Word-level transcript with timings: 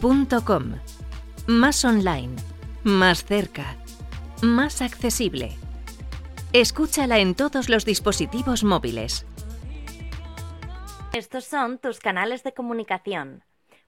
masqueunaradio.com. 0.00 0.78
Más 1.46 1.84
online, 1.84 2.34
más 2.84 3.24
cerca, 3.24 3.76
más 4.42 4.80
accesible. 4.82 5.56
Escúchala 6.52 7.18
en 7.18 7.34
todos 7.34 7.68
los 7.68 7.84
dispositivos 7.84 8.62
móviles. 8.64 9.26
Estos 11.12 11.44
son 11.44 11.78
tus 11.78 12.00
canales 12.00 12.42
de 12.44 12.52
comunicación. 12.52 13.44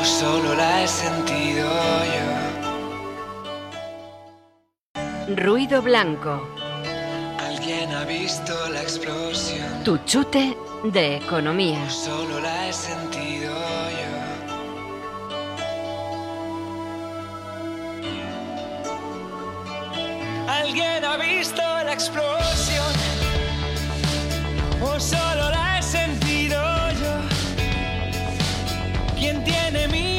¿O 0.00 0.04
solo 0.04 0.54
la 0.54 0.84
he 0.84 0.86
sentido 0.86 1.68
yo? 5.26 5.34
Ruido 5.34 5.82
blanco. 5.82 6.46
¿Alguien 7.40 7.90
ha 7.90 8.04
visto 8.04 8.54
la 8.68 8.80
explosión? 8.80 9.82
Tu 9.82 9.98
chute 10.04 10.56
de 10.84 11.16
economía. 11.16 11.82
¿O 11.84 11.90
solo 11.90 12.38
la 12.38 12.68
he 12.68 12.72
sentido 12.72 13.50
yo? 13.98 14.12
¿Alguien 20.46 21.04
ha 21.04 21.16
visto 21.16 21.60
la 21.60 21.92
explosión? 21.92 22.94
¿O 24.80 25.00
solo 25.00 25.50
la 25.50 25.71
¿Quién 29.22 29.44
tiene 29.44 29.86
mi 29.86 30.11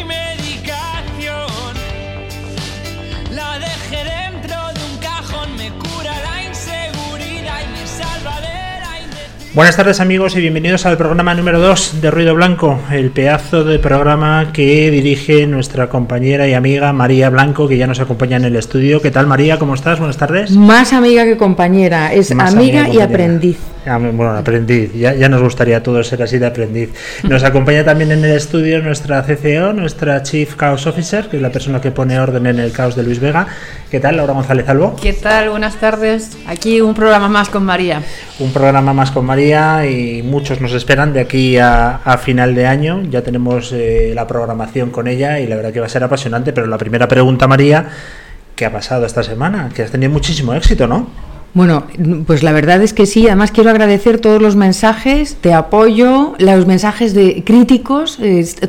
Buenas 9.56 9.76
tardes 9.78 10.00
amigos 10.00 10.36
y 10.36 10.42
bienvenidos 10.42 10.88
al 10.88 10.98
programa 10.98 11.36
número 11.36 11.60
2 11.60 12.02
de 12.02 12.10
Ruido 12.10 12.34
Blanco, 12.34 12.80
el 12.92 13.12
pedazo 13.12 13.64
de 13.64 13.78
programa 13.78 14.50
que 14.52 14.90
dirige 14.90 15.46
nuestra 15.46 15.90
compañera 15.90 16.48
y 16.48 16.56
amiga 16.56 16.92
María 16.92 17.30
Blanco, 17.30 17.68
que 17.68 17.78
ya 17.78 17.86
nos 17.86 18.00
acompaña 18.00 18.38
en 18.38 18.46
el 18.46 18.56
estudio. 18.56 19.00
¿Qué 19.00 19.12
tal 19.12 19.28
María? 19.28 19.60
¿Cómo 19.60 19.76
estás? 19.76 20.00
Buenas 20.00 20.18
tardes. 20.18 20.50
Más 20.52 20.92
amiga 20.92 21.24
que 21.26 21.38
compañera, 21.38 22.12
es 22.14 22.34
Más 22.34 22.56
amiga, 22.56 22.80
y 22.80 22.98
compañera. 22.98 23.06
aprendiz. 23.06 23.58
Ah, 23.86 23.98
Bueno, 23.98 24.32
aprendiz, 24.32 24.94
ya, 24.94 25.14
ya 25.14 25.28
nos 25.30 25.42
gustaría 25.42 25.78
a 25.78 25.84
todos 25.84 26.08
ser 26.08 26.24
así 26.24 26.40
de 26.40 26.48
aprendiz. 26.48 26.90
Nos 27.24 27.44
acompaña 27.44 27.84
también 27.84 28.12
en 28.14 28.24
el 28.24 28.32
estudio 28.32 28.82
nuestra 28.82 29.22
CCO, 29.24 29.74
nuestra 29.74 30.24
Chief 30.24 30.56
Chaos 30.58 30.88
Officer, 30.88 31.28
que 31.28 31.36
es 31.36 31.44
la 31.44 31.52
persona 31.52 31.80
que 31.82 31.92
pone 31.92 32.18
orden 32.18 32.48
en 32.48 32.60
el 32.60 32.72
caos 32.72 32.96
de 32.96 33.04
Luis 33.04 33.20
Vega. 33.20 33.46
¿Qué 33.92 34.00
tal, 34.00 34.16
Laura 34.18 34.34
González 34.34 34.68
Albo? 34.70 34.96
¿Qué 34.96 35.12
tal? 35.14 35.50
Buenas 35.50 35.76
tardes. 35.76 36.38
Aquí 36.48 36.80
un 36.82 36.94
programa 36.96 37.28
más 37.28 37.50
con 37.50 37.66
María. 37.66 38.02
Un 38.40 38.52
programa 38.54 38.94
más 38.94 39.12
con 39.12 39.26
María 39.26 39.43
y 39.44 40.24
muchos 40.24 40.62
nos 40.62 40.74
esperan 40.74 41.14
de 41.14 41.20
aquí 41.20 41.58
a, 41.58 42.20
final 42.22 42.56
de 42.56 42.68
año. 42.68 43.04
Ya 43.10 43.22
tenemos 43.22 43.72
eh, 43.74 44.12
la 44.16 44.28
programación 44.28 44.92
con 44.92 45.08
ella 45.08 45.40
y 45.40 45.48
la 45.48 45.56
verdad 45.56 45.74
que 45.74 45.80
va 45.80 45.86
a 45.88 45.90
ser 45.90 46.04
apasionante. 46.04 46.54
Pero 46.54 46.68
la 46.68 46.78
primera 46.78 47.08
pregunta, 47.08 47.48
María, 47.48 47.88
¿qué 48.56 48.66
ha 48.66 48.72
pasado 48.72 49.06
esta 49.06 49.24
semana? 49.24 49.70
Que 49.74 49.84
has 49.84 49.92
tenido 49.92 50.12
muchísimo 50.12 50.54
éxito, 50.54 50.88
¿no? 50.88 51.08
Bueno, 51.54 51.86
pues 52.26 52.42
la 52.42 52.52
verdad 52.52 52.82
es 52.82 52.94
que 52.94 53.06
sí. 53.06 53.28
Además 53.28 53.52
quiero 53.52 53.70
agradecer 53.70 54.20
todos 54.20 54.42
los 54.42 54.56
mensajes 54.56 55.38
de 55.42 55.54
apoyo, 55.54 56.36
los 56.40 56.66
mensajes 56.66 57.14
de 57.14 57.44
críticos. 57.46 58.20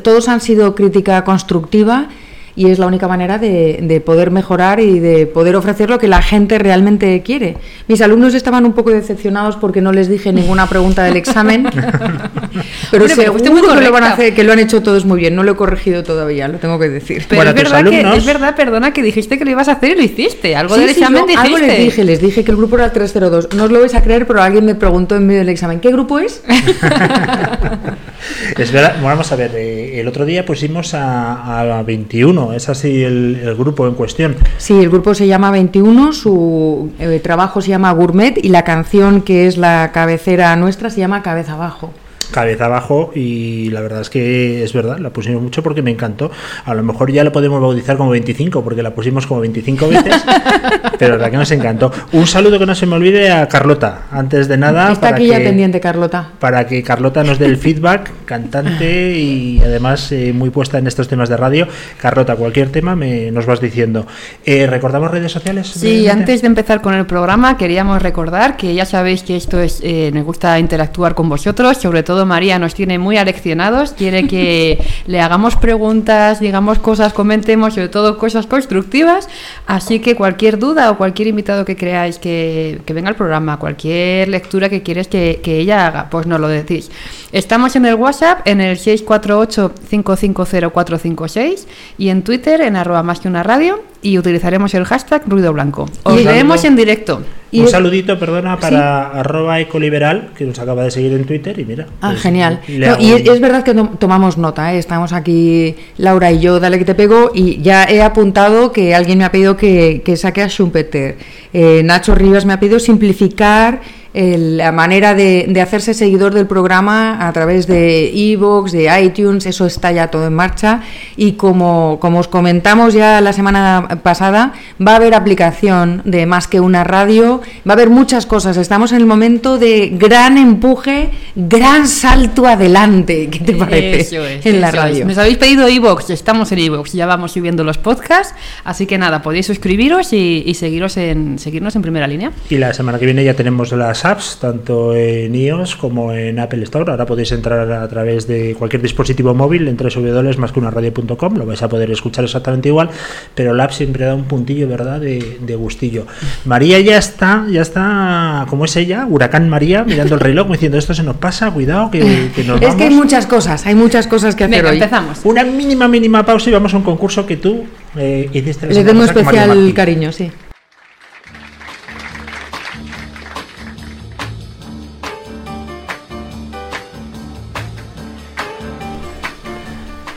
todos 0.03 0.29
han 0.29 0.41
sido 0.41 0.75
crítica 0.75 1.23
constructiva 1.23 2.09
y 2.55 2.69
es 2.69 2.79
la 2.79 2.87
única 2.87 3.07
manera 3.07 3.37
de, 3.37 3.79
de 3.81 4.01
poder 4.01 4.31
mejorar 4.31 4.79
y 4.79 4.99
de 4.99 5.27
poder 5.27 5.55
ofrecer 5.55 5.89
lo 5.89 5.99
que 5.99 6.07
la 6.07 6.21
gente 6.21 6.57
realmente 6.57 7.21
quiere. 7.21 7.57
Mis 7.87 8.01
alumnos 8.01 8.33
estaban 8.33 8.65
un 8.65 8.73
poco 8.73 8.91
decepcionados 8.91 9.57
porque 9.57 9.81
no 9.81 9.91
les 9.91 10.07
dije 10.07 10.31
ninguna 10.31 10.67
pregunta 10.67 11.03
del 11.03 11.17
examen, 11.17 11.63
pero 12.91 13.03
Hombre, 13.03 13.15
pero 13.15 13.39
seguro 13.39 13.75
que 13.75 13.81
lo, 13.81 13.91
van 13.91 14.03
a 14.03 14.13
hacer, 14.13 14.33
que 14.33 14.43
lo 14.43 14.53
han 14.53 14.59
hecho 14.59 14.81
todos 14.81 15.05
muy 15.05 15.19
bien. 15.19 15.35
No 15.35 15.43
lo 15.43 15.51
he 15.51 15.55
corregido 15.55 16.03
todavía, 16.03 16.47
lo 16.47 16.57
tengo 16.59 16.79
que 16.79 16.89
decir. 16.89 17.25
Pero 17.27 17.43
Bueno, 17.43 17.51
es, 17.51 17.71
verdad 17.71 17.83
que, 17.89 18.17
es 18.17 18.25
verdad, 18.25 18.55
perdona, 18.55 18.93
que 18.93 19.03
dijiste 19.03 19.37
que 19.37 19.45
lo 19.45 19.51
ibas 19.51 19.67
a 19.67 19.73
hacer 19.73 19.91
y 19.91 19.95
lo 19.95 20.03
hiciste. 20.03 20.55
Algo 20.55 20.75
Sí, 20.75 20.81
del 20.81 20.89
sí, 20.91 20.99
examen 20.99 21.21
yo 21.21 21.27
dijiste. 21.27 21.47
Algo 21.47 21.57
les 21.59 21.77
dije, 21.77 22.03
les 22.03 22.21
dije 22.21 22.43
que 22.43 22.51
el 22.51 22.57
grupo 22.57 22.75
era 22.75 22.85
el 22.85 22.91
302. 22.91 23.49
No 23.55 23.65
os 23.65 23.71
lo 23.71 23.79
vais 23.79 23.95
a 23.95 24.01
creer, 24.01 24.25
pero 24.25 24.41
alguien 24.41 24.65
me 24.65 24.75
preguntó 24.75 25.15
en 25.15 25.27
medio 25.27 25.39
del 25.39 25.49
examen, 25.49 25.79
¿qué 25.79 25.91
grupo 25.91 26.19
es? 26.19 26.41
Es 28.57 28.71
verdad, 28.71 28.95
vamos 29.01 29.31
a 29.31 29.35
ver, 29.35 29.51
eh, 29.55 29.99
el 29.99 30.07
otro 30.07 30.25
día 30.25 30.45
pusimos 30.45 30.93
a, 30.93 31.59
a 31.79 31.83
21, 31.83 32.53
es 32.53 32.69
así 32.69 33.03
el, 33.03 33.39
el 33.43 33.55
grupo 33.55 33.87
en 33.87 33.95
cuestión. 33.95 34.35
Sí, 34.57 34.79
el 34.79 34.89
grupo 34.89 35.13
se 35.13 35.27
llama 35.27 35.51
21, 35.51 36.13
su 36.13 36.91
eh, 36.99 37.19
trabajo 37.19 37.61
se 37.61 37.69
llama 37.69 37.91
Gourmet 37.91 38.37
y 38.43 38.49
la 38.49 38.63
canción 38.63 39.21
que 39.21 39.47
es 39.47 39.57
la 39.57 39.91
cabecera 39.93 40.55
nuestra 40.55 40.89
se 40.89 40.99
llama 40.99 41.23
Cabeza 41.23 41.53
Abajo. 41.53 41.91
Cabeza 42.31 42.65
abajo 42.65 43.11
y 43.15 43.69
la 43.69 43.81
verdad 43.81 44.01
es 44.01 44.09
que 44.09 44.63
es 44.63 44.73
verdad, 44.73 44.97
la 44.99 45.09
pusimos 45.11 45.41
mucho 45.41 45.61
porque 45.63 45.81
me 45.81 45.91
encantó. 45.91 46.31
A 46.65 46.73
lo 46.73 46.83
mejor 46.83 47.11
ya 47.11 47.23
lo 47.23 47.31
podemos 47.31 47.61
bautizar 47.61 47.97
como 47.97 48.11
25 48.11 48.63
porque 48.63 48.83
la 48.83 48.93
pusimos 48.93 49.25
como 49.27 49.41
25 49.41 49.87
veces, 49.89 50.15
pero 50.99 51.17
la 51.17 51.29
que 51.29 51.37
nos 51.37 51.51
encantó. 51.51 51.91
Un 52.13 52.27
saludo 52.27 52.59
que 52.59 52.65
no 52.65 52.75
se 52.75 52.85
me 52.85 52.95
olvide 52.95 53.31
a 53.31 53.47
Carlota, 53.47 54.03
antes 54.11 54.47
de 54.47 54.57
nada. 54.57 54.91
Está 54.91 55.01
para 55.01 55.15
aquí 55.17 55.27
ya 55.27 55.37
que- 55.39 55.45
pendiente, 55.45 55.79
Carlota. 55.79 56.29
para 56.39 56.65
que 56.67 56.81
Carlota 56.83 57.23
nos 57.23 57.39
dé 57.39 57.45
el 57.45 57.57
feedback, 57.57 58.11
cantante 58.25 59.13
y 59.17 59.59
además 59.63 60.11
eh, 60.11 60.31
muy 60.33 60.49
puesta 60.49 60.77
en 60.77 60.87
estos 60.87 61.07
temas 61.07 61.29
de 61.29 61.37
radio. 61.37 61.67
Carlota, 61.99 62.35
cualquier 62.35 62.71
tema 62.71 62.95
me, 62.95 63.31
nos 63.31 63.45
vas 63.45 63.59
diciendo. 63.59 64.05
Eh, 64.45 64.67
¿Recordamos 64.67 65.11
redes 65.11 65.31
sociales? 65.31 65.67
Sí, 65.67 66.07
antes 66.07 66.41
de 66.41 66.47
empezar 66.47 66.81
con 66.81 66.93
el 66.93 67.05
programa 67.05 67.57
queríamos 67.57 68.01
recordar 68.01 68.55
que 68.57 68.73
ya 68.73 68.85
sabéis 68.85 69.23
que 69.23 69.35
esto 69.35 69.59
es, 69.59 69.79
eh, 69.83 70.11
nos 70.13 70.23
gusta 70.23 70.57
interactuar 70.59 71.15
con 71.15 71.27
vosotros, 71.29 71.77
sobre 71.77 72.03
todo 72.03 72.14
María 72.23 72.59
nos 72.59 72.75
tiene 72.75 72.99
muy 72.99 73.17
aleccionados, 73.17 73.93
quiere 73.93 74.27
que 74.27 74.77
le 75.07 75.19
hagamos 75.19 75.55
preguntas, 75.55 76.39
digamos 76.39 76.77
cosas, 76.77 77.13
comentemos, 77.13 77.73
sobre 77.73 77.89
todo 77.89 78.19
cosas 78.19 78.45
constructivas, 78.45 79.27
así 79.65 79.99
que 79.99 80.15
cualquier 80.15 80.59
duda 80.59 80.91
o 80.91 80.97
cualquier 80.97 81.29
invitado 81.29 81.65
que 81.65 81.75
creáis 81.75 82.19
que, 82.19 82.79
que 82.85 82.93
venga 82.93 83.09
al 83.09 83.15
programa, 83.15 83.57
cualquier 83.57 84.29
lectura 84.29 84.69
que 84.69 84.83
quieres 84.83 85.07
que, 85.07 85.41
que 85.43 85.57
ella 85.59 85.87
haga, 85.87 86.09
pues 86.09 86.27
nos 86.27 86.39
lo 86.39 86.47
decís. 86.47 86.91
Estamos 87.31 87.75
en 87.75 87.85
el 87.85 87.95
WhatsApp 87.95 88.47
en 88.47 88.61
el 88.61 88.77
648-550-456 88.77 91.65
y 91.97 92.09
en 92.09 92.21
Twitter 92.23 92.61
en 92.61 92.75
arroba 92.75 93.01
más 93.01 93.19
que 93.19 93.27
una 93.27 93.41
radio 93.41 93.81
y 94.05 94.17
utilizaremos 94.19 94.73
el 94.75 94.85
hashtag 94.85 95.23
ruido 95.27 95.51
blanco. 95.51 95.89
Os 96.03 96.21
Y- 96.21 96.23
leemos 96.23 96.63
en 96.63 96.75
directo. 96.75 97.21
Y 97.51 97.61
Un 97.61 97.67
saludito, 97.69 98.19
perdona, 98.19 98.59
para 98.59 99.07
arroba 99.11 99.59
ecoliberal, 99.61 100.29
que 100.37 100.43
nos 100.45 100.59
acaba 100.59 100.83
de 100.83 100.91
seguir 100.91 101.13
en 101.13 101.23
Twitter 101.25 101.57
y 101.57 101.63
mira. 101.65 101.87
Ah, 102.01 102.09
pues, 102.11 102.21
genial. 102.21 102.59
No, 102.67 102.97
y 102.99 103.13
es, 103.13 103.27
es 103.27 103.39
verdad 103.39 103.63
que 103.63 103.73
no- 103.73 103.91
tomamos 103.97 104.37
nota, 104.37 104.73
¿eh? 104.73 104.77
estamos 104.77 105.13
aquí 105.13 105.75
Laura 105.97 106.31
y 106.33 106.39
yo, 106.39 106.59
dale 106.59 106.77
que 106.77 106.85
te 106.85 106.95
pego, 106.95 107.31
y 107.33 107.61
ya 107.61 107.85
he 107.85 108.01
apuntado 108.01 108.71
que 108.73 108.93
alguien 108.93 109.19
me 109.19 109.23
ha 109.25 109.31
pedido 109.31 109.55
que, 109.55 110.01
que 110.03 110.17
saque 110.17 110.41
a 110.41 110.49
Schumpeter. 110.49 111.17
Eh, 111.53 111.81
Nacho 111.83 112.13
Rivas 112.13 112.45
me 112.45 112.51
ha 112.53 112.59
pedido 112.59 112.79
simplificar 112.79 113.79
eh, 114.17 114.37
la 114.39 114.71
manera 114.71 115.13
de, 115.13 115.45
de 115.49 115.61
hacerse 115.61 115.93
seguidor 115.93 116.33
del 116.33 116.47
programa 116.47 117.27
a 117.27 117.33
través 117.33 117.67
de 117.67 118.09
iVoox, 118.13 118.71
de 118.71 119.01
iTunes, 119.01 119.45
eso 119.45 119.65
está 119.65 119.91
ya 119.91 120.07
todo 120.07 120.25
en 120.27 120.33
marcha. 120.33 120.81
Y 121.17 121.33
como, 121.33 121.97
como 121.99 122.19
os 122.19 122.29
comentamos 122.29 122.93
ya 122.93 123.19
la 123.19 123.33
semana 123.33 123.99
pasada, 124.03 124.53
va 124.79 124.93
a 124.93 124.95
haber 124.95 125.15
aplicación 125.15 126.01
de 126.05 126.25
más 126.25 126.47
que 126.47 126.61
una 126.61 126.85
radio, 126.85 127.41
va 127.67 127.71
a 127.71 127.73
haber 127.73 127.89
muchas 127.89 128.25
cosas. 128.25 128.55
Estamos 128.55 128.93
en 128.93 128.99
el 128.99 129.05
momento 129.05 129.57
de 129.57 129.89
gran 129.91 130.37
empuje, 130.37 131.09
gran 131.35 131.85
salto 131.85 132.47
adelante. 132.47 133.29
¿Qué 133.29 133.39
te 133.39 133.53
parece? 133.53 133.99
Eso 133.99 134.25
es, 134.25 134.45
en 134.45 134.61
la 134.61 134.69
eso 134.69 134.77
es. 134.77 134.83
radio. 134.83 135.05
Nos 135.07 135.17
habéis 135.17 135.37
pedido 135.37 135.67
iVoox, 135.67 136.09
estamos 136.11 136.51
en 136.53 136.59
iVoox, 136.59 136.93
ya 136.93 137.05
vamos 137.05 137.33
subiendo 137.33 137.65
los 137.65 137.77
podcasts, 137.77 138.33
así 138.63 138.85
que 138.85 138.97
nada, 138.97 139.21
podéis 139.21 139.45
suscribiros 139.45 140.13
y, 140.13 140.43
y 140.45 140.53
seguiros 140.53 140.95
en, 140.95 141.37
seguirnos 141.37 141.75
en 141.75 141.81
primera 141.81 142.07
línea. 142.07 142.31
Y 142.49 142.57
la 142.57 142.73
semana 142.73 142.97
que 142.97 143.05
viene 143.05 143.25
ya 143.25 143.33
tenemos 143.33 143.73
las 143.73 144.04
apps, 144.05 144.37
tanto 144.39 144.95
en 144.95 145.33
iOS 145.35 145.75
como 145.75 146.13
en 146.13 146.39
Apple 146.39 146.63
Store. 146.63 146.89
Ahora 146.91 147.05
podéis 147.05 147.31
entrar 147.31 147.69
a 147.71 147.87
través 147.87 148.27
de 148.27 148.55
cualquier 148.57 148.81
dispositivo 148.81 149.33
móvil 149.33 149.67
en 149.67 149.75
www.masqueunaradio.com, 149.77 151.35
lo 151.37 151.45
vais 151.45 151.61
a 151.61 151.67
poder 151.69 151.91
escuchar 151.91 152.23
exactamente 152.23 152.69
igual, 152.69 152.89
pero 153.33 153.53
la 153.53 153.65
app 153.65 153.71
siempre 153.71 154.05
da 154.05 154.15
un 154.15 154.25
puntillo, 154.25 154.67
¿verdad?, 154.67 154.99
de, 154.99 155.37
de 155.41 155.55
gustillo. 155.55 156.05
María 156.45 156.79
ya 156.79 156.97
está, 156.97 157.45
ya 157.51 157.61
está, 157.61 158.45
como 158.49 158.65
es 158.65 158.75
ella, 158.75 159.05
Huracán 159.09 159.49
María, 159.49 159.83
mirando 159.83 160.15
el 160.15 160.21
reloj, 160.21 160.51
diciendo 160.51 160.77
esto 160.77 160.93
se 160.93 161.03
nos 161.03 161.17
pasa, 161.17 161.51
cuidado, 161.51 161.91
que, 161.91 162.29
que 162.35 162.43
nos 162.43 162.61
Es 162.61 162.75
que 162.75 162.83
hay 162.83 162.89
vamos". 162.89 163.05
muchas 163.05 163.25
cosas, 163.27 163.65
hay 163.65 163.75
muchas 163.75 164.07
cosas 164.07 164.35
que 164.35 164.43
hacer 164.45 164.57
Venga, 164.57 164.69
hoy. 164.71 164.77
empezamos. 164.77 165.19
Una 165.23 165.43
mínima, 165.43 165.87
mínima 165.87 166.25
pausa 166.25 166.49
y 166.49 166.53
vamos 166.53 166.73
a 166.73 166.77
un 166.77 166.83
concurso 166.83 167.25
que 167.25 167.37
tú 167.37 167.65
eh, 167.97 168.29
hiciste 168.33 168.67
la 168.67 168.73
Le 168.73 168.83
María 168.93 169.05
especial 169.05 169.73
cariño, 169.73 170.11
sí. 170.11 170.31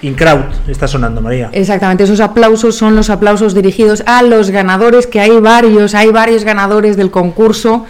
Incraut 0.03 0.47
está 0.69 0.87
sonando, 0.87 1.21
María. 1.21 1.51
Exactamente, 1.53 2.05
esos 2.05 2.21
aplausos 2.21 2.77
son 2.77 2.95
los 2.95 3.11
aplausos 3.11 3.55
dirigidos 3.55 4.03
a 4.07 4.23
los 4.23 4.51
ganadores, 4.51 5.07
que 5.07 5.21
hay 5.21 5.39
varios, 5.41 5.95
hay 5.95 6.11
varios 6.11 6.45
ganadores 6.45 6.97
del 6.97 7.11
concurso 7.11 7.85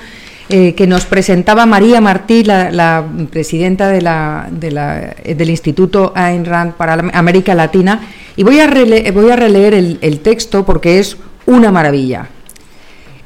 eh, 0.49 0.75
que 0.75 0.87
nos 0.87 1.05
presentaba 1.05 1.67
María 1.67 2.01
Martí, 2.01 2.43
la, 2.45 3.05
presidenta 3.31 3.89
de 3.89 4.01
la, 4.01 4.49
de 4.51 4.71
la- 4.71 5.15
eh, 5.23 5.35
del 5.35 5.51
Instituto 5.51 6.13
Ayn 6.15 6.47
Rand 6.47 6.73
para 6.73 6.95
América 7.13 7.55
Latina. 7.55 8.01
Y 8.37 8.45
voy 8.45 8.59
a, 8.61 8.67
rele- 8.71 9.13
voy 9.13 9.31
a 9.31 9.37
releer 9.37 9.75
el, 9.75 9.99
el 10.01 10.21
texto 10.21 10.65
porque 10.65 11.01
es 11.01 11.19
una 11.45 11.71
maravilla. 11.71 12.29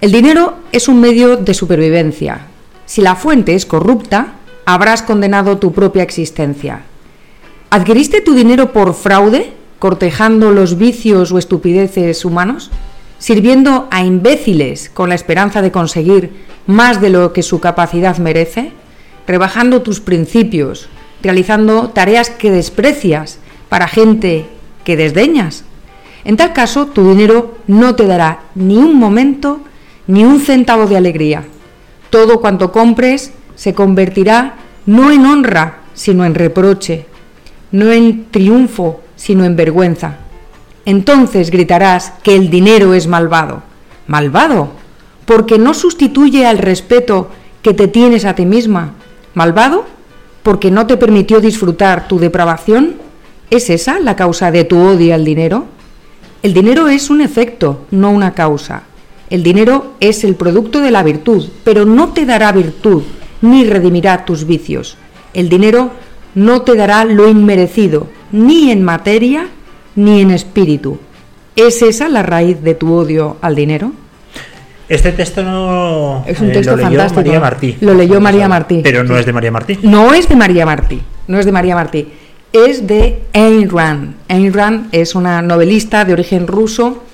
El 0.00 0.10
dinero 0.10 0.56
es 0.72 0.88
un 0.88 1.00
medio 1.00 1.36
de 1.36 1.54
supervivencia. 1.54 2.40
Si 2.86 3.00
la 3.02 3.14
fuente 3.14 3.54
es 3.54 3.66
corrupta, 3.66 4.32
habrás 4.66 5.02
condenado 5.02 5.58
tu 5.58 5.72
propia 5.72 6.02
existencia. 6.02 6.80
¿Adquiriste 7.72 8.20
tu 8.20 8.34
dinero 8.34 8.70
por 8.70 8.92
fraude, 8.92 9.54
cortejando 9.78 10.50
los 10.50 10.76
vicios 10.76 11.32
o 11.32 11.38
estupideces 11.38 12.26
humanos? 12.26 12.70
¿Sirviendo 13.18 13.88
a 13.90 14.04
imbéciles 14.04 14.90
con 14.90 15.08
la 15.08 15.14
esperanza 15.14 15.62
de 15.62 15.72
conseguir 15.72 16.32
más 16.66 17.00
de 17.00 17.08
lo 17.08 17.32
que 17.32 17.42
su 17.42 17.60
capacidad 17.60 18.18
merece? 18.18 18.72
¿Rebajando 19.26 19.80
tus 19.80 20.00
principios? 20.00 20.90
¿Realizando 21.22 21.88
tareas 21.88 22.28
que 22.28 22.50
desprecias 22.50 23.38
para 23.70 23.88
gente 23.88 24.44
que 24.84 24.98
desdeñas? 24.98 25.64
En 26.24 26.36
tal 26.36 26.52
caso, 26.52 26.88
tu 26.88 27.08
dinero 27.08 27.56
no 27.68 27.94
te 27.94 28.06
dará 28.06 28.40
ni 28.54 28.76
un 28.76 28.96
momento 28.96 29.60
ni 30.06 30.26
un 30.26 30.40
centavo 30.40 30.88
de 30.88 30.98
alegría. 30.98 31.46
Todo 32.10 32.42
cuanto 32.42 32.70
compres 32.70 33.32
se 33.54 33.72
convertirá 33.72 34.56
no 34.84 35.10
en 35.10 35.24
honra, 35.24 35.78
sino 35.94 36.26
en 36.26 36.34
reproche, 36.34 37.06
no 37.72 37.90
en 37.90 38.26
triunfo, 38.30 39.00
sino 39.16 39.44
en 39.44 39.56
vergüenza. 39.56 40.18
Entonces 40.84 41.50
gritarás 41.50 42.12
que 42.22 42.36
el 42.36 42.50
dinero 42.50 42.94
es 42.94 43.06
malvado. 43.06 43.62
¿Malvado? 44.06 44.70
Porque 45.24 45.58
no 45.58 45.74
sustituye 45.74 46.46
al 46.46 46.58
respeto 46.58 47.30
que 47.62 47.74
te 47.74 47.88
tienes 47.88 48.24
a 48.24 48.34
ti 48.34 48.46
misma. 48.46 48.94
¿Malvado? 49.34 49.84
Porque 50.42 50.70
no 50.70 50.86
te 50.86 50.96
permitió 50.96 51.40
disfrutar 51.40 52.08
tu 52.08 52.18
depravación. 52.18 52.96
¿Es 53.50 53.70
esa 53.70 54.00
la 54.00 54.16
causa 54.16 54.50
de 54.50 54.64
tu 54.64 54.78
odio 54.78 55.14
al 55.14 55.24
dinero? 55.24 55.66
El 56.42 56.54
dinero 56.54 56.88
es 56.88 57.08
un 57.10 57.20
efecto, 57.20 57.86
no 57.90 58.10
una 58.10 58.34
causa. 58.34 58.82
El 59.30 59.42
dinero 59.42 59.94
es 60.00 60.24
el 60.24 60.34
producto 60.34 60.80
de 60.80 60.90
la 60.90 61.02
virtud, 61.02 61.48
pero 61.64 61.84
no 61.86 62.08
te 62.08 62.26
dará 62.26 62.50
virtud 62.52 63.04
ni 63.40 63.64
redimirá 63.64 64.24
tus 64.24 64.46
vicios. 64.46 64.96
El 65.34 65.48
dinero 65.48 65.90
no 66.34 66.62
te 66.62 66.74
dará 66.76 67.04
lo 67.04 67.28
inmerecido, 67.28 68.08
ni 68.30 68.70
en 68.70 68.82
materia 68.82 69.48
ni 69.94 70.20
en 70.20 70.30
espíritu. 70.30 70.98
¿Es 71.56 71.82
esa 71.82 72.08
la 72.08 72.22
raíz 72.22 72.62
de 72.62 72.74
tu 72.74 72.92
odio 72.94 73.36
al 73.42 73.54
dinero? 73.54 73.92
Este 74.88 75.12
texto 75.12 75.42
no 75.42 76.24
Es 76.26 76.40
un 76.40 76.50
eh, 76.50 76.52
texto 76.52 76.72
lo 76.72 76.76
leyó 76.76 76.88
fantástico. 76.88 77.20
María 77.20 77.40
Martí. 77.40 77.76
Lo 77.80 77.94
leyó 77.94 78.20
María 78.20 78.48
Martí. 78.48 78.80
Pero 78.82 79.04
no 79.04 79.16
es 79.16 79.26
de 79.26 79.32
María 79.32 79.50
Martí. 79.50 79.78
No 79.82 80.12
es 80.12 80.28
de 80.28 80.36
María 80.36 80.66
Martí, 80.66 81.00
no 81.28 81.38
es 81.38 81.46
de 81.46 81.52
María 81.52 81.74
Martí, 81.74 82.08
es 82.52 82.86
de 82.86 83.22
Ayn 83.32 83.70
Rand. 83.70 84.14
Ayn 84.28 84.52
Rand 84.52 84.88
es 84.92 85.14
una 85.14 85.40
novelista 85.42 86.04
de 86.04 86.12
origen 86.12 86.46
ruso 86.46 87.04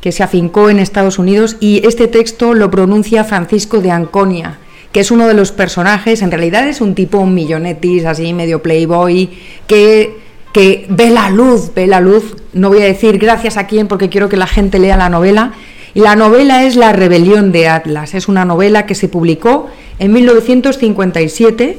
que 0.00 0.12
se 0.12 0.22
afincó 0.22 0.68
en 0.68 0.78
Estados 0.78 1.18
Unidos 1.18 1.56
y 1.60 1.86
este 1.86 2.08
texto 2.08 2.54
lo 2.54 2.70
pronuncia 2.70 3.24
Francisco 3.24 3.80
de 3.80 3.92
Anconia, 3.92 4.58
que 4.92 5.00
es 5.00 5.10
uno 5.10 5.26
de 5.26 5.34
los 5.34 5.52
personajes, 5.52 6.22
en 6.22 6.30
realidad 6.30 6.68
es 6.68 6.80
un 6.80 6.94
tipo 6.94 7.24
millonetis, 7.26 8.04
así 8.04 8.32
medio 8.34 8.62
playboy, 8.62 9.30
que, 9.66 10.18
que 10.52 10.86
ve 10.88 11.10
la 11.10 11.30
luz, 11.30 11.72
ve 11.74 11.86
la 11.86 12.00
luz, 12.00 12.36
no 12.52 12.68
voy 12.68 12.82
a 12.82 12.84
decir 12.84 13.18
gracias 13.18 13.56
a 13.56 13.66
quién 13.66 13.88
porque 13.88 14.10
quiero 14.10 14.28
que 14.28 14.36
la 14.36 14.46
gente 14.46 14.78
lea 14.78 14.96
la 14.96 15.08
novela, 15.08 15.52
la 15.94 16.16
novela 16.16 16.64
es 16.64 16.76
La 16.76 16.92
rebelión 16.92 17.52
de 17.52 17.68
Atlas, 17.68 18.14
es 18.14 18.28
una 18.28 18.44
novela 18.44 18.86
que 18.86 18.94
se 18.94 19.08
publicó 19.08 19.68
en 19.98 20.12
1957 20.12 21.78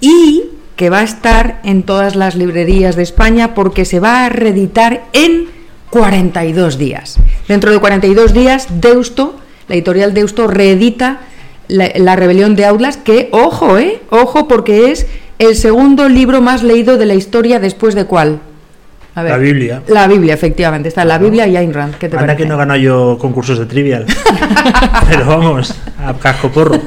y 0.00 0.44
que 0.76 0.88
va 0.88 1.00
a 1.00 1.04
estar 1.04 1.60
en 1.64 1.82
todas 1.82 2.16
las 2.16 2.36
librerías 2.36 2.96
de 2.96 3.02
España 3.02 3.54
porque 3.54 3.84
se 3.84 4.00
va 4.00 4.24
a 4.24 4.28
reeditar 4.28 5.04
en 5.12 5.48
42 5.90 6.78
días. 6.78 7.18
Dentro 7.48 7.72
de 7.72 7.78
42 7.78 8.32
días, 8.32 8.68
Deusto, 8.80 9.36
la 9.68 9.74
editorial 9.74 10.14
Deusto, 10.14 10.46
reedita 10.46 11.20
la, 11.70 11.90
la 11.94 12.16
rebelión 12.16 12.56
de 12.56 12.66
Aulas, 12.66 12.96
que, 12.96 13.28
ojo, 13.32 13.78
eh, 13.78 14.00
ojo, 14.10 14.48
porque 14.48 14.90
es 14.90 15.06
el 15.38 15.56
segundo 15.56 16.08
libro 16.08 16.40
más 16.40 16.62
leído 16.62 16.98
de 16.98 17.06
la 17.06 17.14
historia 17.14 17.60
después 17.60 17.94
de 17.94 18.04
cuál. 18.04 18.40
A 19.14 19.22
La 19.22 19.38
Biblia. 19.38 19.82
La 19.88 20.06
Biblia, 20.06 20.34
efectivamente. 20.34 20.88
Está 20.88 21.04
la 21.04 21.18
Biblia 21.18 21.46
y 21.46 21.56
Ayn 21.56 21.74
Rand. 21.74 21.94
¿Qué 21.94 22.08
te 22.08 22.16
Anda 22.16 22.28
parece? 22.28 22.44
que 22.44 22.48
no 22.48 22.56
gano 22.56 22.76
yo 22.76 23.18
concursos 23.20 23.58
de 23.58 23.66
trivial. 23.66 24.06
Pero 25.08 25.26
vamos, 25.26 25.74
a 25.98 26.14
casco 26.14 26.48
porro. 26.50 26.80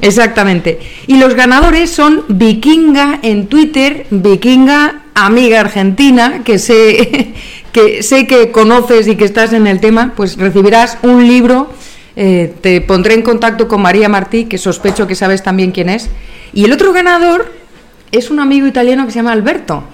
Exactamente. 0.00 0.80
Y 1.06 1.18
los 1.18 1.34
ganadores 1.34 1.90
son 1.90 2.24
Vikinga 2.28 3.20
en 3.22 3.46
Twitter, 3.46 4.06
Vikinga, 4.10 5.02
amiga 5.14 5.60
argentina, 5.60 6.42
que 6.44 6.58
sé 6.58 7.34
que, 7.72 8.02
sé 8.02 8.26
que 8.26 8.50
conoces 8.50 9.06
y 9.06 9.16
que 9.16 9.24
estás 9.24 9.52
en 9.52 9.66
el 9.66 9.80
tema, 9.80 10.12
pues 10.16 10.36
recibirás 10.36 10.98
un 11.02 11.26
libro. 11.26 11.70
Eh, 12.20 12.52
te 12.60 12.80
pondré 12.80 13.14
en 13.14 13.22
contacto 13.22 13.68
con 13.68 13.80
María 13.80 14.08
Martí, 14.08 14.46
que 14.46 14.58
sospecho 14.58 15.06
que 15.06 15.14
sabes 15.14 15.44
también 15.44 15.70
quién 15.70 15.88
es. 15.88 16.10
Y 16.52 16.64
el 16.64 16.72
otro 16.72 16.92
ganador 16.92 17.52
es 18.10 18.32
un 18.32 18.40
amigo 18.40 18.66
italiano 18.66 19.06
que 19.06 19.12
se 19.12 19.20
llama 19.20 19.30
Alberto. 19.30 19.84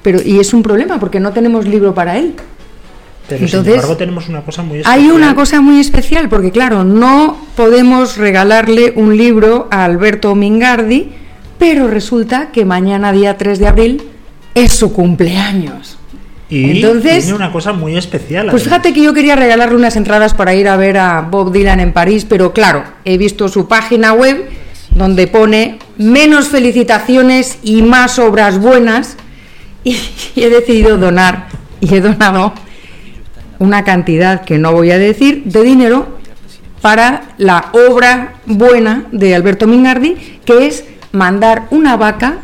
Pero, 0.00 0.22
y 0.24 0.40
es 0.40 0.54
un 0.54 0.62
problema 0.62 0.98
porque 0.98 1.20
no 1.20 1.34
tenemos 1.34 1.68
libro 1.68 1.92
para 1.92 2.16
él. 2.16 2.32
Pero 3.28 3.44
Entonces, 3.44 3.60
sin 3.60 3.74
embargo 3.74 3.96
tenemos 3.98 4.26
una 4.30 4.40
cosa 4.40 4.62
muy 4.62 4.78
especial. 4.78 4.98
Hay 4.98 5.10
una 5.10 5.34
cosa 5.34 5.60
muy 5.60 5.80
especial, 5.80 6.30
porque 6.30 6.50
claro, 6.50 6.82
no 6.82 7.36
podemos 7.56 8.16
regalarle 8.16 8.94
un 8.96 9.14
libro 9.14 9.68
a 9.70 9.84
Alberto 9.84 10.34
Mingardi, 10.34 11.10
pero 11.58 11.88
resulta 11.88 12.52
que 12.52 12.64
mañana, 12.64 13.12
día 13.12 13.36
3 13.36 13.58
de 13.58 13.66
abril, 13.68 14.02
es 14.54 14.72
su 14.72 14.94
cumpleaños. 14.94 15.98
Y 16.48 16.72
Entonces- 16.76 17.24
tiene 17.24 17.36
una 17.36 17.50
cosa 17.50 17.72
muy 17.72 17.96
especial. 17.96 18.46
Pues 18.50 18.62
además. 18.62 18.82
fíjate 18.82 18.92
que 18.92 19.02
yo 19.02 19.14
quería 19.14 19.36
regalarle 19.36 19.76
unas 19.76 19.96
entradas 19.96 20.34
para 20.34 20.54
ir 20.54 20.68
a 20.68 20.76
ver 20.76 20.98
a 20.98 21.22
Bob 21.22 21.52
Dylan 21.52 21.80
en 21.80 21.92
París, 21.92 22.26
pero 22.28 22.52
claro, 22.52 22.84
he 23.04 23.16
visto 23.18 23.48
su 23.48 23.66
página 23.66 24.12
web 24.12 24.48
donde 24.94 25.26
pone 25.26 25.78
menos 25.96 26.48
felicitaciones 26.48 27.58
y 27.62 27.82
más 27.82 28.18
obras 28.18 28.58
buenas 28.60 29.16
y, 29.82 29.98
he 30.36 30.48
decidido 30.48 30.96
donar 30.96 31.48
y 31.80 31.94
he 31.94 32.00
donado 32.00 32.52
una 33.58 33.84
cantidad 33.84 34.44
que 34.44 34.58
no 34.58 34.72
voy 34.72 34.90
a 34.90 34.98
decir 34.98 35.44
de 35.44 35.62
dinero 35.62 36.18
para 36.80 37.22
la 37.38 37.70
obra 37.72 38.34
buena 38.46 39.04
de 39.10 39.34
Alberto 39.34 39.66
Mingardi, 39.66 40.40
que 40.44 40.66
es 40.66 40.84
mandar 41.12 41.66
una 41.70 41.96
vaca 41.96 42.38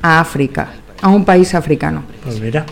a 0.00 0.20
África, 0.20 0.68
a 1.02 1.08
un 1.08 1.24
país 1.24 1.54
africano. 1.54 2.04
Pues 2.22 2.40
mira, 2.40 2.64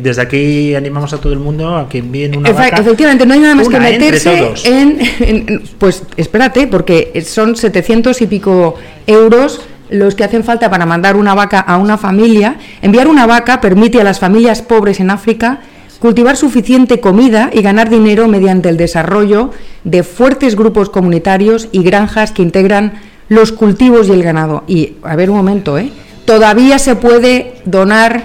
desde 0.00 0.22
aquí 0.22 0.74
animamos 0.74 1.12
a 1.12 1.18
todo 1.18 1.32
el 1.32 1.38
mundo 1.38 1.76
a 1.76 1.88
que 1.88 1.98
envíen 1.98 2.36
una 2.36 2.50
Efe- 2.50 2.54
vaca. 2.70 2.76
Efectivamente, 2.80 3.26
no 3.26 3.34
hay 3.34 3.40
nada 3.40 3.54
más 3.54 3.66
Una, 3.66 3.78
que 3.80 3.88
¿eh? 3.88 3.98
meterse 3.98 4.52
en- 4.64 5.62
Pues 5.78 6.02
espérate, 6.16 6.66
porque 6.66 7.22
son 7.26 7.56
700 7.56 8.20
y 8.22 8.26
pico 8.26 8.74
euros 9.06 9.60
los 9.90 10.14
que 10.14 10.24
hacen 10.24 10.42
falta 10.42 10.70
para 10.70 10.86
mandar 10.86 11.16
una 11.16 11.34
vaca 11.34 11.60
a 11.60 11.76
una 11.76 11.98
familia. 11.98 12.56
Enviar 12.80 13.08
una 13.08 13.26
vaca 13.26 13.60
permite 13.60 14.00
a 14.00 14.04
las 14.04 14.18
familias 14.20 14.62
pobres 14.62 15.00
en 15.00 15.10
África 15.10 15.60
cultivar 15.98 16.36
suficiente 16.36 16.98
comida 16.98 17.50
y 17.52 17.62
ganar 17.62 17.88
dinero 17.90 18.26
mediante 18.26 18.68
el 18.68 18.76
desarrollo 18.76 19.50
de 19.84 20.02
fuertes 20.02 20.56
grupos 20.56 20.88
comunitarios 20.90 21.68
y 21.72 21.82
granjas 21.82 22.32
que 22.32 22.42
integran 22.42 22.94
los 23.28 23.52
cultivos 23.52 24.08
y 24.08 24.12
el 24.12 24.22
ganado. 24.22 24.64
Y, 24.66 24.94
a 25.04 25.14
ver 25.14 25.30
un 25.30 25.36
momento, 25.36 25.78
¿eh? 25.78 25.92
Todavía 26.24 26.78
se 26.78 26.96
puede 26.96 27.54
donar 27.66 28.24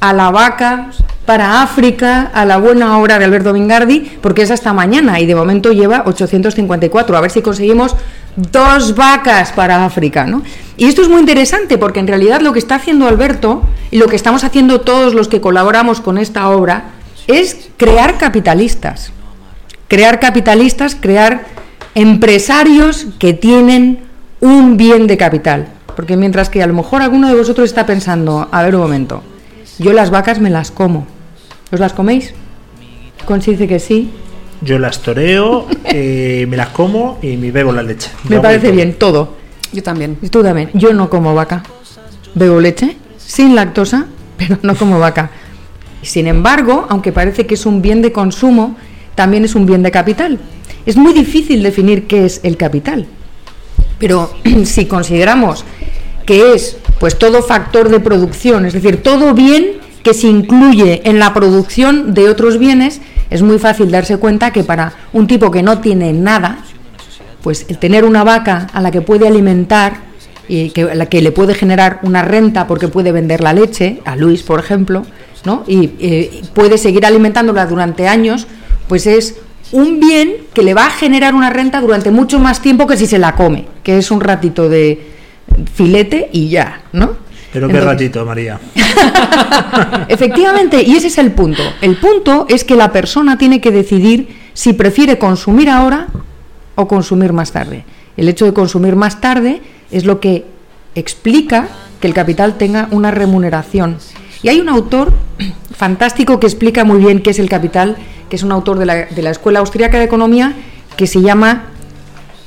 a 0.00 0.12
la 0.12 0.30
vaca 0.30 0.90
para 1.26 1.62
África, 1.62 2.30
a 2.34 2.44
la 2.44 2.58
buena 2.58 2.98
obra 2.98 3.18
de 3.18 3.24
Alberto 3.24 3.52
Mingardi, 3.52 4.00
porque 4.20 4.42
es 4.42 4.50
hasta 4.50 4.72
mañana 4.72 5.20
y 5.20 5.26
de 5.26 5.34
momento 5.34 5.72
lleva 5.72 6.02
854. 6.06 7.16
A 7.16 7.20
ver 7.20 7.30
si 7.30 7.40
conseguimos 7.40 7.96
dos 8.36 8.94
vacas 8.94 9.52
para 9.52 9.84
África, 9.84 10.26
¿no? 10.26 10.42
Y 10.76 10.86
esto 10.86 11.02
es 11.02 11.08
muy 11.08 11.20
interesante 11.20 11.78
porque 11.78 12.00
en 12.00 12.08
realidad 12.08 12.40
lo 12.40 12.52
que 12.52 12.58
está 12.58 12.76
haciendo 12.76 13.06
Alberto 13.06 13.62
y 13.90 13.98
lo 13.98 14.06
que 14.06 14.16
estamos 14.16 14.44
haciendo 14.44 14.80
todos 14.80 15.14
los 15.14 15.28
que 15.28 15.40
colaboramos 15.40 16.00
con 16.00 16.18
esta 16.18 16.48
obra 16.50 16.90
es 17.26 17.68
crear 17.76 18.18
capitalistas. 18.18 19.12
Crear 19.88 20.20
capitalistas, 20.20 20.96
crear 20.98 21.44
empresarios 21.94 23.06
que 23.18 23.32
tienen 23.32 24.00
un 24.40 24.76
bien 24.76 25.06
de 25.06 25.16
capital. 25.16 25.68
Porque 25.94 26.16
mientras 26.16 26.50
que 26.50 26.62
a 26.62 26.66
lo 26.66 26.74
mejor 26.74 27.02
alguno 27.02 27.28
de 27.28 27.34
vosotros 27.34 27.68
está 27.68 27.86
pensando, 27.86 28.48
a 28.50 28.62
ver 28.62 28.74
un 28.74 28.82
momento, 28.82 29.22
yo 29.78 29.92
las 29.92 30.10
vacas 30.10 30.40
me 30.40 30.50
las 30.50 30.70
como. 30.70 31.06
¿Os 31.74 31.80
las 31.80 31.92
coméis? 31.92 32.32
Conchi 33.24 33.50
dice 33.50 33.66
que 33.66 33.80
sí. 33.80 34.08
Yo 34.60 34.78
las 34.78 35.00
toreo, 35.00 35.66
eh, 35.86 36.46
me 36.48 36.56
las 36.56 36.68
como 36.68 37.18
y 37.20 37.36
me 37.36 37.50
bebo 37.50 37.72
la 37.72 37.82
leche. 37.82 38.10
Me 38.28 38.38
parece 38.38 38.66
todo. 38.66 38.76
bien, 38.76 38.94
todo. 38.94 39.34
Yo 39.72 39.82
también. 39.82 40.16
Y 40.22 40.28
tú 40.28 40.40
también. 40.40 40.70
Yo 40.72 40.92
no 40.92 41.10
como 41.10 41.34
vaca. 41.34 41.64
Bebo 42.36 42.60
leche, 42.60 42.96
sin 43.18 43.56
lactosa, 43.56 44.06
pero 44.36 44.56
no 44.62 44.76
como 44.76 45.00
vaca. 45.00 45.32
Sin 46.02 46.28
embargo, 46.28 46.86
aunque 46.90 47.10
parece 47.10 47.44
que 47.44 47.54
es 47.54 47.66
un 47.66 47.82
bien 47.82 48.02
de 48.02 48.12
consumo, 48.12 48.76
también 49.16 49.44
es 49.44 49.56
un 49.56 49.66
bien 49.66 49.82
de 49.82 49.90
capital. 49.90 50.38
Es 50.86 50.96
muy 50.96 51.12
difícil 51.12 51.60
definir 51.64 52.06
qué 52.06 52.24
es 52.24 52.38
el 52.44 52.56
capital. 52.56 53.06
Pero 53.98 54.32
si 54.64 54.86
consideramos 54.86 55.64
que 56.24 56.54
es 56.54 56.76
pues 57.00 57.18
todo 57.18 57.42
factor 57.42 57.88
de 57.88 57.98
producción, 57.98 58.64
es 58.64 58.74
decir, 58.74 59.02
todo 59.02 59.34
bien 59.34 59.82
que 60.04 60.14
se 60.14 60.28
incluye 60.28 61.00
en 61.08 61.18
la 61.18 61.32
producción 61.32 62.12
de 62.14 62.28
otros 62.28 62.58
bienes, 62.58 63.00
es 63.30 63.42
muy 63.42 63.58
fácil 63.58 63.90
darse 63.90 64.18
cuenta 64.18 64.52
que 64.52 64.62
para 64.62 64.92
un 65.14 65.26
tipo 65.26 65.50
que 65.50 65.62
no 65.62 65.80
tiene 65.80 66.12
nada, 66.12 66.58
pues 67.42 67.64
el 67.68 67.78
tener 67.78 68.04
una 68.04 68.22
vaca 68.22 68.68
a 68.72 68.82
la 68.82 68.90
que 68.90 69.00
puede 69.00 69.26
alimentar 69.26 69.94
y 70.46 70.70
que, 70.70 70.94
la 70.94 71.06
que 71.06 71.22
le 71.22 71.32
puede 71.32 71.54
generar 71.54 72.00
una 72.02 72.22
renta 72.22 72.66
porque 72.66 72.88
puede 72.88 73.12
vender 73.12 73.40
la 73.40 73.54
leche, 73.54 74.02
a 74.04 74.14
Luis 74.14 74.42
por 74.42 74.60
ejemplo, 74.60 75.04
¿no? 75.46 75.64
y 75.66 75.92
eh, 75.98 76.42
puede 76.52 76.76
seguir 76.76 77.06
alimentándola 77.06 77.64
durante 77.64 78.06
años, 78.06 78.46
pues 78.88 79.06
es 79.06 79.36
un 79.72 80.00
bien 80.00 80.36
que 80.52 80.62
le 80.62 80.74
va 80.74 80.86
a 80.86 80.90
generar 80.90 81.34
una 81.34 81.48
renta 81.48 81.80
durante 81.80 82.10
mucho 82.10 82.38
más 82.38 82.60
tiempo 82.60 82.86
que 82.86 82.98
si 82.98 83.06
se 83.06 83.18
la 83.18 83.34
come, 83.34 83.66
que 83.82 83.96
es 83.96 84.10
un 84.10 84.20
ratito 84.20 84.68
de 84.68 85.14
filete 85.72 86.28
y 86.30 86.50
ya, 86.50 86.82
¿no? 86.92 87.23
Pero 87.54 87.68
qué 87.68 87.80
ratito, 87.80 88.26
María. 88.26 88.58
Efectivamente, 90.08 90.82
y 90.82 90.96
ese 90.96 91.06
es 91.06 91.18
el 91.18 91.30
punto. 91.30 91.62
El 91.80 91.96
punto 91.98 92.46
es 92.48 92.64
que 92.64 92.74
la 92.74 92.90
persona 92.90 93.38
tiene 93.38 93.60
que 93.60 93.70
decidir 93.70 94.36
si 94.54 94.72
prefiere 94.72 95.18
consumir 95.18 95.70
ahora 95.70 96.08
o 96.74 96.88
consumir 96.88 97.32
más 97.32 97.52
tarde. 97.52 97.84
El 98.16 98.28
hecho 98.28 98.44
de 98.44 98.52
consumir 98.52 98.96
más 98.96 99.20
tarde 99.20 99.62
es 99.92 100.04
lo 100.04 100.18
que 100.18 100.44
explica 100.96 101.68
que 102.00 102.08
el 102.08 102.14
capital 102.14 102.58
tenga 102.58 102.88
una 102.90 103.12
remuneración. 103.12 103.98
Y 104.42 104.48
hay 104.48 104.58
un 104.58 104.68
autor 104.68 105.12
fantástico 105.76 106.40
que 106.40 106.48
explica 106.48 106.82
muy 106.82 106.98
bien 106.98 107.22
qué 107.22 107.30
es 107.30 107.38
el 107.38 107.48
capital, 107.48 107.96
que 108.28 108.34
es 108.34 108.42
un 108.42 108.50
autor 108.50 108.80
de 108.80 108.86
la, 108.86 108.94
de 109.04 109.22
la 109.22 109.30
Escuela 109.30 109.60
Austriaca 109.60 109.98
de 109.98 110.04
Economía, 110.06 110.54
que 110.96 111.06
se 111.06 111.22
llama, 111.22 111.66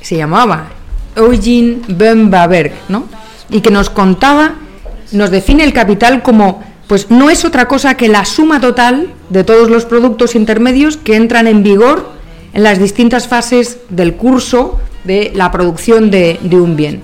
se 0.02 0.18
llamaba 0.18 0.68
Eugene 1.16 1.78
Böhm-Bawerk, 1.88 2.72
¿no? 2.90 3.06
Y 3.48 3.62
que 3.62 3.70
nos 3.70 3.88
contaba 3.88 4.56
nos 5.12 5.30
define 5.30 5.64
el 5.64 5.72
capital 5.72 6.22
como 6.22 6.62
pues 6.86 7.10
no 7.10 7.28
es 7.28 7.44
otra 7.44 7.68
cosa 7.68 7.96
que 7.96 8.08
la 8.08 8.24
suma 8.24 8.60
total 8.60 9.12
de 9.28 9.44
todos 9.44 9.70
los 9.70 9.84
productos 9.84 10.34
intermedios 10.34 10.96
que 10.96 11.16
entran 11.16 11.46
en 11.46 11.62
vigor 11.62 12.10
en 12.54 12.62
las 12.62 12.78
distintas 12.78 13.28
fases 13.28 13.78
del 13.90 14.14
curso 14.14 14.80
de 15.04 15.30
la 15.34 15.50
producción 15.50 16.10
de, 16.10 16.38
de 16.42 16.56
un 16.56 16.76
bien. 16.76 17.02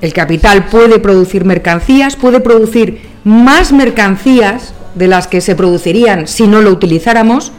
El 0.00 0.12
capital 0.12 0.66
puede 0.66 0.98
producir 0.98 1.44
mercancías, 1.44 2.16
puede 2.16 2.40
producir 2.40 3.00
más 3.22 3.72
mercancías 3.72 4.74
de 4.96 5.06
las 5.06 5.28
que 5.28 5.40
se 5.40 5.54
producirían 5.54 6.26
si 6.26 6.48
no 6.48 6.60
lo 6.60 6.70
utilizáramos, 6.70 7.52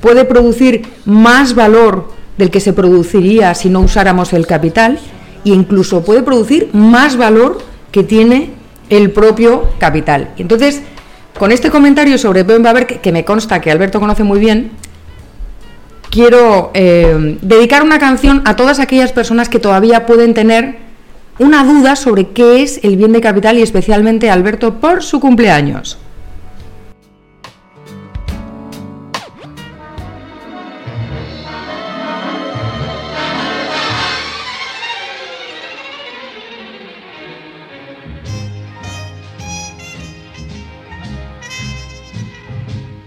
puede 0.00 0.24
producir 0.24 0.82
más 1.04 1.54
valor 1.54 2.08
del 2.38 2.50
que 2.50 2.60
se 2.60 2.72
produciría 2.72 3.54
si 3.54 3.70
no 3.70 3.80
usáramos 3.80 4.32
el 4.32 4.46
capital 4.46 4.98
e 5.44 5.50
incluso 5.50 6.04
puede 6.04 6.22
producir 6.22 6.70
más 6.72 7.16
valor 7.16 7.58
que 7.90 8.02
tiene 8.02 8.53
el 8.90 9.10
propio 9.10 9.68
capital. 9.78 10.30
Entonces, 10.36 10.82
con 11.38 11.52
este 11.52 11.70
comentario 11.70 12.18
sobre 12.18 12.42
Baber, 12.42 12.86
que, 12.86 12.98
que 12.98 13.12
me 13.12 13.24
consta 13.24 13.60
que 13.60 13.70
Alberto 13.70 14.00
conoce 14.00 14.22
muy 14.24 14.38
bien, 14.38 14.70
quiero 16.10 16.70
eh, 16.74 17.38
dedicar 17.42 17.82
una 17.82 17.98
canción 17.98 18.42
a 18.44 18.54
todas 18.54 18.78
aquellas 18.78 19.12
personas 19.12 19.48
que 19.48 19.58
todavía 19.58 20.06
pueden 20.06 20.32
tener 20.32 20.76
una 21.40 21.64
duda 21.64 21.96
sobre 21.96 22.28
qué 22.28 22.62
es 22.62 22.78
el 22.84 22.96
bien 22.96 23.12
de 23.12 23.20
capital 23.20 23.58
y 23.58 23.62
especialmente 23.62 24.30
Alberto 24.30 24.74
por 24.74 25.02
su 25.02 25.18
cumpleaños. 25.18 25.98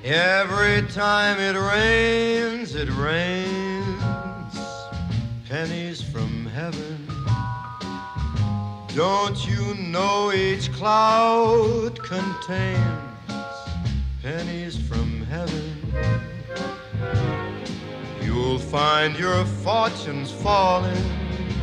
Every 0.10 0.84
time 0.84 1.38
it 1.38 1.60
rains, 1.60 2.76
it 2.76 2.90
rains 2.92 4.58
pennies 5.50 6.02
from 6.02 6.46
heaven. 6.46 7.06
Don't 8.96 9.46
you 9.46 9.74
know 9.76 10.32
each 10.32 10.72
cloud 10.72 12.02
contains 12.02 12.80
pennies 14.22 14.78
from 14.78 15.26
heaven? 15.26 15.76
You'll 18.24 18.60
find 18.60 19.14
your 19.20 19.44
fortunes 19.44 20.32
falling 20.32 21.04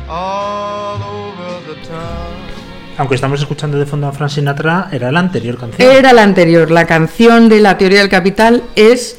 all 0.07 1.01
over 1.01 1.73
the 1.73 1.81
town. 1.81 2.54
Aunque 2.97 3.15
estamos 3.15 3.41
escuchando 3.41 3.77
de 3.77 3.85
fondo 3.85 4.07
a 4.07 4.13
Frank 4.13 4.29
Sinatra, 4.29 4.87
era 4.91 5.11
la 5.11 5.19
anterior 5.19 5.57
canción. 5.57 5.91
Era 5.91 6.13
la 6.13 6.23
anterior. 6.23 6.71
La 6.71 6.85
canción 6.85 7.49
de 7.49 7.59
la 7.59 7.77
teoría 7.77 7.99
del 7.99 8.09
capital 8.09 8.63
es 8.75 9.17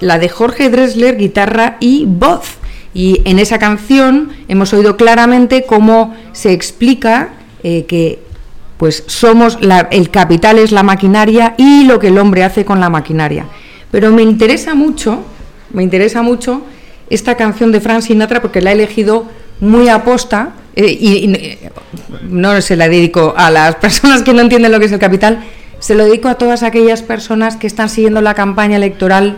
la 0.00 0.18
de 0.18 0.28
Jorge 0.28 0.70
Dressler, 0.70 1.16
guitarra 1.16 1.76
y 1.78 2.04
voz. 2.06 2.56
Y 2.94 3.22
en 3.24 3.38
esa 3.38 3.58
canción 3.58 4.32
hemos 4.48 4.72
oído 4.72 4.96
claramente 4.96 5.64
cómo 5.66 6.14
se 6.32 6.52
explica 6.52 7.30
eh, 7.62 7.84
que 7.86 8.18
pues 8.76 9.04
somos 9.06 9.58
el 9.92 10.10
capital 10.10 10.58
es 10.58 10.72
la 10.72 10.82
maquinaria 10.82 11.54
y 11.56 11.84
lo 11.84 12.00
que 12.00 12.08
el 12.08 12.18
hombre 12.18 12.42
hace 12.42 12.64
con 12.64 12.80
la 12.80 12.90
maquinaria. 12.90 13.46
Pero 13.92 14.10
me 14.10 14.22
interesa 14.22 14.74
mucho, 14.74 15.22
me 15.72 15.84
interesa 15.84 16.22
mucho 16.22 16.62
esta 17.08 17.36
canción 17.36 17.70
de 17.70 17.80
Frank 17.80 18.02
Sinatra 18.02 18.42
porque 18.42 18.60
la 18.60 18.70
he 18.70 18.74
elegido 18.74 19.26
muy 19.62 19.88
aposta 19.88 20.50
eh, 20.74 20.86
y, 20.90 21.58
no 22.22 22.60
se 22.60 22.76
la 22.76 22.88
dedico 22.88 23.32
a 23.36 23.50
las 23.50 23.76
personas 23.86 24.22
que 24.22 24.34
no 24.34 24.40
entienden 24.40 24.72
lo 24.72 24.78
que 24.80 24.86
es 24.86 24.92
el 24.92 24.98
capital, 24.98 25.44
se 25.78 25.94
lo 25.94 26.04
dedico 26.04 26.28
a 26.28 26.34
todas 26.34 26.62
aquellas 26.62 27.02
personas 27.02 27.56
que 27.56 27.66
están 27.66 27.88
siguiendo 27.88 28.20
la 28.20 28.34
campaña 28.34 28.76
electoral 28.76 29.36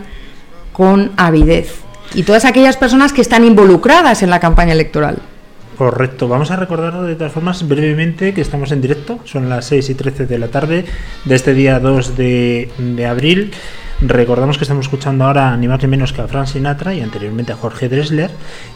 con 0.73 1.11
avidez 1.15 1.75
y 2.13 2.23
todas 2.23 2.43
aquellas 2.45 2.75
personas 2.75 3.13
que 3.13 3.21
están 3.21 3.45
involucradas 3.45 4.23
en 4.23 4.29
la 4.29 4.39
campaña 4.39 4.73
electoral. 4.73 5.17
Correcto, 5.77 6.27
vamos 6.27 6.51
a 6.51 6.55
recordar 6.55 7.01
de 7.01 7.15
todas 7.15 7.33
formas 7.33 7.67
brevemente 7.67 8.33
que 8.33 8.41
estamos 8.41 8.71
en 8.71 8.81
directo, 8.81 9.19
son 9.25 9.49
las 9.49 9.65
6 9.65 9.89
y 9.89 9.95
13 9.95 10.25
de 10.25 10.39
la 10.39 10.47
tarde 10.47 10.85
de 11.25 11.35
este 11.35 11.53
día 11.53 11.79
2 11.79 12.17
de, 12.17 12.69
de 12.77 13.05
abril. 13.05 13.51
Recordamos 14.01 14.57
que 14.57 14.65
estamos 14.65 14.85
escuchando 14.85 15.23
ahora 15.23 15.55
ni 15.55 15.69
más 15.69 15.81
ni 15.81 15.87
menos 15.87 16.11
que 16.11 16.21
a 16.21 16.27
Frank 16.27 16.47
Sinatra 16.47 16.93
y 16.93 16.99
anteriormente 16.99 17.53
a 17.53 17.55
Jorge 17.55 17.87
Dressler 17.87 18.29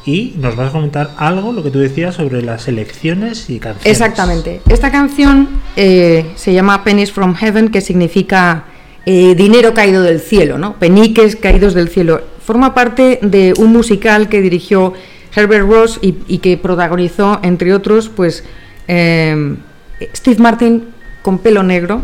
y 0.06 0.34
nos 0.38 0.56
vas 0.56 0.70
a 0.70 0.72
comentar 0.72 1.12
algo, 1.18 1.52
lo 1.52 1.62
que 1.62 1.72
tú 1.72 1.80
decías, 1.80 2.16
sobre 2.16 2.42
las 2.42 2.70
elecciones 2.70 3.50
y 3.50 3.60
canciones. 3.60 3.86
Exactamente. 3.86 4.62
Esta 4.70 4.92
canción 4.92 5.50
eh, 5.76 6.32
se 6.36 6.54
llama 6.54 6.86
Pennies 6.86 7.12
from 7.12 7.36
Heaven, 7.36 7.70
que 7.70 7.82
significa 7.82 8.64
eh, 9.06 9.36
dinero 9.36 9.74
caído 9.74 10.04
del 10.04 10.22
cielo, 10.22 10.58
¿no? 10.58 10.76
Peniques 10.76 11.36
caídos 11.36 11.74
del 11.74 11.90
cielo. 11.90 12.22
Forma 12.42 12.74
parte 12.74 13.20
de 13.22 13.54
un 13.58 13.74
musical 13.74 14.30
que 14.30 14.42
dirigió 14.42 14.94
Herbert 15.36 15.68
Ross 15.68 16.00
y, 16.02 16.38
que 16.38 16.58
protagonizó, 16.58 17.40
entre 17.44 17.74
otros, 17.74 18.08
pues 18.08 18.46
eh, 18.88 19.56
Steve 20.16 20.42
Martin 20.42 20.86
con 21.22 21.40
pelo 21.40 21.62
negro, 21.62 22.04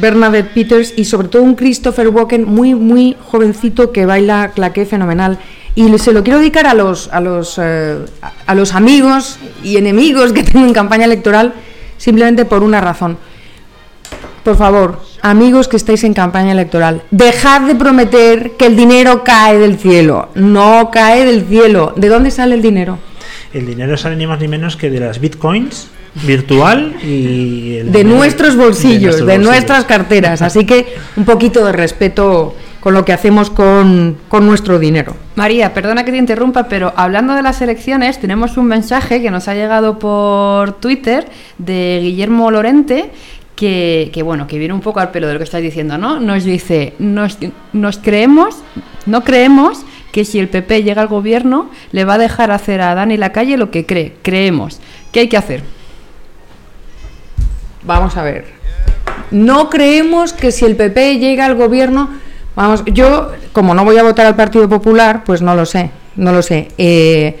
Bernadette 0.00 0.52
Peters 0.52 0.94
y 0.96 1.04
sobre 1.04 1.28
todo 1.28 1.42
un 1.42 1.54
Christopher 1.54 2.08
Walken 2.08 2.44
muy 2.44 2.74
muy 2.74 3.16
jovencito 3.30 3.92
que 3.92 4.06
baila 4.06 4.52
claqué 4.54 4.86
fenomenal. 4.86 5.38
Y 5.74 5.98
se 5.98 6.12
lo 6.12 6.22
quiero 6.24 6.38
dedicar 6.38 6.66
a 6.66 6.74
los 6.74 7.08
a 7.12 7.20
los 7.20 7.58
eh, 7.62 7.98
a- 8.46 8.54
los 8.54 8.72
amigos 8.74 9.38
y 9.62 9.76
enemigos 9.76 10.32
que 10.32 10.42
tengo 10.44 10.66
en 10.66 10.72
campaña 10.72 11.04
electoral 11.04 11.52
simplemente 11.98 12.44
por 12.44 12.62
una 12.62 12.80
razón. 12.80 13.18
Por 14.44 14.56
favor 14.56 15.00
amigos 15.22 15.66
que 15.66 15.76
estáis 15.76 16.04
en 16.04 16.14
campaña 16.14 16.52
electoral 16.52 17.02
dejad 17.10 17.62
de 17.62 17.74
prometer 17.74 18.52
que 18.52 18.66
el 18.66 18.76
dinero 18.76 19.24
cae 19.24 19.58
del 19.58 19.76
cielo. 19.78 20.28
No 20.34 20.90
cae 20.92 21.24
del 21.26 21.46
cielo. 21.46 21.92
De 21.96 22.08
dónde 22.08 22.30
sale 22.30 22.54
el 22.54 22.62
dinero 22.62 22.98
El 23.52 23.66
dinero 23.66 23.96
sale 23.96 24.16
ni 24.16 24.26
más 24.26 24.38
ni 24.40 24.48
menos 24.48 24.76
que 24.76 24.88
de 24.90 25.00
las 25.00 25.18
bitcoins 25.20 25.88
virtual 26.24 26.96
y 27.02 27.76
el 27.78 27.92
de 27.92 28.04
nuestros 28.04 28.56
bolsillos, 28.56 29.16
de, 29.16 29.38
nuestros 29.38 29.46
nuestras 29.46 29.84
carteras. 29.84 30.42
Así 30.42 30.64
que 30.64 30.86
un 31.16 31.24
poquito 31.24 31.64
de 31.64 31.72
respeto 31.72 32.54
con 32.80 32.94
lo 32.94 33.04
que 33.04 33.12
hacemos 33.12 33.50
con, 33.50 34.16
con 34.28 34.46
nuestro 34.46 34.78
dinero. 34.78 35.16
María, 35.34 35.74
perdona 35.74 36.04
que 36.04 36.12
te 36.12 36.18
interrumpa, 36.18 36.68
pero 36.68 36.92
hablando 36.96 37.34
de 37.34 37.42
las 37.42 37.60
elecciones, 37.60 38.20
tenemos 38.20 38.56
un 38.56 38.66
mensaje 38.66 39.20
que 39.20 39.30
nos 39.30 39.48
ha 39.48 39.54
llegado 39.54 39.98
por 39.98 40.74
Twitter 40.74 41.26
de 41.58 41.98
Guillermo 42.00 42.50
Lorente. 42.50 43.10
Que, 43.56 44.10
que, 44.12 44.22
bueno, 44.22 44.46
que 44.46 44.58
viene 44.58 44.74
un 44.74 44.82
poco 44.82 45.00
al 45.00 45.12
pelo 45.12 45.26
de 45.26 45.32
lo 45.32 45.38
que 45.38 45.44
estás 45.44 45.62
diciendo, 45.62 45.96
¿no? 45.96 46.20
Nos 46.20 46.44
dice, 46.44 46.92
nos, 46.98 47.38
nos 47.72 47.96
creemos, 47.96 48.54
no 49.06 49.24
creemos 49.24 49.86
que 50.12 50.26
si 50.26 50.38
el 50.38 50.48
PP 50.48 50.82
llega 50.82 51.00
al 51.00 51.08
gobierno 51.08 51.70
le 51.90 52.04
va 52.04 52.14
a 52.14 52.18
dejar 52.18 52.50
hacer 52.50 52.82
a 52.82 52.94
Dani 52.94 53.16
la 53.16 53.32
calle 53.32 53.56
lo 53.56 53.70
que 53.70 53.86
cree, 53.86 54.14
creemos. 54.20 54.78
¿Qué 55.10 55.20
hay 55.20 55.28
que 55.28 55.38
hacer? 55.38 55.62
Vamos 57.86 58.16
a 58.16 58.22
ver. 58.22 58.44
no 59.30 59.70
creemos 59.70 60.32
que 60.32 60.52
si 60.52 60.64
el 60.64 60.76
PP 60.76 61.18
llega 61.18 61.46
al 61.46 61.54
gobierno, 61.54 62.10
vamos, 62.54 62.84
yo 62.86 63.32
como 63.52 63.74
no 63.74 63.84
voy 63.84 63.96
a 63.98 64.02
votar 64.02 64.26
al 64.26 64.36
Partido 64.36 64.68
Popular, 64.68 65.22
pues 65.24 65.40
no 65.40 65.54
lo 65.54 65.66
sé, 65.66 65.90
no 66.16 66.32
lo 66.32 66.42
sé. 66.42 66.68
Eh, 66.78 67.38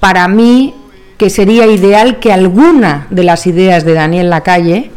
para 0.00 0.26
mí 0.28 0.74
que 1.16 1.30
sería 1.30 1.66
ideal 1.66 2.18
que 2.18 2.32
alguna 2.32 3.06
de 3.10 3.22
las 3.22 3.46
ideas 3.46 3.84
de 3.84 3.94
Daniel 3.94 4.30
Lacalle, 4.30 4.90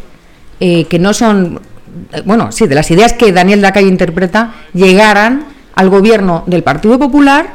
eh, 0.60 0.86
que 0.86 0.98
no 0.98 1.14
son, 1.14 1.62
bueno, 2.26 2.52
sí, 2.52 2.66
de 2.68 2.76
las 2.76 2.90
ideas 2.90 3.14
que 3.14 3.32
Daniel 3.32 3.62
Lacalle 3.62 3.88
interpreta, 3.88 4.54
llegaran 4.74 5.46
al 5.76 5.90
gobierno 5.90 6.44
del 6.48 6.64
Partido 6.64 6.98
Popular 6.98 7.54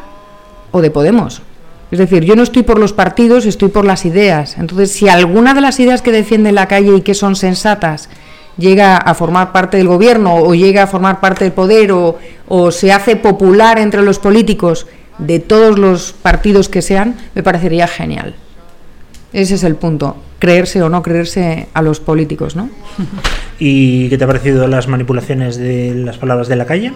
o 0.70 0.80
de 0.80 0.90
Podemos. 0.90 1.42
Es 1.90 1.98
decir, 1.98 2.24
yo 2.24 2.36
no 2.36 2.42
estoy 2.42 2.62
por 2.62 2.78
los 2.78 2.92
partidos, 2.92 3.46
estoy 3.46 3.68
por 3.68 3.84
las 3.84 4.04
ideas. 4.04 4.56
Entonces, 4.58 4.92
si 4.92 5.08
alguna 5.08 5.54
de 5.54 5.60
las 5.60 5.80
ideas 5.80 6.02
que 6.02 6.12
defiende 6.12 6.52
la 6.52 6.68
calle 6.68 6.96
y 6.96 7.00
que 7.00 7.14
son 7.14 7.34
sensatas 7.34 8.08
llega 8.56 8.96
a 8.96 9.14
formar 9.14 9.52
parte 9.52 9.78
del 9.78 9.88
gobierno 9.88 10.36
o 10.36 10.54
llega 10.54 10.84
a 10.84 10.86
formar 10.86 11.20
parte 11.20 11.44
del 11.44 11.52
poder 11.52 11.92
o, 11.92 12.70
se 12.70 12.92
hace 12.92 13.16
popular 13.16 13.78
entre 13.78 14.02
los 14.02 14.18
políticos 14.18 14.86
de 15.18 15.38
todos 15.38 15.78
los 15.78 16.12
partidos 16.12 16.68
que 16.68 16.82
sean, 16.82 17.16
me 17.34 17.42
parecería 17.42 17.86
genial. 17.86 18.34
Ese 19.32 19.54
es 19.54 19.64
el 19.64 19.76
punto, 19.76 20.16
creerse 20.38 20.82
o 20.82 20.88
no 20.88 21.02
creerse 21.02 21.68
a 21.74 21.82
los 21.82 22.00
políticos, 22.00 22.56
¿no? 22.56 22.68
¿Y 23.58 24.08
qué 24.08 24.18
te 24.18 24.24
ha 24.24 24.26
parecido 24.26 24.66
las 24.66 24.88
manipulaciones 24.88 25.56
de 25.56 25.94
las 25.94 26.18
palabras 26.18 26.48
de 26.48 26.56
la 26.56 26.66
calle? 26.66 26.92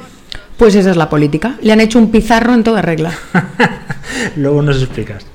Pues 0.56 0.74
esa 0.74 0.90
es 0.90 0.96
la 0.96 1.08
política. 1.08 1.56
Le 1.62 1.72
han 1.72 1.80
hecho 1.80 1.98
un 1.98 2.10
pizarro 2.10 2.54
en 2.54 2.64
toda 2.64 2.82
regla. 2.82 3.12
Luego 4.36 4.62
nos 4.62 4.80
explicas. 4.80 5.26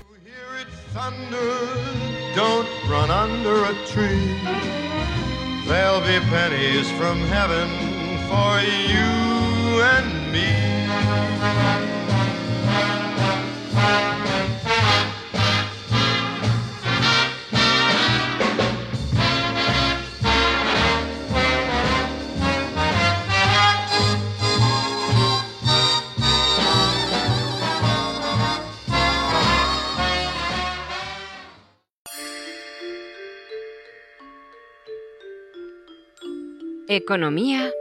Economía 36.92 37.72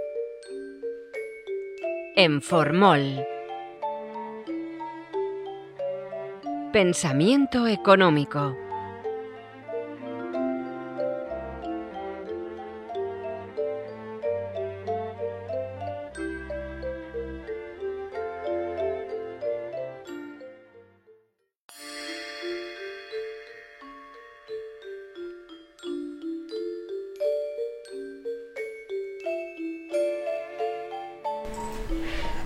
en 2.14 2.42
Formol. 2.42 3.24
Pensamiento 6.74 7.66
económico. 7.66 8.54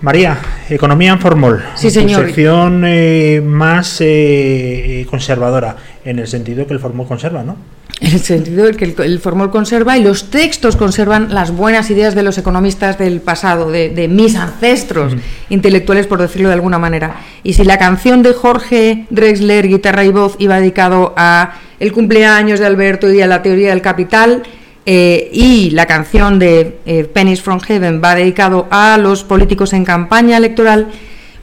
María, 0.03 0.37
Economía 0.69 1.13
en 1.13 1.19
Formol. 1.19 1.63
Sí, 1.75 1.89
señor. 1.89 2.25
sección 2.25 2.83
eh, 2.85 3.41
más 3.41 3.99
eh, 4.01 5.07
conservadora, 5.09 5.77
en 6.03 6.19
el 6.19 6.27
sentido 6.27 6.67
que 6.67 6.73
el 6.73 6.81
Formol 6.81 7.07
conserva, 7.07 7.41
¿no? 7.41 7.55
En 8.01 8.11
el 8.11 8.19
sentido 8.19 8.65
de 8.65 8.73
que 8.73 8.83
el, 8.83 8.95
el 8.99 9.19
formol 9.19 9.49
conserva 9.49 9.97
y 9.97 10.03
los 10.03 10.29
textos 10.29 10.75
conservan 10.75 11.33
las 11.33 11.51
buenas 11.51 11.89
ideas 11.89 12.15
de 12.15 12.23
los 12.23 12.37
economistas 12.37 12.97
del 12.97 13.21
pasado, 13.21 13.71
de, 13.71 13.89
de 13.89 14.09
mis 14.09 14.35
ancestros 14.35 15.15
intelectuales, 15.49 16.05
por 16.05 16.19
decirlo 16.19 16.49
de 16.49 16.55
alguna 16.55 16.79
manera. 16.79 17.21
Y 17.43 17.53
si 17.53 17.63
la 17.63 17.77
canción 17.77 18.21
de 18.21 18.33
Jorge 18.33 19.05
Drexler, 19.09 19.69
guitarra 19.69 20.03
y 20.03 20.09
voz, 20.09 20.35
iba 20.37 20.59
dedicado 20.59 21.13
a 21.15 21.53
el 21.79 21.93
cumpleaños 21.93 22.59
de 22.59 22.65
Alberto 22.65 23.09
y 23.09 23.21
a 23.21 23.27
la 23.27 23.41
teoría 23.41 23.69
del 23.69 23.81
capital, 23.81 24.43
eh, 24.85 25.29
y 25.31 25.69
la 25.69 25.85
canción 25.85 26.39
de 26.39 26.79
eh, 26.85 27.05
Pennies 27.05 27.41
from 27.41 27.61
Heaven 27.61 28.01
va 28.03 28.15
dedicado 28.15 28.67
a 28.69 28.97
los 28.97 29.23
políticos 29.23 29.71
en 29.71 29.85
campaña 29.85 30.35
electoral, 30.35 30.87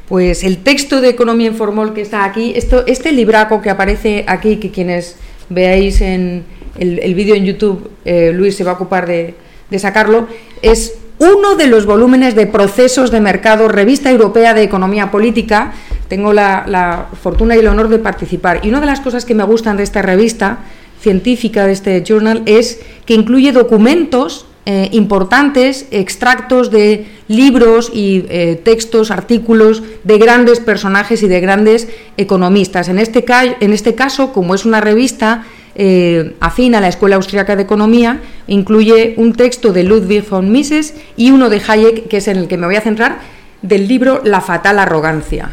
pues 0.09 0.45
el 0.45 0.59
texto 0.59 1.01
de 1.01 1.09
Economía 1.09 1.49
en 1.49 1.55
Formol 1.55 1.95
que 1.95 2.03
está 2.03 2.25
aquí, 2.25 2.53
esto, 2.55 2.85
este 2.87 3.13
libraco 3.13 3.63
que 3.63 3.71
aparece 3.71 4.25
aquí, 4.29 4.57
que 4.57 4.71
quienes 4.71 5.17
veáis 5.49 6.03
en 6.03 6.45
el, 6.79 6.99
el 6.99 7.15
vídeo 7.15 7.35
en 7.35 7.47
YouTube, 7.47 7.91
eh, 8.05 8.33
Luis 8.35 8.57
se 8.57 8.65
va 8.65 8.73
a 8.73 8.75
ocupar 8.75 9.07
de, 9.07 9.35
sacarlo, 9.79 10.27
es 10.61 10.99
uno 11.19 11.57
de 11.57 11.67
los 11.67 11.87
volúmenes 11.87 12.35
de 12.35 12.47
procesos 12.47 13.11
de 13.11 13.21
mercado, 13.21 13.69
revista 13.69 14.11
europea 14.11 14.53
de 14.53 14.65
economía 14.65 15.11
política. 15.11 15.73
Tengo 16.09 16.33
la 16.33 17.07
fortuna 17.23 17.55
y 17.55 17.61
el 17.61 17.69
honor 17.69 17.89
de 17.89 17.99
participar. 17.99 18.61
Y 18.65 18.69
una 18.71 18.81
de 18.81 18.87
las 18.87 19.01
cosas 19.01 19.25
que 19.25 19.35
me 19.35 19.45
gustan 19.45 19.77
de 19.77 19.83
esta 19.83 20.03
revista 20.03 20.59
científica, 21.01 21.67
de 21.67 21.73
este 21.73 22.03
journal, 22.07 22.43
es 22.47 22.81
que 23.07 23.15
incluye 23.15 23.53
documentos 23.53 24.47
eh, 24.67 24.91
importantes, 24.93 25.87
extractos 25.91 26.71
de 26.71 27.07
libros 27.29 27.91
y 27.95 28.27
eh, 28.29 28.61
textos, 28.63 29.11
artículos 29.11 29.83
de 30.05 30.19
grandes 30.19 30.61
personajes 30.61 31.23
y 31.23 31.29
de 31.29 31.41
grandes 31.41 31.89
economistas. 32.19 32.89
En 32.89 32.99
este, 32.99 33.25
en 33.61 33.73
este 33.73 33.95
caso, 33.95 34.33
como 34.33 34.55
es 34.55 34.67
una 34.67 34.83
revista 34.83 35.45
eh, 35.75 36.37
afín 36.41 36.75
a 36.75 36.81
la 36.81 36.89
Escuela 36.89 37.17
Austriaca 37.17 37.57
de 37.57 37.63
Economía, 37.63 38.21
incluye 38.49 39.15
un 39.17 39.33
texto 39.33 39.73
de 39.73 39.85
Ludwig 39.85 40.29
von 40.29 40.53
Mises 40.53 40.95
y 41.17 41.31
uno 41.31 41.49
de 41.49 41.63
Hayek, 41.67 42.09
que 42.09 42.19
es 42.19 42.29
en 42.29 42.37
el 42.37 42.47
que 42.47 42.59
me 42.59 42.67
voy 42.67 42.77
a 42.77 42.83
centrar, 42.83 43.19
del 43.63 43.89
libro 43.89 44.21
La 44.25 44.41
fatal 44.41 44.79
arrogancia. 44.79 45.51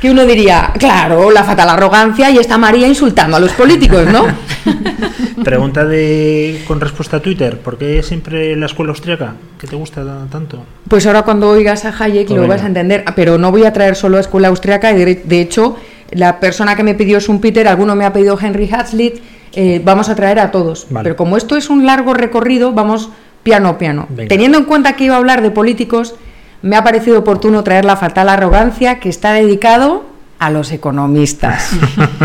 Que 0.00 0.10
uno 0.10 0.24
diría, 0.24 0.72
claro, 0.78 1.30
la 1.30 1.44
fatal 1.44 1.68
arrogancia 1.70 2.30
y 2.30 2.38
está 2.38 2.56
María 2.56 2.86
insultando 2.86 3.36
a 3.36 3.40
los 3.40 3.52
políticos, 3.52 4.06
¿no? 4.06 4.26
Pregunta 5.44 5.84
de 5.84 6.62
con 6.66 6.80
respuesta 6.80 7.18
a 7.18 7.20
Twitter, 7.20 7.58
¿por 7.58 7.78
qué 7.78 8.02
siempre 8.02 8.54
la 8.56 8.66
escuela 8.66 8.90
austriaca? 8.90 9.34
¿Qué 9.58 9.66
te 9.66 9.76
gusta 9.76 10.04
tanto? 10.30 10.64
Pues 10.88 11.06
ahora 11.06 11.22
cuando 11.22 11.48
oigas 11.48 11.84
a 11.84 11.94
Hayek 11.96 12.28
Pues 12.28 12.40
lo 12.40 12.46
vas 12.46 12.62
a 12.62 12.66
entender, 12.66 13.04
pero 13.16 13.38
no 13.38 13.50
voy 13.50 13.64
a 13.64 13.72
traer 13.72 13.96
solo 13.96 14.16
a 14.16 14.20
escuela 14.20 14.48
austriaca, 14.48 14.92
y 14.92 15.04
de, 15.04 15.40
hecho 15.40 15.76
la 16.10 16.40
persona 16.40 16.76
que 16.76 16.82
me 16.82 16.94
pidió 16.94 17.20
Schumpeter, 17.20 17.68
alguno 17.68 17.94
me 17.94 18.04
ha 18.04 18.12
pedido 18.12 18.38
Henry 18.40 18.68
Hazlitt, 18.72 19.20
eh, 19.52 19.80
vamos 19.84 20.08
a 20.08 20.14
traer 20.14 20.38
a 20.38 20.50
todos. 20.50 20.86
Vale. 20.90 21.04
Pero 21.04 21.16
como 21.16 21.36
esto 21.36 21.56
es 21.56 21.70
un 21.70 21.86
largo 21.86 22.14
recorrido, 22.14 22.72
vamos 22.72 23.10
piano 23.42 23.68
a 23.68 23.78
piano. 23.78 24.06
Venga. 24.10 24.28
Teniendo 24.28 24.58
en 24.58 24.64
cuenta 24.64 24.94
que 24.94 25.04
iba 25.04 25.14
a 25.14 25.18
hablar 25.18 25.42
de 25.42 25.50
políticos, 25.50 26.14
me 26.62 26.76
ha 26.76 26.84
parecido 26.84 27.18
oportuno 27.18 27.62
traer 27.62 27.84
la 27.84 27.96
fatal 27.96 28.28
arrogancia 28.28 29.00
que 29.00 29.08
está 29.08 29.32
dedicado 29.32 30.04
a 30.38 30.50
los 30.50 30.72
economistas. 30.72 31.70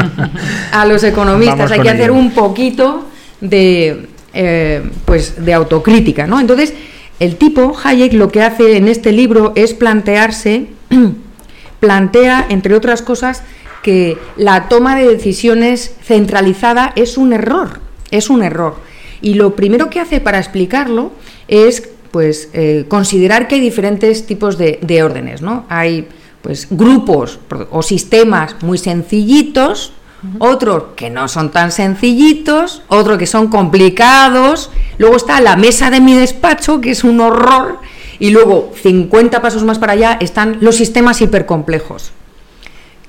a 0.71 0.85
los 0.85 1.03
economistas 1.03 1.57
Vamos 1.57 1.71
hay 1.71 1.79
que 1.81 1.89
hacer 1.89 2.11
un 2.11 2.31
poquito 2.31 3.05
de 3.41 4.07
eh, 4.33 4.89
pues 5.05 5.43
de 5.43 5.53
autocrítica, 5.53 6.25
¿no? 6.25 6.39
Entonces, 6.39 6.73
el 7.19 7.35
tipo 7.35 7.75
Hayek 7.83 8.13
lo 8.13 8.29
que 8.29 8.41
hace 8.41 8.77
en 8.77 8.87
este 8.87 9.11
libro 9.11 9.53
es 9.55 9.73
plantearse 9.73 10.67
plantea 11.79 12.45
entre 12.49 12.75
otras 12.75 13.01
cosas 13.01 13.43
que 13.83 14.17
la 14.37 14.69
toma 14.69 14.95
de 14.95 15.07
decisiones 15.07 15.95
centralizada 16.01 16.93
es 16.95 17.17
un 17.17 17.33
error, 17.33 17.81
es 18.09 18.29
un 18.29 18.41
error. 18.41 18.77
Y 19.21 19.35
lo 19.35 19.55
primero 19.55 19.89
que 19.89 19.99
hace 19.99 20.19
para 20.19 20.39
explicarlo 20.39 21.11
es 21.47 21.89
pues 22.13 22.49
eh, 22.53 22.85
considerar 22.89 23.47
que 23.47 23.55
hay 23.55 23.61
diferentes 23.61 24.27
tipos 24.27 24.59
de, 24.59 24.77
de 24.83 25.01
órdenes, 25.01 25.41
¿no? 25.41 25.65
Hay 25.67 26.07
pues 26.43 26.67
grupos 26.69 27.39
o 27.71 27.81
sistemas 27.81 28.55
muy 28.61 28.77
sencillitos, 28.77 29.93
otros 30.37 30.83
que 30.95 31.09
no 31.09 31.27
son 31.27 31.49
tan 31.49 31.71
sencillitos, 31.71 32.83
otros 32.87 33.17
que 33.17 33.25
son 33.25 33.47
complicados, 33.47 34.69
luego 34.99 35.15
está 35.15 35.41
la 35.41 35.55
mesa 35.55 35.89
de 35.89 36.01
mi 36.01 36.13
despacho, 36.13 36.81
que 36.81 36.91
es 36.91 37.03
un 37.03 37.19
horror, 37.19 37.79
y 38.19 38.29
luego 38.29 38.71
50 38.79 39.41
pasos 39.41 39.63
más 39.63 39.79
para 39.79 39.93
allá 39.93 40.17
están 40.21 40.59
los 40.61 40.75
sistemas 40.75 41.19
hipercomplejos, 41.19 42.11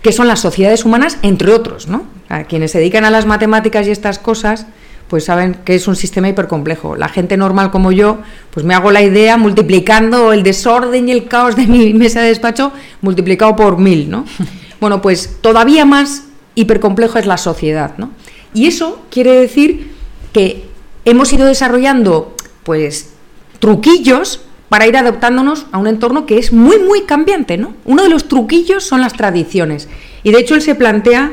que 0.01 0.13
son 0.13 0.29
las 0.29 0.41
sociedades 0.41 0.87
humanas, 0.87 1.19
entre 1.21 1.53
otros, 1.53 1.89
¿no? 1.89 2.07
A 2.31 2.45
quienes 2.45 2.71
se 2.71 2.79
dedican 2.79 3.05
a 3.05 3.11
las 3.11 3.27
matemáticas 3.27 3.87
y 3.87 3.91
estas 3.91 4.19
cosas, 4.19 4.67
pues 5.09 5.25
saben 5.25 5.55
que 5.65 5.75
es 5.75 5.87
un 5.87 5.97
sistema 5.97 6.29
hipercomplejo. 6.29 6.97
La 6.97 7.09
gente 7.09 7.37
normal 7.37 7.71
como 7.71 7.93
yo, 7.93 8.19
pues 8.51 8.65
me 8.65 8.75
hago 8.75 8.91
la 8.91 9.03
idea 9.03 9.37
multiplicando 9.37 10.33
el 10.33 10.43
desorden 10.43 11.09
y 11.09 11.13
el 11.13 11.27
caos 11.27 11.57
de 11.57 11.67
mi 11.67 11.95
mesa 11.95 12.23
de 12.23 12.29
despacho 12.29 12.73
multiplicado 13.01 13.55
por 13.57 13.79
mil, 13.79 14.11
¿no? 14.11 14.25
Bueno, 14.81 15.01
pues 15.01 15.39
todavía 15.41 15.87
más 15.87 16.25
hipercomplejo 16.57 17.19
es 17.19 17.25
la 17.25 17.39
sociedad, 17.39 17.95
¿no? 17.97 18.11
Y 18.53 18.67
eso 18.67 19.03
quiere 19.11 19.33
decir 19.33 19.95
que 20.33 20.67
hemos 21.07 21.33
ido 21.33 21.47
desarrollando 21.47 22.35
pues 22.65 23.15
truquillos 23.61 24.41
para 24.69 24.87
ir 24.87 24.97
adaptándonos 24.97 25.67
a 25.73 25.79
un 25.79 25.87
entorno 25.87 26.27
que 26.27 26.39
es 26.39 26.53
muy, 26.53 26.79
muy 26.81 27.03
cambiante, 27.03 27.57
¿no? 27.57 27.75
Uno 27.85 28.03
de 28.03 28.09
los 28.09 28.29
truquillos 28.29 28.85
son 28.85 29.01
las 29.01 29.13
tradiciones. 29.13 29.89
Y 30.23 30.33
de 30.33 30.41
hecho 30.41 30.55
él 30.55 30.63
se 30.63 30.75
plantea 30.75 31.33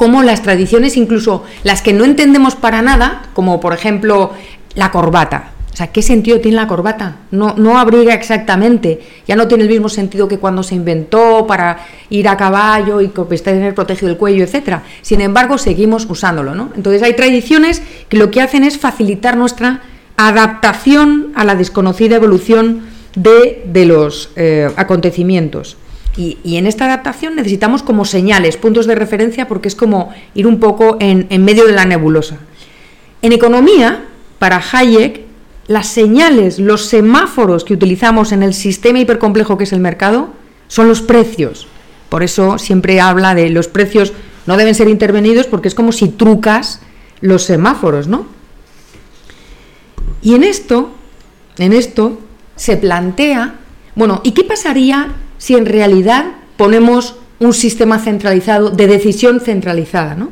cómo 0.00 0.22
las 0.22 0.40
tradiciones, 0.40 0.96
incluso 0.96 1.44
las 1.62 1.82
que 1.82 1.92
no 1.92 2.06
entendemos 2.06 2.56
para 2.56 2.80
nada, 2.80 3.20
como 3.34 3.60
por 3.60 3.74
ejemplo 3.74 4.30
la 4.74 4.90
corbata. 4.90 5.50
O 5.70 5.76
sea, 5.76 5.88
¿qué 5.88 6.00
sentido 6.00 6.40
tiene 6.40 6.56
la 6.56 6.66
corbata? 6.66 7.16
No, 7.30 7.54
no 7.58 7.78
abriga 7.78 8.14
exactamente. 8.14 9.02
Ya 9.28 9.36
no 9.36 9.46
tiene 9.46 9.64
el 9.64 9.68
mismo 9.68 9.90
sentido 9.90 10.26
que 10.26 10.38
cuando 10.38 10.62
se 10.62 10.74
inventó 10.74 11.46
para 11.46 11.84
ir 12.08 12.28
a 12.28 12.38
caballo 12.38 13.02
y 13.02 13.08
tener 13.08 13.74
protegido 13.74 14.10
el 14.10 14.16
cuello, 14.16 14.42
etcétera. 14.42 14.84
Sin 15.02 15.20
embargo, 15.20 15.58
seguimos 15.58 16.06
usándolo, 16.08 16.54
¿no? 16.54 16.70
Entonces 16.74 17.02
hay 17.02 17.12
tradiciones 17.12 17.82
que 18.08 18.16
lo 18.16 18.30
que 18.30 18.40
hacen 18.40 18.64
es 18.64 18.78
facilitar 18.78 19.36
nuestra 19.36 19.82
adaptación 20.16 21.30
a 21.34 21.44
la 21.44 21.56
desconocida 21.56 22.16
evolución 22.16 22.86
de, 23.16 23.84
los 23.84 24.30
eh, 24.36 24.70
acontecimiimientos. 24.76 25.76
Y, 26.16 26.38
en 26.56 26.66
esta 26.66 26.84
adaptación 26.84 27.36
necesitamos 27.36 27.82
como 27.82 28.04
señales, 28.04 28.56
puntos 28.56 28.86
de 28.86 28.94
referencia, 28.94 29.48
porque 29.48 29.68
es 29.68 29.74
como 29.74 30.12
ir 30.34 30.46
un 30.46 30.60
poco 30.60 30.96
en, 31.00 31.26
en 31.30 31.44
medio 31.44 31.66
de 31.66 31.72
la 31.72 31.84
nebulosa. 31.84 32.38
En 33.22 33.32
economía, 33.32 34.04
para 34.38 34.62
Hayek, 34.72 35.22
las 35.66 35.86
señales, 35.86 36.58
los 36.58 36.86
semáforos 36.86 37.64
que 37.64 37.74
utilizamos 37.74 38.32
en 38.32 38.42
el 38.42 38.54
sistema 38.54 38.98
hipercomplejo 38.98 39.56
que 39.56 39.64
es 39.64 39.72
el 39.72 39.80
mercado, 39.80 40.30
son 40.68 40.88
los 40.88 41.00
precios. 41.00 41.68
Por 42.08 42.22
eso 42.22 42.58
siempre 42.58 43.00
habla 43.00 43.34
de 43.34 43.48
los 43.50 43.68
precios 43.68 44.12
no 44.46 44.56
deben 44.56 44.74
ser 44.74 44.88
intervenidos 44.88 45.46
porque 45.46 45.68
es 45.68 45.74
como 45.74 45.92
si 45.92 46.08
trucas 46.08 46.80
los 47.20 47.44
semáforos, 47.44 48.08
¿no? 48.08 48.26
Y 50.22 50.34
en 50.34 50.42
esto, 50.42 50.90
en 51.58 51.72
esto 51.72 52.18
se 52.56 52.76
plantea, 52.76 53.54
bueno, 53.94 54.20
¿y 54.24 54.32
qué 54.32 54.44
pasaría 54.44 55.12
si 55.40 55.56
en 55.56 55.64
realidad 55.64 56.26
ponemos 56.58 57.16
un 57.40 57.54
sistema 57.54 57.98
centralizado 57.98 58.68
de 58.68 58.86
decisión 58.86 59.40
centralizada, 59.40 60.14
¿no? 60.14 60.28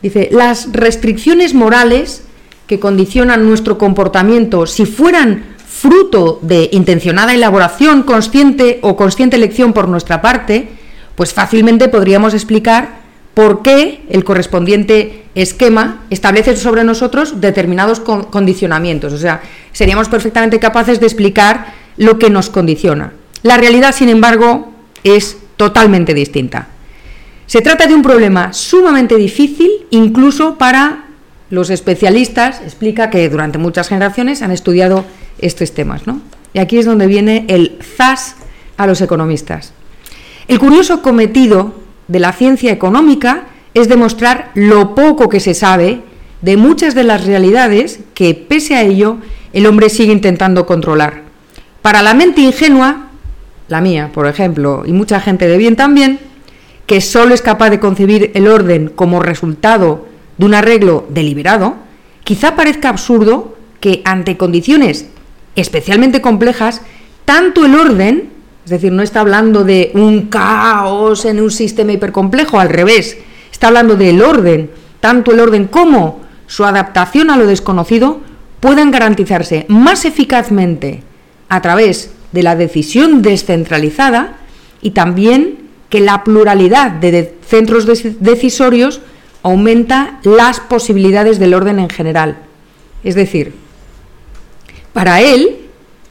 Dice, 0.00 0.28
las 0.30 0.72
restricciones 0.72 1.54
morales 1.54 2.22
que 2.68 2.78
condicionan 2.78 3.46
nuestro 3.46 3.76
comportamiento, 3.78 4.66
si 4.66 4.86
fueran 4.86 5.44
fruto 5.66 6.38
de 6.40 6.68
intencionada 6.72 7.34
elaboración 7.34 8.04
consciente 8.04 8.78
o 8.82 8.96
consciente 8.96 9.36
elección 9.36 9.72
por 9.72 9.88
nuestra 9.88 10.22
parte, 10.22 10.68
pues 11.16 11.34
fácilmente 11.34 11.88
podríamos 11.88 12.32
explicar 12.32 13.02
por 13.34 13.62
qué 13.62 14.04
el 14.08 14.22
correspondiente 14.22 15.24
esquema 15.34 16.04
establece 16.10 16.56
sobre 16.56 16.84
nosotros 16.84 17.40
determinados 17.40 17.98
condicionamientos. 17.98 19.12
O 19.12 19.18
sea, 19.18 19.42
seríamos 19.72 20.08
perfectamente 20.08 20.60
capaces 20.60 21.00
de 21.00 21.06
explicar 21.06 21.74
lo 21.96 22.20
que 22.20 22.30
nos 22.30 22.50
condiciona. 22.50 23.23
La 23.44 23.58
realidad, 23.58 23.94
sin 23.94 24.08
embargo, 24.08 24.72
es 25.04 25.36
totalmente 25.58 26.14
distinta. 26.14 26.68
Se 27.46 27.60
trata 27.60 27.86
de 27.86 27.94
un 27.94 28.00
problema 28.00 28.54
sumamente 28.54 29.16
difícil, 29.16 29.70
incluso 29.90 30.56
para 30.56 31.04
los 31.50 31.68
especialistas, 31.68 32.62
explica 32.62 33.10
que 33.10 33.28
durante 33.28 33.58
muchas 33.58 33.88
generaciones 33.88 34.40
han 34.40 34.50
estudiado 34.50 35.04
estos 35.38 35.72
temas. 35.72 36.06
¿no? 36.06 36.22
Y 36.54 36.58
aquí 36.58 36.78
es 36.78 36.86
donde 36.86 37.06
viene 37.06 37.44
el 37.48 37.78
ZAS 37.82 38.36
a 38.78 38.86
los 38.86 39.02
economistas. 39.02 39.74
El 40.48 40.58
curioso 40.58 41.02
cometido 41.02 41.74
de 42.08 42.20
la 42.20 42.32
ciencia 42.32 42.72
económica 42.72 43.44
es 43.74 43.90
demostrar 43.90 44.52
lo 44.54 44.94
poco 44.94 45.28
que 45.28 45.40
se 45.40 45.52
sabe 45.52 46.00
de 46.40 46.56
muchas 46.56 46.94
de 46.94 47.04
las 47.04 47.26
realidades 47.26 48.00
que, 48.14 48.34
pese 48.34 48.74
a 48.74 48.82
ello, 48.84 49.18
el 49.52 49.66
hombre 49.66 49.90
sigue 49.90 50.14
intentando 50.14 50.64
controlar. 50.64 51.24
Para 51.82 52.00
la 52.00 52.14
mente 52.14 52.40
ingenua, 52.40 53.10
la 53.68 53.80
mía, 53.80 54.10
por 54.12 54.26
ejemplo, 54.26 54.84
y 54.86 54.92
mucha 54.92 55.20
gente 55.20 55.48
de 55.48 55.56
bien 55.56 55.76
también, 55.76 56.18
que 56.86 57.00
solo 57.00 57.34
es 57.34 57.42
capaz 57.42 57.70
de 57.70 57.80
concebir 57.80 58.30
el 58.34 58.46
orden 58.46 58.90
como 58.94 59.20
resultado 59.20 60.06
de 60.36 60.46
un 60.46 60.54
arreglo 60.54 61.06
deliberado, 61.08 61.76
quizá 62.24 62.56
parezca 62.56 62.88
absurdo 62.88 63.56
que 63.80 64.02
ante 64.04 64.36
condiciones 64.36 65.06
especialmente 65.56 66.20
complejas, 66.20 66.82
tanto 67.24 67.64
el 67.64 67.74
orden 67.74 68.34
es 68.64 68.70
decir, 68.70 68.92
no 68.92 69.02
está 69.02 69.20
hablando 69.20 69.62
de 69.62 69.90
un 69.94 70.28
caos 70.28 71.26
en 71.26 71.40
un 71.40 71.50
sistema 71.50 71.92
hipercomplejo, 71.92 72.58
al 72.58 72.70
revés, 72.70 73.18
está 73.52 73.66
hablando 73.68 73.94
del 73.94 74.22
orden, 74.22 74.70
tanto 75.00 75.32
el 75.32 75.40
orden 75.40 75.66
como 75.66 76.20
su 76.46 76.64
adaptación 76.64 77.30
a 77.30 77.36
lo 77.36 77.46
desconocido 77.46 78.20
puedan 78.60 78.90
garantizarse 78.90 79.66
más 79.68 80.06
eficazmente 80.06 81.02
a 81.50 81.60
través 81.60 82.12
de 82.34 82.42
la 82.42 82.56
decisión 82.56 83.22
descentralizada 83.22 84.38
y 84.82 84.90
también 84.90 85.68
que 85.88 86.00
la 86.00 86.24
pluralidad 86.24 86.90
de 86.90 87.32
centros 87.46 87.86
decisorios 87.86 89.00
aumenta 89.44 90.18
las 90.24 90.58
posibilidades 90.58 91.38
del 91.38 91.54
orden 91.54 91.78
en 91.78 91.88
general. 91.88 92.38
Es 93.04 93.14
decir, 93.14 93.54
para 94.92 95.20
él, 95.20 95.58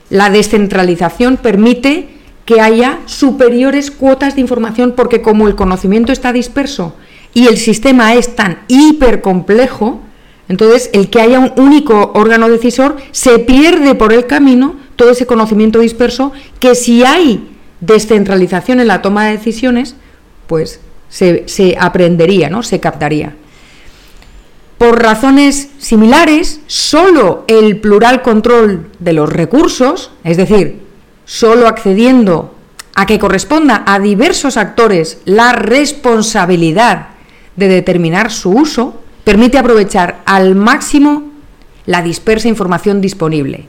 la 0.10 0.30
descentralización 0.30 1.36
permite 1.36 2.08
que 2.46 2.62
haya 2.62 3.00
superiores 3.06 3.92
cuotas 3.92 4.36
de 4.36 4.42
información 4.42 4.94
porque 4.96 5.22
como 5.22 5.50
el 5.50 5.56
conocimiento 5.56 6.14
está 6.14 6.32
disperso 6.32 6.96
y 7.34 7.48
el 7.48 7.58
sistema 7.58 8.14
es 8.14 8.34
tan 8.38 8.60
hipercomplejo, 8.70 10.00
entonces 10.48 10.90
el 10.94 11.10
que 11.10 11.20
haya 11.20 11.40
un 11.40 11.52
único 11.58 12.12
órgano 12.16 12.48
decisor 12.48 12.96
se 13.12 13.40
pierde 13.40 13.96
por 13.96 14.14
el 14.14 14.26
camino 14.26 14.83
todo 14.95 15.12
ese 15.12 15.25
conocimiento 15.25 15.79
disperso 15.79 16.32
que 16.60 16.75
si 16.75 17.03
hay 17.03 17.49
descentralización 17.79 18.79
en 18.79 18.88
la 18.88 19.01
toma 19.01 19.25
de 19.25 19.38
decisiones, 19.38 19.95
pues 20.47 20.79
se, 21.10 21.43
se 21.47 21.77
aprendería, 21.79 22.49
¿no? 22.49 22.63
se 22.63 22.79
captaría. 22.79 23.36
Por 24.77 25.01
razones 25.01 25.69
similares, 25.77 26.60
solo 26.67 27.45
el 27.47 27.79
plural 27.79 28.21
control 28.21 28.89
de 28.99 29.13
los 29.13 29.32
recursos, 29.32 30.12
es 30.23 30.38
decir, 30.38 30.82
solo 31.25 31.67
accediendo 31.67 32.56
a 32.95 33.06
que 33.06 33.19
corresponda 33.19 33.84
a 33.86 33.99
diversos 33.99 34.58
actores 34.58 35.19
la 35.25 35.53
responsabilidad 35.53 37.08
de 37.56 37.67
determinar 37.67 38.32
su 38.32 38.51
uso, 38.51 39.01
permite 39.23 39.58
aprovechar 39.58 40.21
al 40.25 40.56
máximo 40.56 41.32
la 41.86 42.01
dispersa 42.01 42.47
información 42.47 43.01
disponible. 43.01 43.65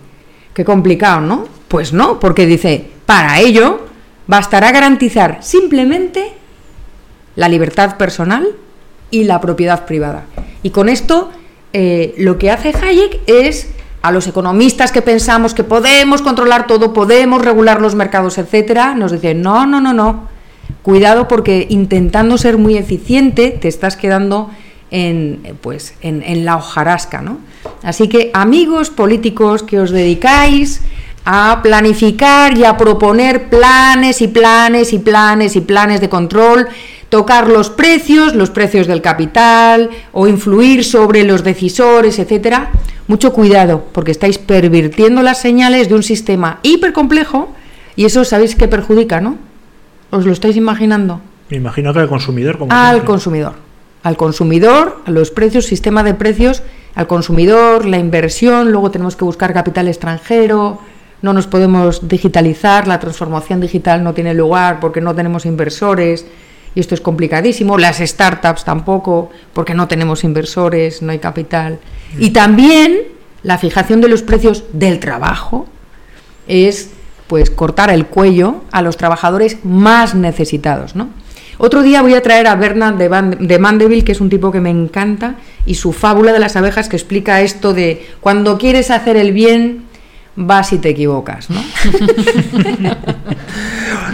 Qué 0.54 0.64
complicado, 0.64 1.20
¿no? 1.20 1.46
Pues 1.68 1.92
no, 1.92 2.20
porque 2.20 2.46
dice, 2.46 2.88
para 3.06 3.40
ello 3.40 3.80
bastará 4.26 4.70
garantizar 4.70 5.38
simplemente 5.42 6.32
la 7.36 7.48
libertad 7.48 7.96
personal 7.96 8.46
y 9.10 9.24
la 9.24 9.40
propiedad 9.40 9.84
privada. 9.84 10.24
Y 10.62 10.70
con 10.70 10.88
esto 10.88 11.30
eh, 11.72 12.14
lo 12.18 12.38
que 12.38 12.50
hace 12.50 12.72
Hayek 12.72 13.20
es 13.26 13.70
a 14.00 14.12
los 14.12 14.26
economistas 14.28 14.92
que 14.92 15.02
pensamos 15.02 15.54
que 15.54 15.64
podemos 15.64 16.22
controlar 16.22 16.66
todo, 16.66 16.92
podemos 16.92 17.42
regular 17.42 17.80
los 17.80 17.94
mercados, 17.94 18.38
etcétera, 18.38 18.94
nos 18.94 19.12
dicen, 19.12 19.42
no, 19.42 19.66
no, 19.66 19.80
no, 19.80 19.92
no. 19.92 20.28
Cuidado 20.82 21.26
porque 21.26 21.66
intentando 21.70 22.38
ser 22.38 22.58
muy 22.58 22.76
eficiente 22.76 23.50
te 23.50 23.68
estás 23.68 23.96
quedando 23.96 24.50
en, 24.94 25.58
pues, 25.60 25.94
en, 26.02 26.44
la 26.44 26.56
hojarasca. 26.56 27.20
¿no? 27.20 27.38
Así 27.82 28.08
que 28.08 28.30
amigos 28.32 28.90
políticos 28.90 29.64
que 29.64 29.80
os 29.80 29.90
dedicáis 29.90 30.82
a 31.24 31.60
planificar 31.62 32.56
y 32.56 32.64
a 32.64 32.76
proponer 32.76 33.48
planes 33.48 34.22
y 34.22 34.28
planes 34.28 34.92
y 34.92 35.00
planes 35.00 35.56
y 35.56 35.62
planes 35.62 36.00
de 36.00 36.08
control, 36.08 36.68
tocar 37.08 37.48
los 37.48 37.70
precios, 37.70 38.36
los 38.36 38.50
precios 38.50 38.86
del 38.86 39.02
capital 39.02 39.90
o 40.12 40.28
influir 40.28 40.84
sobre 40.84 41.24
los 41.24 41.42
decisores, 41.42 42.20
etcétera, 42.20 42.70
mucho 43.08 43.32
cuidado, 43.32 43.84
porque 43.90 44.12
estáis 44.12 44.38
pervirtiendo 44.38 45.22
las 45.22 45.40
señales 45.40 45.88
de 45.88 45.94
un 45.96 46.04
sistema 46.04 46.60
hipercomplejo 46.62 47.52
y 47.96 48.04
eso 48.04 48.24
sabéis 48.24 48.54
que 48.54 48.68
perjudica, 48.68 49.20
¿no? 49.20 49.38
¿Os 50.10 50.24
lo 50.24 50.32
estáis 50.32 50.56
imaginando? 50.56 51.20
Me 51.50 51.56
imagino 51.56 51.92
que 51.92 51.98
al 51.98 52.08
consumidor. 52.08 52.58
Como 52.58 52.72
al 52.72 53.04
consumidor. 53.04 53.63
Al 54.04 54.16
consumidor, 54.16 55.02
a 55.04 55.10
los 55.10 55.32
precios, 55.32 55.66
sistema 55.66 56.04
de 56.04 56.14
precios, 56.14 56.62
al 56.94 57.08
consumidor, 57.08 57.86
la 57.86 57.98
inversión, 57.98 58.70
luego 58.70 58.92
tenemos 58.92 59.16
que 59.16 59.24
buscar 59.24 59.52
capital 59.52 59.88
extranjero, 59.88 60.78
no 61.22 61.32
nos 61.32 61.46
podemos 61.46 62.06
digitalizar, 62.06 62.86
la 62.86 63.00
transformación 63.00 63.60
digital 63.60 64.04
no 64.04 64.14
tiene 64.14 64.34
lugar 64.34 64.78
porque 64.78 65.00
no 65.00 65.14
tenemos 65.14 65.46
inversores 65.46 66.26
y 66.74 66.80
esto 66.80 66.94
es 66.94 67.00
complicadísimo. 67.00 67.78
Las 67.78 67.98
startups 67.98 68.64
tampoco, 68.64 69.30
porque 69.52 69.74
no 69.74 69.88
tenemos 69.88 70.22
inversores, 70.22 71.02
no 71.02 71.12
hay 71.12 71.18
capital. 71.18 71.78
Y 72.18 72.30
también 72.30 72.98
la 73.42 73.58
fijación 73.58 74.00
de 74.00 74.08
los 74.08 74.22
precios 74.22 74.64
del 74.72 75.00
trabajo 75.00 75.66
es 76.46 76.90
pues 77.26 77.50
cortar 77.50 77.90
el 77.90 78.06
cuello 78.06 78.62
a 78.70 78.82
los 78.82 78.96
trabajadores 78.96 79.64
más 79.64 80.14
necesitados, 80.14 80.94
¿no? 80.94 81.08
Otro 81.58 81.82
día 81.82 82.02
voy 82.02 82.14
a 82.14 82.22
traer 82.22 82.46
a 82.46 82.54
Bernard 82.56 82.96
de, 82.96 83.08
de 83.46 83.58
Mandeville, 83.58 84.04
que 84.04 84.12
es 84.12 84.20
un 84.20 84.30
tipo 84.30 84.50
que 84.52 84.60
me 84.60 84.70
encanta 84.70 85.36
y 85.66 85.74
su 85.74 85.92
fábula 85.92 86.32
de 86.32 86.38
las 86.38 86.56
abejas 86.56 86.88
que 86.88 86.96
explica 86.96 87.40
esto 87.40 87.74
de 87.74 88.06
cuando 88.20 88.58
quieres 88.58 88.90
hacer 88.90 89.16
el 89.16 89.32
bien, 89.32 89.84
vas 90.36 90.72
y 90.72 90.78
te 90.78 90.90
equivocas, 90.90 91.50
¿no? 91.50 91.62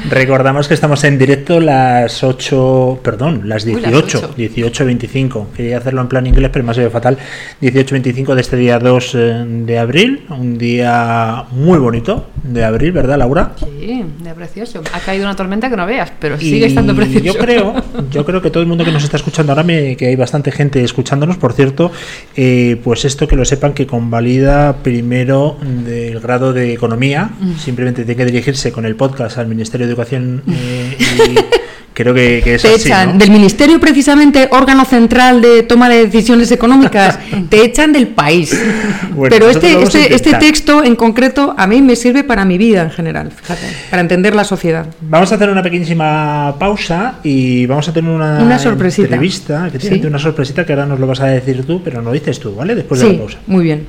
Recordamos 0.09 0.67
que 0.69 0.75
estamos 0.75 1.05
en 1.05 1.19
directo 1.19 1.61
las 1.61 2.23
8, 2.25 3.01
perdón, 3.03 3.43
las 3.49 3.65
Uy, 3.65 3.81
las 3.81 3.91
18, 3.93 4.19
8. 4.33 4.35
18.25. 4.37 5.47
Quería 5.55 5.79
hacerlo 5.79 6.01
en 6.01 6.09
plan 6.09 6.27
inglés, 6.27 6.51
pero 6.53 6.65
me 6.65 6.71
ha 6.73 6.75
sido 6.75 6.91
fatal. 6.91 7.19
18.25 7.61 8.35
de 8.35 8.41
este 8.41 8.57
día 8.57 8.79
2 8.79 9.15
eh, 9.15 9.45
de 9.67 9.79
abril, 9.79 10.25
un 10.31 10.57
día 10.59 11.45
muy 11.53 11.79
bonito 11.79 12.29
de 12.43 12.65
abril, 12.65 12.93
¿verdad, 12.93 13.19
Laura? 13.19 13.53
Sí, 13.59 14.05
de 14.23 14.35
precioso. 14.35 14.83
Ha 14.93 15.01
caído 15.01 15.25
una 15.25 15.37
tormenta 15.37 15.69
que 15.69 15.77
no 15.77 15.87
veas, 15.87 16.13
pero 16.19 16.37
Y 16.37 16.41
sigue 16.41 16.67
estando 16.67 16.95
precioso. 16.97 17.25
Yo 17.25 17.35
creo, 17.35 17.75
yo 18.11 18.25
creo 18.25 18.41
que 18.43 18.51
todo 18.51 18.63
el 18.63 18.69
mundo 18.69 18.85
que 18.85 18.93
nos 18.93 19.05
está 19.05 19.17
escuchando 19.17 19.53
ahora, 19.53 19.63
me- 19.65 19.97
que 19.97 20.07
hay 20.07 20.17
bastante 20.17 20.51
gente 20.51 20.83
escuchándonos, 20.83 21.37
por 21.37 21.53
cierto, 21.53 21.93
eh, 22.37 22.81
pues 22.83 23.05
esto 23.05 23.29
que 23.29 23.37
lo 23.37 23.45
sepan 23.45 23.75
que 23.75 23.87
convalida 23.87 24.77
primero 24.83 25.57
del 25.85 26.21
grado 26.21 26.53
de 26.53 26.73
economía, 26.73 27.31
Mm. 27.41 27.55
simplemente 27.57 28.05
tiene 28.05 28.17
que 28.17 28.25
dirigirse 28.25 28.73
con 28.73 28.85
el 28.85 28.97
podcast 28.97 29.39
al 29.39 29.47
Ministerio 29.47 29.87
de 29.87 29.93
Educación 29.93 30.00
eh, 30.11 30.97
y 30.99 31.35
creo 31.95 32.15
que, 32.15 32.41
que 32.43 32.55
es 32.55 32.63
Te 32.63 32.69
así, 32.75 32.89
echan 32.89 33.13
¿no? 33.13 33.19
del 33.19 33.31
ministerio 33.31 33.79
precisamente, 33.81 34.49
órgano 34.53 34.85
central 34.85 35.43
de 35.43 35.63
toma 35.65 35.89
de 35.89 36.07
decisiones 36.07 36.51
económicas, 36.53 37.19
te 37.49 37.65
echan 37.65 37.93
del 37.93 38.09
país. 38.09 38.59
Bueno, 39.13 39.35
Pero 39.37 39.51
este, 39.51 39.83
este, 39.83 40.15
este 40.15 40.35
texto 40.35 40.83
en 40.85 40.95
concreto 40.97 41.53
a 41.59 41.67
mí 41.67 41.83
me 41.83 41.95
sirve 41.97 42.23
para 42.25 42.45
mi 42.47 42.57
vida 42.57 42.83
en 42.83 42.91
general, 42.91 43.31
fíjate, 43.31 43.67
para 43.91 44.01
entender 44.01 44.35
la 44.35 44.45
sociedad. 44.45 44.87
Vamos 45.03 45.31
a 45.33 45.35
hacer 45.35 45.51
una 45.51 45.63
pequeñísima 45.63 46.55
pausa 46.59 47.17
y 47.23 47.67
vamos 47.67 47.87
a 47.89 47.93
tener 47.93 48.11
una, 48.11 48.39
Una 48.43 48.59
sorpresita. 48.59 49.09
entrevista, 49.09 49.69
Sí. 49.79 50.01
una 50.07 50.19
sorpresita 50.19 50.65
que 50.65 50.73
ahora 50.73 50.87
nos 50.87 51.01
lo 51.01 51.07
vas 51.07 51.21
a 51.21 51.27
decir 51.27 51.65
tú, 51.67 51.83
pero 51.83 52.01
no 52.01 52.13
dices 52.13 52.39
tú, 52.41 52.55
¿vale? 52.55 52.75
Después 52.77 53.01
de 53.01 53.07
sí, 53.09 53.13
la 53.15 53.19
pausa. 53.19 53.39
muy 53.47 53.65
bien. 53.65 53.87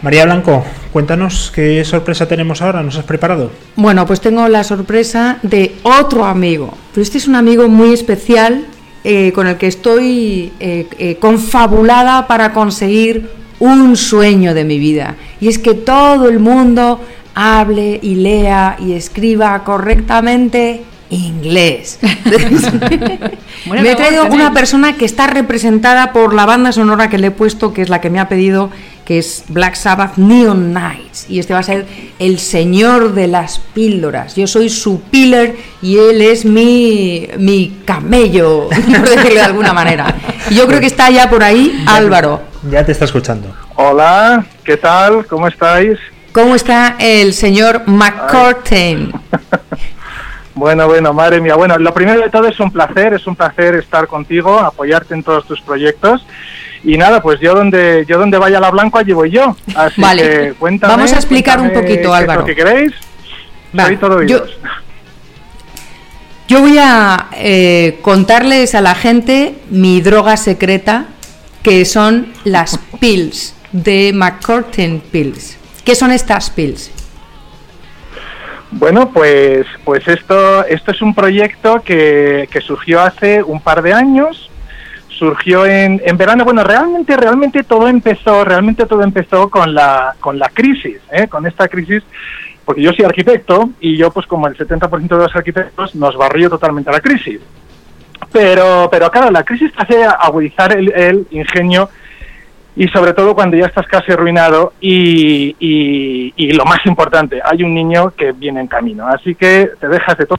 María 0.00 0.24
Blanco, 0.24 0.64
cuéntanos 0.92 1.52
qué 1.54 1.84
sorpresa 1.84 2.26
tenemos 2.26 2.62
ahora, 2.62 2.82
¿nos 2.82 2.96
has 2.96 3.04
preparado? 3.04 3.50
Bueno, 3.76 4.06
pues 4.06 4.20
tengo 4.20 4.48
la 4.48 4.64
sorpresa 4.64 5.38
de 5.42 5.74
otro 5.82 6.24
amigo, 6.24 6.72
pero 6.94 7.02
este 7.02 7.18
es 7.18 7.28
un 7.28 7.34
amigo 7.34 7.68
muy 7.68 7.92
especial 7.92 8.64
eh, 9.04 9.32
con 9.32 9.46
el 9.48 9.56
que 9.58 9.66
estoy 9.66 10.52
eh, 10.60 10.86
eh, 10.98 11.16
confabulada 11.16 12.26
para 12.26 12.52
conseguir 12.52 13.28
un 13.58 13.96
sueño 13.96 14.54
de 14.54 14.64
mi 14.64 14.78
vida. 14.78 15.16
Y 15.40 15.48
es 15.48 15.58
que 15.58 15.74
todo 15.74 16.28
el 16.28 16.38
mundo 16.38 17.00
hable 17.34 17.98
y 18.02 18.16
lea 18.16 18.76
y 18.80 18.92
escriba 18.92 19.62
correctamente 19.64 20.82
inglés. 21.10 21.98
Me 23.70 23.92
he 23.92 23.96
traído 23.96 24.26
una 24.26 24.52
persona 24.52 24.96
que 24.96 25.04
está 25.04 25.26
representada 25.26 26.12
por 26.12 26.34
la 26.34 26.46
banda 26.46 26.72
sonora 26.72 27.08
que 27.08 27.18
le 27.18 27.28
he 27.28 27.30
puesto, 27.30 27.72
que 27.72 27.82
es 27.82 27.88
la 27.88 28.00
que 28.00 28.10
me 28.10 28.20
ha 28.20 28.28
pedido, 28.28 28.70
que 29.04 29.18
es 29.18 29.44
Black 29.48 29.74
Sabbath 29.74 30.16
Neon 30.16 30.72
Nights. 30.72 31.26
Y 31.28 31.38
este 31.38 31.54
va 31.54 31.60
a 31.60 31.62
ser 31.62 31.86
el 32.18 32.38
señor 32.38 33.14
de 33.14 33.26
las 33.26 33.58
píldoras. 33.58 34.36
Yo 34.36 34.46
soy 34.46 34.68
su 34.68 35.00
pillar 35.00 35.54
y 35.82 35.96
él 35.96 36.20
es 36.20 36.44
mi, 36.44 37.28
mi 37.38 37.78
camello, 37.84 38.68
por 38.68 39.08
decirlo 39.08 39.34
de 39.34 39.40
alguna 39.40 39.72
manera. 39.72 40.14
Y 40.50 40.54
yo 40.54 40.66
creo 40.66 40.80
que 40.80 40.86
está 40.86 41.10
ya 41.10 41.30
por 41.30 41.42
ahí 41.42 41.84
Álvaro. 41.86 42.42
Ya 42.62 42.84
te 42.84 42.92
está 42.92 43.04
escuchando. 43.04 43.54
Hola, 43.76 44.44
¿qué 44.64 44.76
tal? 44.76 45.26
¿Cómo 45.26 45.46
estáis? 45.46 45.98
¿Cómo 46.32 46.54
está 46.54 46.96
el 46.98 47.32
señor 47.32 47.82
McCartan? 47.86 49.12
Bueno, 50.54 50.88
bueno, 50.88 51.12
madre 51.12 51.40
mía. 51.40 51.54
Bueno, 51.54 51.78
lo 51.78 51.94
primero 51.94 52.20
de 52.20 52.30
todo 52.30 52.48
es 52.48 52.58
un 52.58 52.72
placer, 52.72 53.14
es 53.14 53.24
un 53.28 53.36
placer 53.36 53.76
estar 53.76 54.08
contigo, 54.08 54.58
apoyarte 54.58 55.14
en 55.14 55.22
todos 55.22 55.46
tus 55.46 55.60
proyectos. 55.60 56.26
Y 56.82 56.98
nada, 56.98 57.22
pues 57.22 57.38
yo 57.38 57.54
donde 57.54 58.04
yo 58.08 58.18
donde 58.18 58.38
vaya 58.38 58.58
la 58.58 58.72
blanco 58.72 58.98
allí 58.98 59.12
voy 59.12 59.30
yo. 59.30 59.56
Así 59.76 60.00
Vale. 60.00 60.22
que 60.22 60.54
cuéntame. 60.54 60.94
Vamos 60.94 61.12
a 61.12 61.16
explicar 61.16 61.60
un 61.60 61.72
poquito, 61.72 62.12
Álvaro. 62.12 62.40
lo 62.40 62.46
que 62.46 62.56
queréis. 62.56 62.92
Va, 63.78 63.86
Soy 63.86 63.98
todo 63.98 64.20
yo-. 64.24 64.46
Yo 66.48 66.60
voy 66.60 66.76
a 66.80 67.28
eh, 67.36 68.00
contarles 68.02 68.74
a 68.74 68.80
la 68.80 68.96
gente 68.96 69.54
mi 69.70 70.00
droga 70.00 70.36
secreta, 70.36 71.04
que 71.62 71.84
son 71.84 72.32
las 72.44 72.78
pills 73.00 73.54
de 73.72 74.12
McCurtain 74.14 75.00
Pills. 75.00 75.58
¿Qué 75.84 75.94
son 75.94 76.10
estas 76.10 76.50
pills? 76.50 76.90
Bueno, 78.70 79.10
pues, 79.10 79.66
pues 79.84 80.06
esto, 80.06 80.64
esto 80.66 80.90
es 80.90 81.00
un 81.00 81.14
proyecto 81.14 81.80
que, 81.82 82.48
que 82.50 82.60
surgió 82.60 83.00
hace 83.00 83.42
un 83.42 83.60
par 83.60 83.82
de 83.82 83.94
años. 83.94 84.50
Surgió 85.08 85.66
en, 85.66 86.00
en 86.04 86.16
verano. 86.16 86.44
Bueno, 86.44 86.62
realmente, 86.62 87.16
realmente 87.16 87.64
todo 87.64 87.88
empezó, 87.88 88.44
realmente 88.44 88.86
todo 88.86 89.02
empezó 89.02 89.48
con 89.48 89.74
la, 89.74 90.14
con 90.20 90.38
la 90.38 90.48
crisis, 90.50 91.00
¿eh? 91.10 91.26
con 91.26 91.46
esta 91.46 91.66
crisis, 91.66 92.04
porque 92.64 92.82
yo 92.82 92.92
soy 92.92 93.04
arquitecto 93.04 93.70
y 93.80 93.96
yo, 93.96 94.10
pues 94.10 94.26
como 94.26 94.46
el 94.46 94.56
70% 94.56 95.08
de 95.08 95.16
los 95.16 95.34
arquitectos, 95.34 95.94
nos 95.94 96.16
barrió 96.16 96.50
totalmente 96.50 96.92
la 96.92 97.00
crisis. 97.00 97.40
Pero, 98.32 98.88
pero 98.90 99.10
claro, 99.10 99.30
la 99.30 99.42
crisis 99.42 99.72
te 99.72 99.82
hace 99.82 100.04
agudizar 100.04 100.76
el, 100.76 101.26
ingenio 101.30 101.88
y 102.76 102.86
sobre 102.88 103.12
todo 103.12 103.34
cuando 103.34 103.56
ya 103.56 103.66
estás 103.66 103.86
casi 103.86 104.12
arruinado 104.12 104.74
y, 104.80 105.56
y, 105.58 106.52
lo 106.52 106.64
más 106.64 106.84
importante, 106.86 107.40
hay 107.42 107.62
un 107.62 107.74
niño 107.74 108.12
que 108.16 108.32
viene 108.32 108.60
en 108.60 108.66
camino, 108.66 109.06
así 109.06 109.34
que 109.34 109.70
te 109.80 109.88
dejas 109.88 110.16
de 110.18 110.26
todo 110.26 110.38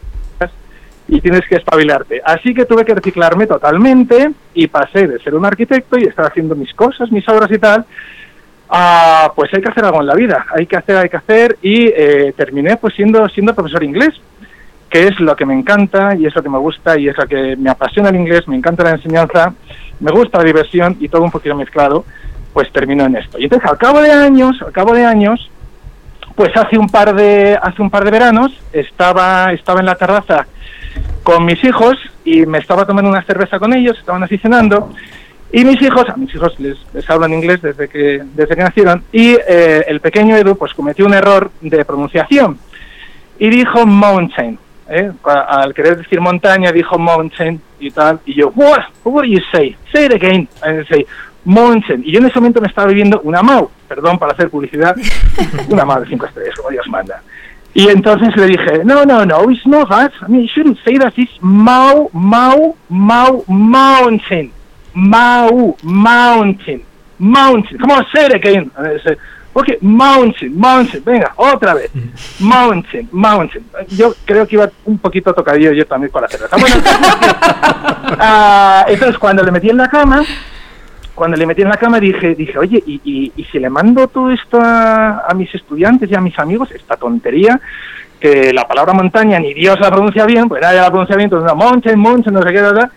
y 1.10 1.20
tienes 1.22 1.42
que 1.48 1.56
espabilarte. 1.56 2.22
Así 2.24 2.54
que 2.54 2.66
tuve 2.66 2.86
que 2.86 2.94
reciclarme 2.94 3.48
totalmente 3.48 4.32
y 4.54 4.68
pasé 4.68 5.08
de 5.08 5.20
ser 5.20 5.34
un 5.36 5.46
arquitecto 5.46 5.98
y 5.98 6.04
estar 6.04 6.26
haciendo 6.26 6.56
mis 6.56 6.74
cosas, 6.74 7.12
mis 7.12 7.28
obras 7.28 7.52
y 7.52 7.58
tal, 7.58 7.86
ah, 8.70 9.32
pues 9.36 9.52
hay 9.54 9.62
que 9.62 9.70
hacer 9.70 9.86
algo 9.86 10.02
en 10.02 10.08
la 10.08 10.16
vida, 10.16 10.46
hay 10.56 10.68
que 10.68 10.78
hacer, 10.78 10.98
hay 10.98 11.10
que 11.10 11.18
hacer, 11.18 11.58
y 11.62 11.88
eh, 11.88 12.34
terminé 12.38 12.78
pues 12.78 12.94
siendo, 12.94 13.28
siendo 13.30 13.56
profesor 13.56 13.84
inglés, 13.84 14.22
que 14.90 15.08
es 15.08 15.20
lo 15.20 15.36
que 15.36 15.46
me 15.46 15.54
encanta 15.54 16.16
y 16.16 16.26
es 16.26 16.36
lo 16.36 16.42
que 16.42 16.50
me 16.50 16.58
gusta 16.58 16.98
y 16.98 17.08
es 17.08 17.18
lo 17.18 17.28
que 17.28 17.56
me 17.56 17.70
apasiona 17.70 18.10
el 18.10 18.16
inglés, 18.16 18.48
me 18.48 18.56
encanta 18.56 18.84
la 18.84 18.92
enseñanza, 18.92 19.54
me 20.00 20.12
gusta 20.12 20.40
la 20.40 20.44
diversión 20.44 20.98
y 21.00 21.10
todo 21.10 21.24
un 21.24 21.32
poquito 21.32 21.56
mezclado, 21.56 22.06
pues 22.54 22.72
terminó 22.72 23.06
en 23.06 23.18
esto. 23.18 23.38
Y 23.40 23.44
entonces 23.44 23.70
al 23.70 23.78
cabo 23.78 24.02
de 24.02 24.12
años, 24.12 24.62
al 24.62 24.72
cabo 24.72 24.94
de 24.94 25.06
años, 25.06 25.50
pues 26.36 26.56
hace 26.56 26.78
un 26.78 26.88
par 26.88 27.14
de 27.14 27.60
hace 27.62 27.82
un 27.82 27.90
par 27.90 28.06
de 28.06 28.12
veranos 28.12 28.52
estaba 28.72 29.52
estaba 29.52 29.82
en 29.82 29.86
la 29.86 29.96
terraza 29.96 30.48
con 31.24 31.46
mis 31.46 31.62
hijos 31.64 31.98
y 32.24 32.46
me 32.46 32.60
estaba 32.60 32.86
tomando 32.86 33.10
una 33.10 33.24
cerveza 33.24 33.60
con 33.60 33.74
ellos, 33.74 33.98
estaban 33.98 34.24
así 34.24 34.40
y 35.52 35.66
mis 35.66 35.82
hijos, 35.82 36.08
a 36.08 36.16
mis 36.16 36.34
hijos 36.34 36.60
les, 36.60 36.78
les 36.94 37.10
hablan 37.10 37.34
inglés 37.34 37.62
desde 37.62 37.88
que 37.88 38.24
desde 38.36 38.56
que 38.56 38.64
nacieron 38.64 39.04
y 39.12 39.36
eh, 39.48 39.84
el 39.88 40.00
pequeño 40.00 40.36
Edu 40.38 40.56
pues 40.56 40.74
cometió 40.74 41.06
un 41.06 41.14
error 41.14 41.52
de 41.62 41.84
pronunciación 41.86 42.58
y 43.40 43.50
dijo 43.50 43.86
mountain, 43.86 44.60
¿eh? 44.90 45.12
Al 45.24 45.74
querer 45.74 45.98
decir 45.98 46.20
montaña 46.20 46.72
dijo 46.72 46.98
mountain 46.98 47.62
y 47.80 47.92
tal 47.92 48.20
y 48.26 48.34
yo 48.34 48.52
what 48.56 48.82
what 49.04 49.24
do 49.24 49.30
you 49.30 49.40
say 49.52 49.76
say 49.92 50.06
it 50.06 50.14
again. 50.14 50.48
And 50.62 50.88
say 50.88 51.06
mountain. 51.46 52.04
Y 52.06 52.12
yo 52.12 52.20
en 52.20 52.26
ese 52.26 52.40
momento 52.40 52.62
me 52.62 52.68
estaba 52.68 52.88
viviendo 52.88 53.22
una 53.22 53.42
mau 53.42 53.70
perdón 53.88 54.18
para 54.18 54.34
hacer 54.34 54.50
publicidad 54.50 54.96
una 55.70 55.86
mau 55.86 56.02
de 56.02 56.08
cinco 56.08 56.26
estrellas 56.26 56.56
como 56.56 56.70
Dios 56.70 56.88
manda. 56.90 57.22
Y 57.74 57.88
entonces 57.88 58.36
le 58.36 58.48
dije 58.48 58.84
no 58.84 59.06
no 59.06 59.26
no 59.26 59.50
it's 59.50 59.66
not 59.66 59.90
that. 59.90 60.12
I 60.22 60.32
mean 60.32 60.42
you 60.44 60.50
shouldn't 60.50 60.80
say 60.84 60.98
that. 60.98 61.14
It's 61.18 61.38
mau 61.42 62.10
mau 62.14 62.76
mau 62.90 63.44
mountain. 63.48 64.52
Mau 64.94 65.78
mountain. 65.84 66.84
Mountain. 67.20 67.78
Come 67.78 67.92
on 67.92 68.06
say 68.14 68.26
it 68.26 68.34
again. 68.34 68.72
And 68.76 68.88
I 68.88 69.00
said, 69.04 69.18
Okay, 69.52 69.78
mountain, 69.82 70.56
mountain, 70.56 71.04
venga, 71.04 71.34
otra 71.36 71.74
vez. 71.74 71.92
Mountain, 72.40 73.10
mountain. 73.12 73.64
Yo 73.90 74.14
creo 74.24 74.48
que 74.48 74.56
iba 74.56 74.70
un 74.86 75.00
poquito 75.00 75.34
tocadillo 75.34 75.72
yo 75.74 75.86
también 75.86 76.12
con 76.12 76.22
la 76.22 76.28
cerveza. 76.28 76.56
Bueno, 76.56 76.76
ah, 78.20 78.86
entonces 78.88 79.18
cuando 79.18 79.44
le 79.44 79.52
metí 79.52 79.70
en 79.70 79.78
la 79.78 79.90
cama, 79.90 80.24
cuando 81.16 81.36
le 81.36 81.46
metí 81.46 81.64
en 81.64 81.70
la 81.70 81.78
cama 81.78 82.00
dije, 82.00 82.36
dije 82.36 82.58
oye, 82.58 82.84
¿y, 82.86 83.02
y, 83.04 83.32
y 83.36 83.44
si 83.46 83.60
le 83.60 83.70
mando 83.70 84.08
todo 84.08 84.32
esto 84.32 84.60
a, 84.62 85.26
a 85.28 85.34
mis 85.34 85.54
estudiantes 85.54 86.10
y 86.12 86.16
a 86.16 86.22
mis 86.22 86.38
amigos, 86.38 86.72
esta 86.72 86.96
tontería, 86.96 87.60
que 88.20 88.54
la 88.54 88.68
palabra 88.68 88.94
montaña 88.94 89.40
ni 89.40 89.54
Dios 89.54 89.80
la 89.80 89.90
pronuncia 89.90 90.26
bien, 90.26 90.48
pues 90.48 90.62
nadie 90.62 90.80
la 90.80 90.90
pronuncia 90.92 91.16
bien, 91.16 91.26
entonces 91.26 91.48
no, 91.48 91.56
mountain, 91.56 91.98
mountain, 91.98 92.34
no 92.34 92.42
sé 92.44 92.50
qué, 92.50 92.62
¿verdad? 92.62 92.92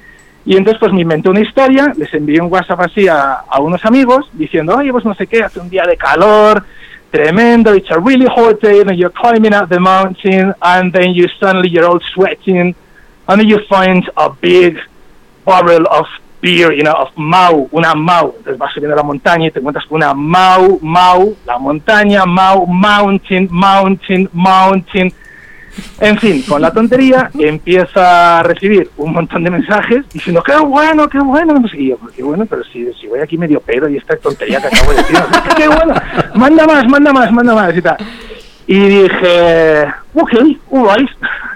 Y 0.45 0.57
entonces 0.57 0.81
pues 0.81 0.93
me 0.93 1.03
inventé 1.03 1.29
una 1.29 1.41
historia, 1.41 1.93
les 1.97 2.13
envié 2.15 2.41
un 2.41 2.53
WhatsApp 2.53 2.81
así 2.81 3.07
a, 3.09 3.45
unos 3.61 3.85
amigos 3.85 4.29
diciendo, 4.33 4.77
oye, 4.77 4.91
pues 4.91 5.05
no 5.05 5.15
sé 5.15 5.27
qué, 5.27 5.43
hace 5.43 5.61
un 5.61 5.71
día 5.71 5.85
de 5.85 5.97
calor, 5.97 6.65
tremendo, 7.11 7.75
it's 7.75 7.91
a 7.91 7.99
really 7.99 8.27
hot 8.27 8.61
day, 8.61 8.81
and 8.81 8.97
you're 8.97 9.13
climbing 9.13 9.55
up 9.55 9.69
the 9.69 9.79
mountain, 9.79 10.53
and 10.61 10.93
then 10.93 11.13
you 11.15 11.29
suddenly 11.39 11.69
you're 11.69 11.87
all 11.87 12.01
sweating, 12.15 12.75
and 13.29 13.41
then 13.41 13.49
you 13.49 13.61
find 13.69 14.11
a 14.17 14.31
big 14.31 14.77
barrel 15.45 15.87
of 15.91 16.07
beer, 16.41 16.73
you 16.73 16.83
know, 16.83 16.95
of 16.95 17.17
Mau, 17.17 17.69
una 17.73 17.95
Mau. 17.95 18.35
Entonces 18.39 18.59
vas 18.59 18.73
subiendo 18.75 18.97
la 18.97 19.03
montaña 19.03 19.47
y 19.47 19.51
te 19.51 19.61
encuentras 19.61 19.87
con 19.87 19.97
una 19.97 20.13
Mau, 20.13 20.81
Mau, 20.83 21.37
la 21.47 21.59
montaña, 21.59 22.27
Mau, 22.27 22.67
mountain, 22.67 23.49
mountain, 23.51 24.29
mountain. 24.33 25.13
En 26.01 26.19
fin, 26.19 26.43
con 26.43 26.61
la 26.61 26.73
tontería 26.73 27.31
empieza 27.39 28.41
a 28.41 28.43
recibir 28.43 28.91
un 28.97 29.13
montón 29.13 29.45
de 29.45 29.51
mensajes 29.51 30.05
diciendo, 30.13 30.43
qué 30.43 30.57
bueno, 30.57 31.09
qué 31.09 31.19
bueno. 31.19 31.63
Y 31.73 31.91
yo, 31.91 31.99
qué 32.15 32.23
bueno, 32.23 32.45
pero 32.47 32.63
si, 32.65 32.91
voy 33.09 33.21
aquí 33.21 33.39
medio 33.39 33.61
pedo 33.61 33.89
y 33.89 33.97
esta 33.97 34.17
tontería 34.17 34.61
que 34.61 34.67
acabo 34.67 34.91
de 34.91 34.97
decir, 34.99 35.17
qué 35.57 35.69
bueno, 35.69 35.95
manda 36.35 36.67
más, 36.67 36.87
manda 36.89 37.13
más, 37.13 37.33
manda 37.33 37.55
más 37.55 37.77
y 37.77 37.83
tal. 37.83 37.97
Y 38.67 38.79
dije, 38.89 39.87
ok, 40.15 40.33
alright. 40.73 41.11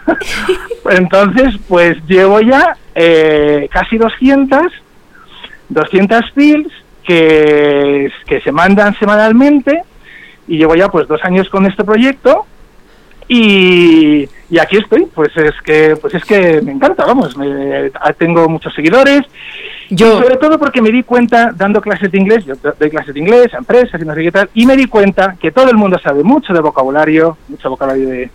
Entonces, 0.91 1.55
pues 1.69 1.97
llevo 2.07 2.41
ya 2.41 2.77
eh, 2.95 3.69
casi 3.73 3.99
200, 3.99 4.73
200 5.69 6.31
fields 6.33 6.73
que, 7.05 8.11
que 8.27 8.41
se 8.41 8.53
mandan 8.53 8.97
semanalmente 8.99 9.83
y 10.49 10.59
llevo 10.59 10.75
ya 10.77 10.89
pues 10.89 11.09
dos 11.09 11.21
años 11.25 11.49
con 11.49 11.67
este 11.67 11.85
proyecto 11.85 12.47
y, 13.29 14.29
y 14.51 14.59
aquí 14.59 14.77
estoy, 14.77 15.07
pues 15.07 15.37
es 15.37 15.55
que 15.65 15.97
pues 16.01 16.15
es 16.15 16.25
que 16.25 16.61
me 16.63 16.73
encanta, 16.73 17.05
vamos, 17.05 17.37
me- 17.37 17.91
tengo 18.19 18.49
muchos 18.49 18.73
seguidores 18.75 19.23
Yo, 19.91 20.19
y 20.19 20.23
sobre 20.23 20.37
todo 20.37 20.59
porque 20.59 20.81
me 20.81 20.91
di 20.91 21.03
cuenta, 21.03 21.53
dando 21.55 21.81
clases 21.81 22.11
de 22.13 22.19
inglés, 22.19 22.45
yo 22.45 22.55
doy 22.79 22.91
clases 22.91 23.15
de 23.15 23.21
inglés 23.21 23.53
a 23.55 23.59
empresas 23.59 24.01
y 24.01 24.05
no 24.05 24.15
sé 24.15 24.23
qué 24.23 24.33
tal, 24.33 24.51
y 24.55 24.65
me 24.67 24.77
di 24.77 24.87
cuenta 24.87 25.37
que 25.41 25.51
todo 25.51 25.71
el 25.71 25.77
mundo 25.77 25.99
sabe 25.99 26.23
mucho 26.23 26.53
de 26.53 26.61
vocabulario, 26.61 27.37
mucho 27.49 27.69
vocabulario 27.71 28.09
de, 28.09 28.17
de 28.17 28.31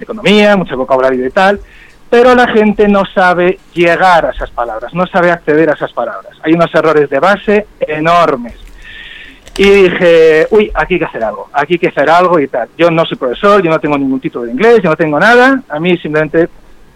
economía, 0.00 0.56
mucho 0.56 0.76
vocabulario 0.76 1.22
de 1.22 1.30
tal, 1.30 1.60
pero 2.10 2.34
la 2.34 2.46
gente 2.46 2.86
no 2.86 3.04
sabe 3.06 3.58
llegar 3.72 4.26
a 4.26 4.30
esas 4.30 4.50
palabras, 4.50 4.94
no 4.94 5.06
sabe 5.06 5.30
acceder 5.32 5.68
a 5.70 5.72
esas 5.72 5.92
palabras. 5.92 6.32
Hay 6.42 6.52
unos 6.52 6.72
errores 6.74 7.08
de 7.10 7.18
base 7.18 7.66
enormes. 7.80 8.54
Y 9.56 9.70
dije, 9.70 10.48
uy, 10.50 10.70
aquí 10.74 10.94
hay 10.94 10.98
que 10.98 11.04
hacer 11.06 11.22
algo, 11.22 11.48
aquí 11.52 11.74
hay 11.74 11.78
que 11.78 11.88
hacer 11.88 12.10
algo 12.10 12.40
y 12.40 12.48
tal. 12.48 12.68
Yo 12.76 12.90
no 12.90 13.04
soy 13.04 13.16
profesor, 13.16 13.62
yo 13.62 13.70
no 13.70 13.78
tengo 13.78 13.96
ningún 13.96 14.18
título 14.18 14.46
de 14.46 14.52
inglés, 14.52 14.80
yo 14.82 14.90
no 14.90 14.96
tengo 14.96 15.18
nada. 15.20 15.62
A 15.68 15.78
mí 15.78 15.96
simplemente 15.98 16.48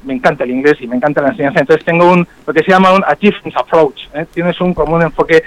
me 0.04 0.14
encanta 0.14 0.42
el 0.44 0.50
inglés 0.50 0.76
y 0.80 0.88
me 0.88 0.96
encanta 0.96 1.22
la 1.22 1.28
enseñanza. 1.28 1.60
Entonces 1.60 1.84
tengo 1.84 2.10
un, 2.10 2.26
lo 2.46 2.52
que 2.52 2.64
se 2.64 2.70
llama 2.70 2.92
un 2.92 3.04
a 3.04 3.14
different 3.14 3.56
approach. 3.56 4.00
¿eh? 4.14 4.26
Tienes 4.34 4.60
un, 4.60 4.74
como 4.74 4.96
un 4.96 5.02
enfoque 5.02 5.44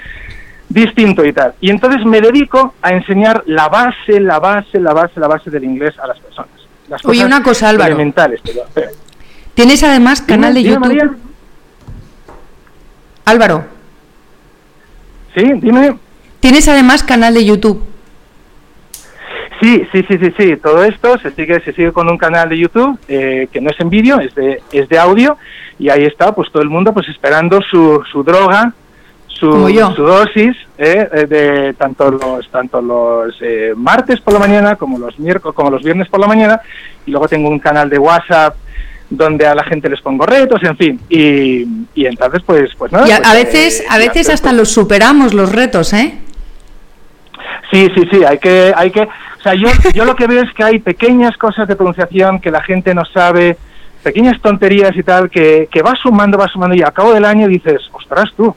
distinto 0.70 1.22
y 1.24 1.34
tal. 1.34 1.54
Y 1.60 1.70
entonces 1.70 2.04
me 2.06 2.20
dedico 2.20 2.74
a 2.80 2.92
enseñar 2.92 3.42
la 3.46 3.68
base, 3.68 4.18
la 4.18 4.38
base, 4.38 4.80
la 4.80 4.94
base, 4.94 5.20
la 5.20 5.28
base 5.28 5.50
del 5.50 5.64
inglés 5.64 5.98
a 5.98 6.06
las 6.06 6.18
personas. 6.18 6.50
Las 6.88 7.04
Oye, 7.04 7.24
una 7.26 7.42
cosa, 7.42 7.68
Álvaro. 7.68 7.96
Pero, 7.96 8.62
pero- 8.72 8.90
tienes 9.54 9.82
además 9.82 10.22
canal 10.22 10.54
de 10.54 10.62
YouTube. 10.62 10.80
María. 10.80 11.10
Álvaro, 13.26 13.64
Sí, 15.34 15.44
dime. 15.60 15.96
Tienes 16.42 16.68
además 16.68 17.04
canal 17.04 17.34
de 17.34 17.44
YouTube. 17.44 17.82
Sí, 19.62 19.86
sí, 19.92 20.04
sí, 20.08 20.18
sí, 20.18 20.34
sí. 20.36 20.56
Todo 20.56 20.82
esto 20.82 21.16
se 21.18 21.30
sigue, 21.30 21.60
se 21.60 21.72
sigue 21.72 21.92
con 21.92 22.10
un 22.10 22.18
canal 22.18 22.48
de 22.48 22.58
YouTube 22.58 22.98
eh, 23.06 23.46
que 23.52 23.60
no 23.60 23.70
es 23.70 23.78
en 23.78 23.88
vídeo, 23.88 24.18
es 24.18 24.34
de, 24.34 24.60
es 24.72 24.88
de 24.88 24.98
audio 24.98 25.38
y 25.78 25.88
ahí 25.88 26.04
está, 26.04 26.34
pues 26.34 26.50
todo 26.50 26.62
el 26.62 26.68
mundo, 26.68 26.92
pues 26.92 27.08
esperando 27.08 27.62
su, 27.62 28.02
su 28.10 28.24
droga, 28.24 28.74
su, 29.28 29.68
su 29.94 30.02
dosis, 30.02 30.56
eh, 30.78 31.08
eh, 31.12 31.26
de 31.26 31.74
tanto 31.74 32.10
los, 32.10 32.50
tanto 32.50 32.82
los 32.82 33.36
eh, 33.40 33.72
martes 33.76 34.20
por 34.20 34.34
la 34.34 34.40
mañana 34.40 34.74
como 34.74 34.98
los 34.98 35.16
miércoles, 35.20 35.54
como 35.54 35.70
los 35.70 35.84
viernes 35.84 36.08
por 36.08 36.18
la 36.18 36.26
mañana 36.26 36.60
y 37.06 37.12
luego 37.12 37.28
tengo 37.28 37.48
un 37.48 37.60
canal 37.60 37.88
de 37.88 37.98
WhatsApp 37.98 38.56
donde 39.10 39.46
a 39.46 39.54
la 39.54 39.62
gente 39.64 39.88
les 39.88 40.00
pongo 40.00 40.26
retos, 40.26 40.60
en 40.64 40.76
fin, 40.76 41.00
y, 41.08 41.66
y 41.94 42.06
entonces 42.06 42.42
pues, 42.44 42.70
pues 42.76 42.90
nada. 42.90 43.06
Y 43.06 43.12
a, 43.12 43.18
pues, 43.18 43.28
a 43.28 43.32
eh, 43.32 43.44
veces, 43.44 43.84
a 43.88 43.98
veces 43.98 44.26
pues, 44.26 44.30
hasta 44.30 44.52
los 44.52 44.70
superamos 44.70 45.34
los 45.34 45.52
retos, 45.52 45.92
¿eh? 45.92 46.18
Sí, 47.72 47.88
sí, 47.94 48.02
sí, 48.10 48.22
hay 48.22 48.36
que, 48.36 48.70
hay 48.76 48.90
que, 48.90 49.00
o 49.00 49.42
sea, 49.42 49.54
yo, 49.54 49.68
yo 49.94 50.04
lo 50.04 50.14
que 50.14 50.26
veo 50.26 50.42
es 50.42 50.52
que 50.52 50.62
hay 50.62 50.78
pequeñas 50.78 51.38
cosas 51.38 51.66
de 51.66 51.74
pronunciación 51.74 52.38
que 52.38 52.50
la 52.50 52.62
gente 52.62 52.94
no 52.94 53.02
sabe, 53.06 53.56
pequeñas 54.02 54.38
tonterías 54.42 54.94
y 54.94 55.02
tal, 55.02 55.30
que, 55.30 55.70
que 55.72 55.80
va 55.80 55.94
sumando, 55.94 56.36
va 56.36 56.48
sumando 56.48 56.76
y 56.76 56.82
al 56.82 56.92
cabo 56.92 57.14
del 57.14 57.24
año 57.24 57.48
dices, 57.48 57.80
ostras 57.92 58.30
tú, 58.36 58.54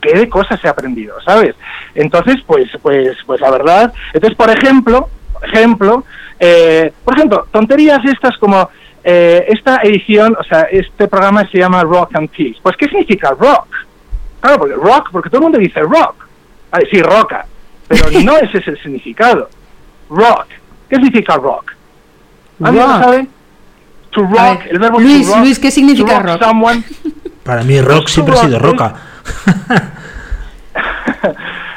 qué 0.00 0.18
de 0.18 0.30
cosas 0.30 0.64
he 0.64 0.68
aprendido, 0.68 1.14
¿sabes? 1.20 1.54
Entonces, 1.94 2.36
pues, 2.46 2.70
pues, 2.80 3.18
pues 3.26 3.38
la 3.42 3.50
verdad, 3.50 3.92
entonces, 4.14 4.34
por 4.34 4.48
ejemplo, 4.48 5.10
ejemplo, 5.42 6.04
eh, 6.40 6.90
por 7.04 7.18
ejemplo, 7.18 7.46
tonterías 7.52 8.00
estas 8.06 8.38
como 8.38 8.70
eh, 9.02 9.44
esta 9.48 9.80
edición, 9.82 10.34
o 10.40 10.42
sea, 10.42 10.62
este 10.70 11.06
programa 11.06 11.46
se 11.50 11.58
llama 11.58 11.82
Rock 11.82 12.16
and 12.16 12.30
Peace. 12.30 12.56
Pues, 12.62 12.78
¿qué 12.78 12.86
significa 12.86 13.36
rock? 13.38 13.66
Claro, 14.40 14.58
porque 14.58 14.74
rock, 14.74 15.10
porque 15.12 15.28
todo 15.28 15.40
el 15.40 15.44
mundo 15.44 15.58
dice 15.58 15.80
rock. 15.80 16.24
Sí, 16.90 17.00
roca, 17.00 17.46
pero 17.88 18.10
no 18.22 18.36
ese 18.38 18.58
es 18.58 18.68
el 18.68 18.78
significado. 18.82 19.48
Rock. 20.10 20.46
¿Qué 20.88 20.96
significa 20.96 21.36
rock? 21.36 21.72
¿Alguien 22.62 22.86
lo 22.86 22.98
sabe? 22.98 23.26
To 24.10 24.20
A 24.24 24.28
rock, 24.52 24.62
el 24.70 24.78
verbo 24.78 25.00
Luis, 25.00 25.26
to 25.26 25.32
rock. 25.34 25.44
Luis, 25.44 25.58
¿qué 25.58 25.70
significa 25.70 26.20
to 26.20 26.26
rock? 26.26 26.42
someone. 26.42 26.82
Para 27.44 27.62
mí 27.62 27.80
rock 27.80 28.08
siempre 28.08 28.34
ha 28.34 28.38
sido 28.38 28.58
roca. 28.58 28.94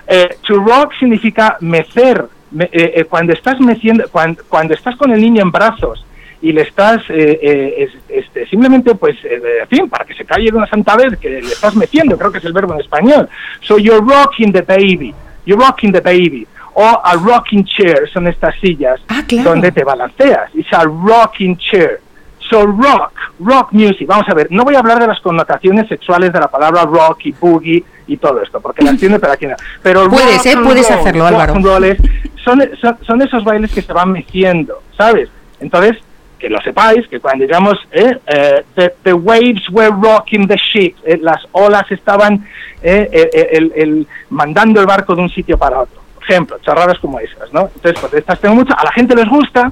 Eh, 0.09 0.37
to 0.47 0.55
rock 0.59 0.93
significa 0.99 1.57
mecer. 1.59 2.25
Me- 2.51 2.69
eh, 2.71 2.93
eh, 2.95 3.03
cuando 3.05 3.33
estás 3.33 3.59
meciendo, 3.59 4.05
cuando, 4.09 4.41
cuando 4.47 4.73
estás 4.73 4.95
con 4.95 5.11
el 5.11 5.19
niño 5.19 5.41
en 5.41 5.51
brazos 5.51 6.05
y 6.41 6.53
le 6.53 6.61
estás 6.61 7.01
eh, 7.09 7.37
eh, 7.41 7.75
es- 7.83 7.97
este, 8.07 8.47
simplemente, 8.47 8.95
pues, 8.95 9.17
eh, 9.25 9.41
en 9.63 9.67
fin, 9.67 9.89
para 9.89 10.05
que 10.05 10.13
se 10.13 10.23
calle 10.23 10.49
de 10.49 10.55
una 10.57 10.67
santa 10.67 10.95
vez, 10.95 11.17
que 11.19 11.29
le 11.29 11.39
estás 11.39 11.75
meciendo, 11.75 12.17
creo 12.17 12.31
que 12.31 12.37
es 12.37 12.45
el 12.45 12.53
verbo 12.53 12.73
en 12.73 12.79
español. 12.79 13.27
So 13.61 13.77
you're 13.77 13.99
rocking 13.99 14.53
the 14.53 14.61
baby. 14.61 15.13
You're 15.47 15.59
rocking 15.59 15.91
the 15.91 16.01
baby. 16.01 16.45
O 16.75 16.83
a 17.03 17.15
rocking 17.15 17.65
chair 17.65 18.07
son 18.13 18.27
estas 18.27 18.53
sillas 18.61 18.99
Ah, 19.07 19.23
claro. 19.27 19.49
donde 19.49 19.71
te 19.71 19.83
balanceas. 19.83 20.53
It's 20.53 20.71
a 20.73 20.83
rocking 20.83 21.57
chair. 21.57 22.01
So 22.49 22.65
rock, 22.67 23.11
rock 23.39 23.71
music. 23.71 24.07
Vamos 24.07 24.29
a 24.29 24.33
ver, 24.35 24.47
no 24.51 24.63
voy 24.63 24.75
a 24.75 24.79
hablar 24.79 24.99
de 24.99 25.07
las 25.07 25.19
connotaciones 25.21 25.87
sexuales 25.87 26.31
de 26.31 26.39
la 26.39 26.47
palabra 26.49 26.83
rock 26.83 27.25
y 27.25 27.31
boogie 27.31 27.83
y 28.05 28.17
todo 28.17 28.41
esto, 28.43 28.61
porque 28.61 28.83
las 28.85 28.97
tiene 28.97 29.17
pero 29.19 29.33
aquí 29.33 29.47
no. 29.47 29.55
Pero 29.81 30.07
Puedes, 30.07 30.37
rock 30.37 30.45
¿eh? 30.45 30.57
Puedes 30.63 30.89
roll, 30.89 30.99
hacerlo, 30.99 31.25
Álvaro. 31.25 31.55
roll 31.55 31.97
son, 32.45 32.61
son, 32.79 32.97
son 33.05 33.21
esos 33.21 33.43
bailes 33.43 33.71
que 33.73 33.81
se 33.81 33.91
van 33.91 34.11
meciendo, 34.11 34.81
¿sabes? 34.95 35.29
Entonces, 35.59 35.97
que 36.39 36.49
lo 36.49 36.59
sepáis, 36.61 37.07
que 37.07 37.19
cuando 37.19 37.43
digamos, 37.45 37.75
eh, 37.91 38.17
eh, 38.27 38.63
the, 38.75 38.93
the 39.03 39.13
waves 39.13 39.67
were 39.71 39.89
rocking 39.89 40.47
the 40.47 40.55
ship, 40.57 40.95
eh, 41.05 41.17
las 41.21 41.45
olas 41.51 41.89
estaban 41.91 42.45
eh, 42.81 43.09
el- 43.51 43.71
el- 43.75 44.07
mandando 44.29 44.79
el 44.79 44.85
barco 44.85 45.15
de 45.15 45.21
un 45.23 45.29
sitio 45.29 45.57
para 45.57 45.79
otro. 45.79 45.99
Por 46.15 46.23
ejemplo, 46.23 46.59
charradas 46.61 46.99
como 46.99 47.19
esas, 47.19 47.51
¿no? 47.53 47.69
Entonces, 47.73 47.99
pues 47.99 48.13
estas 48.13 48.39
tengo 48.39 48.55
mucho, 48.55 48.73
a 48.77 48.83
la 48.83 48.91
gente 48.91 49.15
les 49.15 49.27
gusta, 49.27 49.71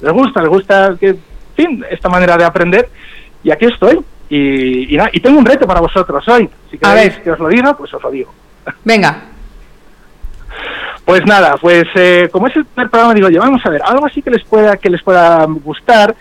les 0.00 0.12
gusta, 0.12 0.40
les 0.40 0.48
gusta 0.50 0.96
que, 1.00 1.08
en 1.08 1.18
fin, 1.56 1.84
esta 1.90 2.08
manera 2.08 2.36
de 2.36 2.44
aprender, 2.44 2.88
y 3.42 3.50
aquí 3.50 3.64
estoy. 3.66 4.00
Y, 4.28 4.94
y, 4.96 4.98
y 5.12 5.20
tengo 5.20 5.38
un 5.38 5.44
reto 5.44 5.66
para 5.66 5.80
vosotros 5.80 6.26
hoy. 6.28 6.48
Si 6.70 6.76
A 6.76 6.80
queréis 6.94 7.14
ver. 7.16 7.22
que 7.22 7.30
os 7.32 7.38
lo 7.38 7.48
diga, 7.48 7.76
pues 7.76 7.92
os 7.92 8.02
lo 8.02 8.10
digo. 8.10 8.32
Venga, 8.84 9.22
Pues 11.04 11.20
nada, 11.26 11.56
pues 11.60 11.84
eh, 11.96 12.28
como 12.32 12.46
es 12.46 12.56
el 12.56 12.64
primer 12.64 12.90
programa, 12.90 13.14
digo 13.14 13.28
yo, 13.28 13.40
vamos 13.40 13.64
a 13.66 13.70
ver, 13.70 13.82
algo 13.84 14.06
así 14.06 14.22
que 14.22 14.30
les 14.30 14.42
pueda, 14.44 14.78
que 14.78 14.88
les 14.88 15.02
pueda 15.02 15.44
gustar, 15.44 16.14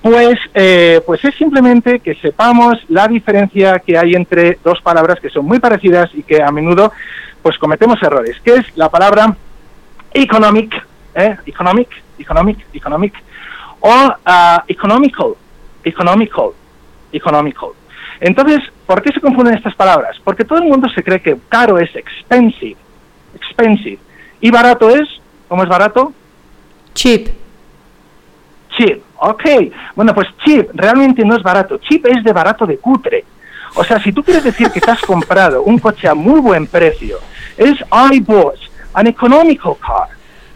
pues, 0.00 0.38
eh, 0.54 1.02
pues 1.04 1.22
es 1.24 1.34
simplemente 1.34 2.00
que 2.00 2.14
sepamos 2.14 2.78
la 2.88 3.06
diferencia 3.06 3.80
que 3.80 3.98
hay 3.98 4.14
entre 4.14 4.58
dos 4.64 4.80
palabras 4.80 5.20
que 5.20 5.28
son 5.28 5.44
muy 5.44 5.58
parecidas 5.58 6.10
y 6.14 6.22
que 6.22 6.42
a 6.42 6.50
menudo 6.50 6.90
pues 7.42 7.58
cometemos 7.58 8.02
errores, 8.02 8.40
que 8.42 8.54
es 8.54 8.76
la 8.76 8.88
palabra 8.88 9.36
economic, 10.12 10.74
¿eh? 11.14 11.36
economic, 11.44 11.88
economic, 12.18 12.66
economic, 12.72 13.14
o 13.80 13.92
ah, 14.24 14.64
economical, 14.68 15.34
economical, 15.84 16.50
economical. 17.12 17.70
Entonces, 18.20 18.60
¿por 18.86 19.02
qué 19.02 19.12
se 19.12 19.20
confunden 19.20 19.54
estas 19.54 19.74
palabras? 19.74 20.18
Porque 20.22 20.44
todo 20.44 20.58
el 20.58 20.68
mundo 20.68 20.88
se 20.88 21.02
cree 21.02 21.20
que 21.20 21.36
caro 21.48 21.78
es 21.78 21.94
expensive, 21.94 22.76
expensive, 23.34 23.98
y 24.40 24.50
barato 24.50 24.90
es, 24.90 25.08
¿cómo 25.48 25.62
es 25.62 25.68
barato? 25.68 26.12
chip. 26.94 27.28
Cheap, 28.76 29.02
ok. 29.16 29.44
Bueno, 29.94 30.14
pues 30.14 30.28
cheap 30.44 30.70
realmente 30.74 31.24
no 31.24 31.36
es 31.36 31.42
barato. 31.42 31.78
Cheap 31.78 32.06
es 32.06 32.24
de 32.24 32.32
barato 32.32 32.66
de 32.66 32.78
cutre. 32.78 33.24
O 33.74 33.84
sea, 33.84 34.00
si 34.02 34.12
tú 34.12 34.22
quieres 34.22 34.44
decir 34.44 34.70
que 34.70 34.80
te 34.80 34.90
has 34.90 35.00
comprado 35.00 35.62
un 35.62 35.78
coche 35.78 36.08
a 36.08 36.14
muy 36.14 36.40
buen 36.40 36.66
precio, 36.66 37.18
es 37.56 37.78
I 37.92 38.20
bought 38.20 38.58
an 38.94 39.06
economical 39.06 39.76
car. 39.76 40.08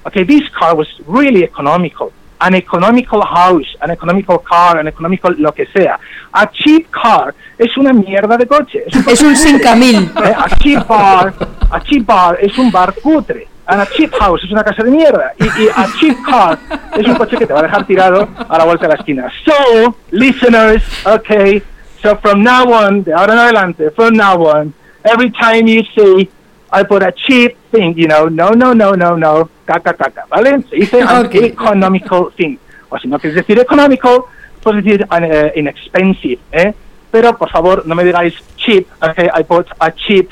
Okay, 0.05 0.25
this 0.25 0.49
car 0.51 0.77
was 0.77 0.89
really 1.07 1.45
economical. 1.45 2.13
An 2.41 2.55
economical 2.55 3.23
house, 3.23 3.77
an 3.81 3.91
economical 3.91 4.39
car, 4.43 4.79
an 4.79 4.89
economical 4.89 5.35
lo 5.39 5.53
que 5.53 5.67
sea. 5.67 5.99
A 6.33 6.51
cheap 6.51 6.91
car 6.91 7.35
es 7.57 7.77
una 7.77 7.93
mierda 7.93 8.37
de 8.37 8.47
coche. 8.47 8.85
Es 8.87 8.97
un, 8.97 9.09
Es 9.09 9.23
un 9.23 9.37
5000. 9.37 9.97
Eh, 9.97 10.35
a 10.37 10.49
cheap 10.57 10.87
bar, 10.87 11.35
a 11.71 11.81
cheap 11.81 12.05
bar 12.05 12.39
es 12.41 12.59
un 12.59 12.71
bar 12.71 12.95
cutre. 13.01 13.54
And 13.67 13.81
a 13.81 13.87
cheap 13.87 14.13
house 14.15 14.45
es 14.45 14.51
una 14.51 14.63
casa 14.63 14.83
de 14.83 14.91
mierda. 14.91 15.33
Y, 15.39 15.45
y 15.45 15.69
a 15.75 15.87
cheap 15.99 16.17
car 16.25 16.59
es 16.97 17.07
un 17.07 17.15
coche 17.15 17.37
que 17.37 17.47
te 17.47 17.53
va 17.53 17.61
a 17.61 17.63
dejar 17.63 17.87
tirado 17.87 18.29
a 18.49 18.59
la 18.59 18.65
vuelta 18.65 18.87
de 18.87 18.89
la 18.89 18.95
esquina. 18.97 19.33
So, 19.45 19.97
listeners, 20.11 20.83
okay, 21.07 21.63
so 22.03 22.17
from 22.17 22.43
now 22.43 22.71
on, 22.71 23.05
de 23.05 23.15
ahora 23.15 23.33
en 23.33 23.39
adelante, 23.39 23.91
from 23.93 24.15
now 24.15 24.47
on, 24.47 24.75
every 25.03 25.31
time 25.31 25.67
you 25.67 25.83
see 25.95 26.29
I 26.71 26.83
put 26.83 27.03
a 27.03 27.13
cheap 27.13 27.57
thing, 27.71 27.95
you 27.97 28.07
know, 28.07 28.29
no, 28.29 28.51
no, 28.51 28.75
no, 28.75 28.93
no, 28.93 29.17
no, 29.17 29.49
caca, 29.65 29.95
caca, 29.95 30.27
¿vale? 30.29 30.63
Se 30.69 30.77
dice 30.77 31.01
an 31.01 31.27
Okay. 31.27 31.45
economical 31.47 32.33
thing. 32.37 32.59
O 32.91 32.99
si 32.99 33.09
no 33.09 33.19
quieres 33.19 33.37
decir 33.37 33.59
económico, 33.61 34.29
puedes 34.63 34.85
decir 34.85 35.07
an, 35.09 35.25
eh, 35.25 35.53
inexpensive, 35.57 36.41
¿eh? 36.53 36.75
Pero, 37.11 37.39
por 37.39 37.49
favor, 37.49 37.87
no 37.87 37.95
me 37.95 38.05
digáis 38.05 38.35
cheap, 38.57 38.89
okay, 39.01 39.31
I 39.33 39.43
bought 39.45 39.69
a 39.79 39.93
cheap 39.93 40.29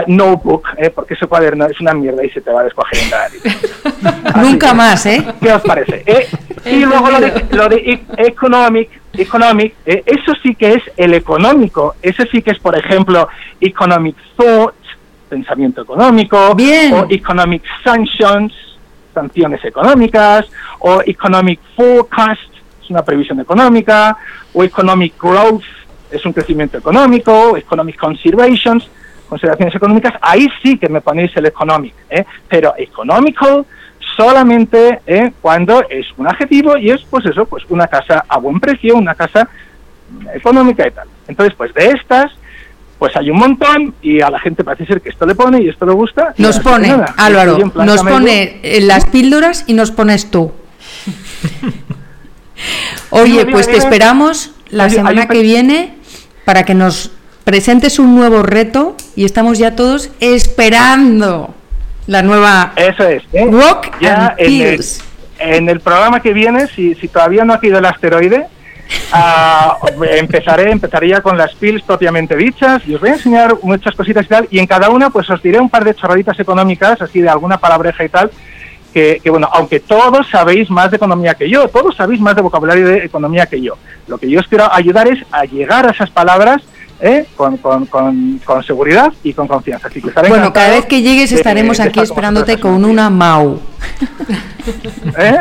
uh, 0.00 0.12
notebook, 0.12 0.68
¿eh? 0.76 0.90
porque 0.90 1.14
ese 1.14 1.26
cuaderno 1.26 1.66
es 1.66 1.80
una 1.80 1.94
mierda 1.94 2.24
y 2.24 2.30
se 2.30 2.40
te 2.40 2.50
va 2.50 2.62
a. 2.62 2.64
Así 4.24 4.40
Nunca 4.40 4.68
que, 4.68 4.74
más, 4.74 5.06
¿eh? 5.06 5.24
¿Qué 5.40 5.52
os 5.52 5.62
parece? 5.62 6.02
Eh, 6.06 6.28
y 6.66 6.84
luego 6.84 7.10
lo 7.10 7.20
de, 7.20 7.46
lo 7.50 7.68
de 7.68 7.76
e- 7.76 8.06
economic, 8.18 8.90
economic 9.12 9.74
eh, 9.86 10.02
eso 10.06 10.32
sí 10.42 10.54
que 10.54 10.74
es 10.74 10.82
el 10.96 11.14
económico. 11.14 11.94
Ese 12.02 12.26
sí 12.26 12.42
que 12.42 12.52
es, 12.52 12.58
por 12.58 12.76
ejemplo, 12.76 13.28
economic 13.60 14.16
thought, 14.36 14.74
pensamiento 15.28 15.82
económico, 15.82 16.54
Bien. 16.54 16.94
o 16.94 17.06
economic 17.10 17.62
sanctions, 17.82 18.52
sanciones 19.12 19.64
económicas, 19.64 20.46
o 20.80 21.02
economic 21.04 21.60
forecast, 21.76 22.40
es 22.82 22.90
una 22.90 23.02
previsión 23.02 23.40
económica, 23.40 24.16
o 24.52 24.62
economic 24.62 25.14
growth, 25.20 25.64
es 26.10 26.24
un 26.24 26.32
crecimiento 26.32 26.78
económico, 26.78 27.56
economic 27.56 27.96
conservations, 27.98 28.88
consideraciones 29.28 29.74
económicas, 29.74 30.14
ahí 30.20 30.48
sí 30.62 30.78
que 30.78 30.88
me 30.88 31.00
ponéis 31.00 31.30
el 31.36 31.46
economic, 31.46 31.94
¿eh? 32.10 32.24
pero 32.48 32.74
economical 32.76 33.64
solamente 34.16 35.00
¿eh? 35.06 35.32
cuando 35.40 35.82
es 35.88 36.06
un 36.16 36.26
adjetivo 36.26 36.76
y 36.76 36.90
es 36.90 37.00
pues 37.10 37.26
eso, 37.26 37.44
pues 37.46 37.64
una 37.68 37.86
casa 37.86 38.24
a 38.28 38.38
buen 38.38 38.60
precio, 38.60 38.96
una 38.96 39.14
casa 39.14 39.48
económica 40.34 40.86
y 40.86 40.90
tal. 40.90 41.08
Entonces, 41.26 41.54
pues 41.56 41.72
de 41.74 41.88
estas, 41.90 42.32
pues 42.98 43.16
hay 43.16 43.30
un 43.30 43.38
montón 43.38 43.94
y 44.02 44.20
a 44.20 44.30
la 44.30 44.38
gente 44.38 44.62
parece 44.62 44.86
ser 44.86 45.00
que 45.00 45.08
esto 45.08 45.26
le 45.26 45.34
pone 45.34 45.62
y 45.62 45.68
esto 45.68 45.86
le 45.86 45.92
gusta. 45.92 46.34
Nos 46.38 46.60
pone, 46.60 46.88
nada, 46.88 47.14
Álvaro, 47.16 47.56
plan 47.70 47.86
nos 47.86 48.02
pone 48.02 48.60
eh, 48.62 48.80
las 48.80 49.06
píldoras 49.06 49.64
y 49.66 49.74
nos 49.74 49.90
pones 49.90 50.30
tú. 50.30 50.52
Oye, 53.10 53.46
pues 53.46 53.66
te 53.66 53.76
esperamos 53.76 54.52
la 54.70 54.88
semana 54.90 55.28
que 55.28 55.42
viene 55.42 55.94
para 56.44 56.64
que 56.64 56.74
nos 56.74 57.10
presentes 57.44 57.98
un 57.98 58.16
nuevo 58.16 58.42
reto 58.42 58.96
y 59.14 59.24
estamos 59.24 59.58
ya 59.58 59.76
todos 59.76 60.10
esperando 60.20 61.54
la 62.06 62.22
nueva 62.22 62.72
Eso 62.76 63.06
es. 63.06 63.22
¿eh? 63.32 63.46
Rock 63.50 64.00
ya 64.00 64.28
and 64.28 64.40
en 64.40 64.62
el, 64.62 64.70
Pills. 64.76 65.04
en 65.38 65.68
el 65.68 65.80
programa 65.80 66.20
que 66.20 66.32
viene, 66.32 66.66
si, 66.68 66.94
si 66.94 67.08
todavía 67.08 67.44
no 67.44 67.52
ha 67.52 67.60
caído 67.60 67.78
el 67.78 67.84
asteroide, 67.84 68.46
ah, 69.12 69.78
empezaré, 70.16 70.76
ya 71.08 71.20
con 71.20 71.36
las 71.36 71.54
pills 71.54 71.82
propiamente 71.82 72.36
dichas 72.36 72.82
y 72.86 72.94
os 72.94 73.00
voy 73.00 73.10
a 73.10 73.14
enseñar 73.14 73.54
muchas 73.62 73.94
cositas 73.94 74.24
y 74.24 74.28
tal. 74.28 74.48
Y 74.50 74.58
en 74.58 74.66
cada 74.66 74.90
una, 74.90 75.10
pues 75.10 75.28
os 75.30 75.42
diré 75.42 75.60
un 75.60 75.70
par 75.70 75.84
de 75.84 75.94
chorraditas 75.94 76.38
económicas, 76.40 77.00
así 77.00 77.20
de 77.20 77.28
alguna 77.28 77.58
palabreja 77.58 78.04
y 78.04 78.08
tal. 78.08 78.30
Que, 78.92 79.20
que, 79.20 79.28
bueno, 79.28 79.48
aunque 79.52 79.80
todos 79.80 80.28
sabéis 80.30 80.70
más 80.70 80.88
de 80.88 80.98
economía 80.98 81.34
que 81.34 81.50
yo, 81.50 81.66
todos 81.66 81.96
sabéis 81.96 82.20
más 82.20 82.36
de 82.36 82.42
vocabulario 82.42 82.86
de 82.86 82.98
economía 82.98 83.46
que 83.46 83.60
yo. 83.60 83.76
Lo 84.06 84.18
que 84.18 84.30
yo 84.30 84.38
os 84.38 84.46
quiero 84.46 84.72
ayudar 84.72 85.08
es 85.08 85.18
a 85.32 85.44
llegar 85.46 85.88
a 85.88 85.90
esas 85.90 86.10
palabras 86.10 86.62
¿eh? 87.04 87.26
con, 87.36 87.58
con, 87.58 87.84
con, 87.86 88.40
con 88.44 88.62
seguridad 88.64 89.12
y 89.22 89.32
con 89.34 89.46
confianza. 89.46 89.88
Así 89.88 90.00
que 90.00 90.08
estaré 90.08 90.28
Bueno, 90.30 90.52
cada 90.52 90.70
vez 90.70 90.86
que 90.86 91.02
llegues 91.02 91.30
de- 91.30 91.36
estaremos 91.36 91.76
de 91.76 91.82
aquí 91.84 92.00
esperándote 92.00 92.58
con 92.58 92.84
una 92.84 93.10
Mau. 93.10 93.60
¿Eh? 95.18 95.38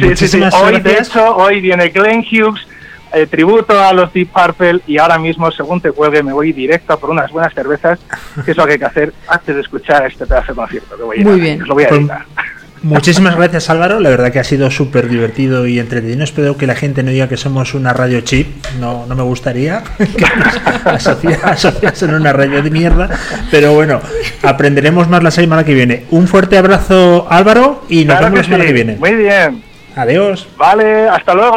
sí, 0.00 0.16
sí, 0.16 0.28
sí. 0.28 0.40
Hoy, 0.62 0.80
de 0.80 0.92
hecho, 0.98 1.34
hoy 1.36 1.60
viene 1.60 1.88
Glenn 1.88 2.20
Hughes, 2.20 2.66
eh, 3.14 3.26
tributo 3.26 3.80
a 3.82 3.92
los 3.94 4.12
Deep 4.12 4.28
Purple, 4.30 4.80
y 4.86 4.98
ahora 4.98 5.18
mismo, 5.18 5.50
según 5.50 5.80
te 5.80 5.92
cuelgue, 5.92 6.22
me 6.22 6.32
voy 6.34 6.52
directo 6.52 6.98
por 6.98 7.08
unas 7.08 7.30
buenas 7.30 7.54
cervezas, 7.54 7.98
que 8.44 8.50
es 8.50 8.56
lo 8.56 8.66
que 8.66 8.72
hay 8.72 8.78
que 8.78 8.84
hacer 8.84 9.14
antes 9.28 9.54
de 9.54 9.60
escuchar 9.62 10.04
este 10.06 10.26
pedazo 10.26 10.52
de 10.52 10.56
concierto. 10.56 10.94
Que 10.96 11.02
voy 11.04 11.16
a 11.16 11.20
ir 11.20 11.26
Muy 11.26 11.40
bien. 11.40 11.62
Os 11.62 11.68
lo 11.68 11.74
voy 11.74 11.84
a 11.84 11.88
Pues- 11.88 12.00
dedicar. 12.00 12.26
Muchísimas 12.82 13.36
gracias 13.36 13.70
Álvaro, 13.70 13.98
la 14.00 14.08
verdad 14.10 14.30
que 14.32 14.38
ha 14.38 14.44
sido 14.44 14.70
súper 14.70 15.08
divertido 15.08 15.66
y 15.66 15.78
entretenido. 15.78 16.22
Espero 16.24 16.56
que 16.56 16.66
la 16.66 16.74
gente 16.74 17.02
no 17.02 17.10
diga 17.10 17.28
que 17.28 17.36
somos 17.36 17.74
una 17.74 17.92
radio 17.92 18.20
chip, 18.20 18.46
no, 18.80 19.04
no 19.06 19.14
me 19.14 19.22
gustaría 19.22 19.82
que 19.98 20.24
nos 20.36 20.56
asocia- 20.84 21.40
asociasen 21.42 22.14
una 22.14 22.32
radio 22.32 22.62
de 22.62 22.70
mierda, 22.70 23.10
pero 23.50 23.72
bueno, 23.74 24.00
aprenderemos 24.42 25.08
más 25.08 25.22
la 25.22 25.30
semana 25.30 25.64
que 25.64 25.74
viene. 25.74 26.04
Un 26.10 26.28
fuerte 26.28 26.56
abrazo 26.58 27.26
Álvaro 27.28 27.84
y 27.88 28.04
nos 28.04 28.16
Claro 28.18 28.24
vemos 28.26 28.38
la 28.38 28.44
semana 28.44 28.62
sí. 28.64 28.68
que 28.68 28.74
viene. 28.74 28.96
Muy 28.96 29.14
bien. 29.14 29.62
Adiós. 29.96 30.46
Vale, 30.56 31.08
hasta 31.08 31.34
luego. 31.34 31.56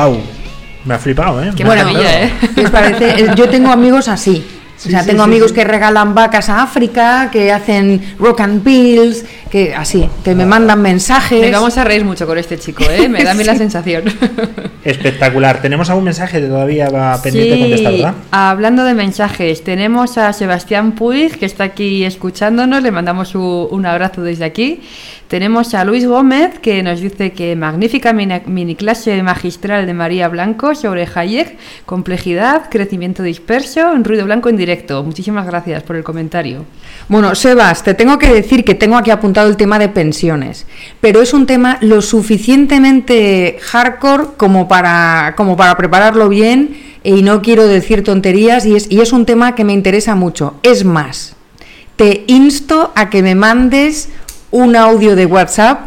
Wow, 0.00 0.18
me 0.86 0.94
ha 0.94 0.98
flipado, 0.98 1.42
¿eh? 1.42 1.50
Qué 1.54 1.64
maravilla. 1.64 2.24
¿eh? 2.24 2.32
¿Qué 2.54 2.64
os 2.64 2.70
parece? 2.70 3.24
Eh, 3.24 3.30
Yo 3.36 3.48
tengo 3.48 3.70
amigos 3.70 4.08
así. 4.08 4.46
Sí, 4.76 4.88
o 4.88 4.90
sea, 4.92 5.02
sí, 5.02 5.10
tengo 5.10 5.24
sí, 5.24 5.28
amigos 5.28 5.50
sí. 5.50 5.56
que 5.56 5.64
regalan 5.64 6.14
vacas 6.14 6.48
a 6.48 6.62
África, 6.62 7.28
que 7.30 7.52
hacen 7.52 8.14
rock 8.18 8.40
and 8.40 8.64
pills, 8.64 9.26
que 9.50 9.74
así, 9.74 10.08
que 10.24 10.34
me 10.34 10.46
mandan 10.46 10.80
mensajes. 10.80 11.38
Me 11.38 11.50
vamos 11.50 11.76
a 11.76 11.84
reír 11.84 12.02
mucho 12.02 12.26
con 12.26 12.38
este 12.38 12.58
chico, 12.58 12.84
¿eh? 12.88 13.06
Me 13.06 13.22
da 13.22 13.32
a 13.32 13.34
mí 13.34 13.44
la 13.44 13.54
sensación. 13.58 14.04
Espectacular. 14.84 15.60
Tenemos 15.60 15.90
algún 15.90 16.04
mensaje 16.04 16.40
que 16.40 16.46
todavía 16.46 16.88
va 16.88 17.20
pendiente 17.20 17.54
de 17.56 17.60
contestar, 17.60 17.92
¿verdad? 17.92 18.14
hablando 18.30 18.84
de 18.84 18.94
mensajes, 18.94 19.62
tenemos 19.62 20.16
a 20.16 20.32
Sebastián 20.32 20.92
Puig 20.92 21.38
que 21.38 21.44
está 21.44 21.64
aquí 21.64 22.04
escuchándonos, 22.04 22.82
le 22.82 22.90
mandamos 22.90 23.34
un 23.34 23.84
abrazo 23.84 24.22
desde 24.22 24.46
aquí. 24.46 24.80
Tenemos 25.30 25.74
a 25.74 25.84
Luis 25.84 26.08
Gómez 26.08 26.58
que 26.58 26.82
nos 26.82 27.00
dice 27.00 27.30
que 27.30 27.54
magnífica 27.54 28.12
mini, 28.12 28.42
mini 28.46 28.74
clase 28.74 29.22
magistral 29.22 29.86
de 29.86 29.94
María 29.94 30.26
Blanco 30.26 30.74
sobre 30.74 31.06
Hayek, 31.06 31.56
complejidad, 31.86 32.68
crecimiento 32.68 33.22
disperso, 33.22 33.92
en 33.92 34.02
ruido 34.02 34.24
blanco 34.24 34.48
en 34.48 34.56
directo. 34.56 35.04
Muchísimas 35.04 35.46
gracias 35.46 35.84
por 35.84 35.94
el 35.94 36.02
comentario. 36.02 36.64
Bueno, 37.06 37.32
Sebas, 37.36 37.84
te 37.84 37.94
tengo 37.94 38.18
que 38.18 38.26
decir 38.26 38.64
que 38.64 38.74
tengo 38.74 38.96
aquí 38.96 39.12
apuntado 39.12 39.48
el 39.48 39.56
tema 39.56 39.78
de 39.78 39.88
pensiones, 39.88 40.66
pero 41.00 41.22
es 41.22 41.32
un 41.32 41.46
tema 41.46 41.78
lo 41.80 42.02
suficientemente 42.02 43.58
hardcore 43.60 44.30
como 44.36 44.66
para, 44.66 45.34
como 45.36 45.56
para 45.56 45.76
prepararlo 45.76 46.28
bien 46.28 46.76
y 47.04 47.22
no 47.22 47.40
quiero 47.40 47.68
decir 47.68 48.02
tonterías 48.02 48.66
y 48.66 48.74
es, 48.74 48.90
y 48.90 49.00
es 49.00 49.12
un 49.12 49.26
tema 49.26 49.54
que 49.54 49.62
me 49.62 49.74
interesa 49.74 50.16
mucho. 50.16 50.56
Es 50.64 50.84
más, 50.84 51.36
te 52.00 52.24
insto 52.28 52.92
a 52.94 53.10
que 53.10 53.22
me 53.22 53.34
mandes 53.34 54.08
un 54.50 54.76
audio 54.76 55.16
de 55.16 55.26
WhatsApp 55.26 55.80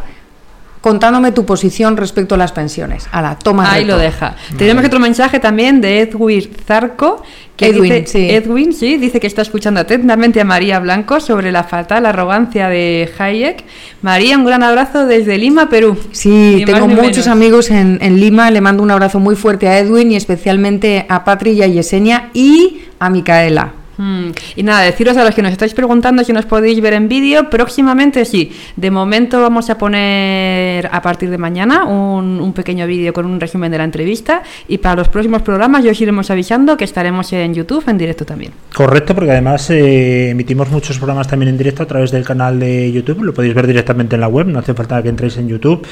contándome 0.82 1.32
tu 1.32 1.46
posición 1.46 1.96
respecto 1.96 2.36
a 2.36 2.38
las 2.38 2.52
pensiones. 2.52 3.08
A 3.14 3.22
la 3.22 3.40
toma 3.40 3.72
Ahí 3.72 3.84
reto. 3.86 3.96
lo 3.96 4.02
deja. 4.04 4.36
Tenemos 4.58 4.84
otro 4.84 5.00
mensaje 5.00 5.40
también 5.40 5.80
de 5.80 6.02
Edwin 6.02 6.50
Zarco. 6.68 7.24
Que 7.56 7.68
Edwin, 7.68 7.84
dice, 7.94 8.08
sí. 8.08 8.30
Edwin, 8.30 8.74
sí, 8.74 8.98
dice 8.98 9.22
que 9.22 9.28
está 9.28 9.44
escuchando 9.44 9.80
atentamente 9.80 10.42
a 10.42 10.44
María 10.44 10.80
Blanco 10.80 11.22
sobre 11.22 11.54
la 11.54 11.64
fatal 11.64 12.06
arrogancia 12.06 12.68
de 12.68 13.10
Hayek. 13.18 13.64
María, 14.02 14.38
un 14.38 14.44
gran 14.44 14.62
abrazo 14.62 15.06
desde 15.06 15.38
Lima, 15.38 15.70
Perú. 15.70 15.96
Sí, 16.12 16.56
Ni 16.58 16.66
tengo 16.66 16.88
muchos 16.90 17.00
menos. 17.16 17.28
amigos 17.28 17.72
en, 17.72 18.00
en 18.02 18.20
Lima. 18.20 18.52
Le 18.52 18.60
mando 18.60 18.84
un 18.84 18.92
abrazo 18.92 19.20
muy 19.22 19.36
fuerte 19.38 19.70
a 19.70 19.80
Edwin 19.80 20.12
y 20.12 20.18
especialmente 20.18 21.06
a 21.08 21.24
Patri 21.24 21.52
y 21.52 21.64
a 21.64 21.68
Yesenia 21.68 22.30
y 22.34 22.82
a 23.00 23.10
Micaela. 23.10 23.72
Mm, 23.98 24.30
Y 24.56 24.64
nada, 24.64 24.82
deciros 24.82 25.18
a 25.18 25.24
los 25.24 25.36
que 25.36 25.42
nos 25.42 25.52
estáis 25.52 25.74
preguntando 25.74 26.24
si 26.24 26.34
nos 26.34 26.46
podéis 26.46 26.82
ver 26.82 26.94
en 26.94 27.08
vídeo, 27.08 27.50
próximamente 27.50 28.26
sí. 28.26 28.52
De 28.76 28.90
momento 28.92 29.42
vamos 29.42 29.70
a 29.70 29.78
poner 29.78 30.90
a 30.92 31.02
partir 31.02 31.30
de 31.30 31.38
mañana 31.38 31.86
un, 31.86 32.54
pequeño 32.54 32.86
vídeo 32.86 33.14
con 33.14 33.26
un 33.26 33.40
resumen 33.40 33.72
de 33.72 33.78
la 33.80 33.84
entrevista 33.84 34.44
y 34.68 34.78
para 34.78 34.96
los 34.96 35.10
próximos 35.10 35.42
programas 35.42 35.84
ya 35.84 35.92
os 35.92 36.00
iremos 36.00 36.30
avisando 36.30 36.78
que 36.78 36.84
estaremos 36.84 37.34
en 37.34 37.54
YouTube 37.54 37.84
en 37.88 37.98
directo 37.98 38.26
también. 38.26 38.52
Correcto, 38.74 39.16
porque 39.16 39.32
además 39.32 39.70
eh, 39.72 40.30
emitimos 40.30 40.70
muchos 40.70 40.98
programas 40.98 41.28
también 41.28 41.50
en 41.50 41.58
directo 41.58 41.84
a 41.84 41.88
través 41.88 42.12
del 42.12 42.24
canal 42.24 42.60
de 42.60 42.92
YouTube. 42.92 43.24
Lo 43.24 43.34
podéis 43.34 43.56
ver 43.56 43.66
directamente 43.66 44.16
en 44.16 44.22
la 44.22 44.28
web, 44.28 44.48
no 44.48 44.60
hace 44.60 44.74
falta 44.74 45.02
que 45.02 45.10
entréis 45.10 45.38
en 45.38 45.48
YouTube. 45.48 45.86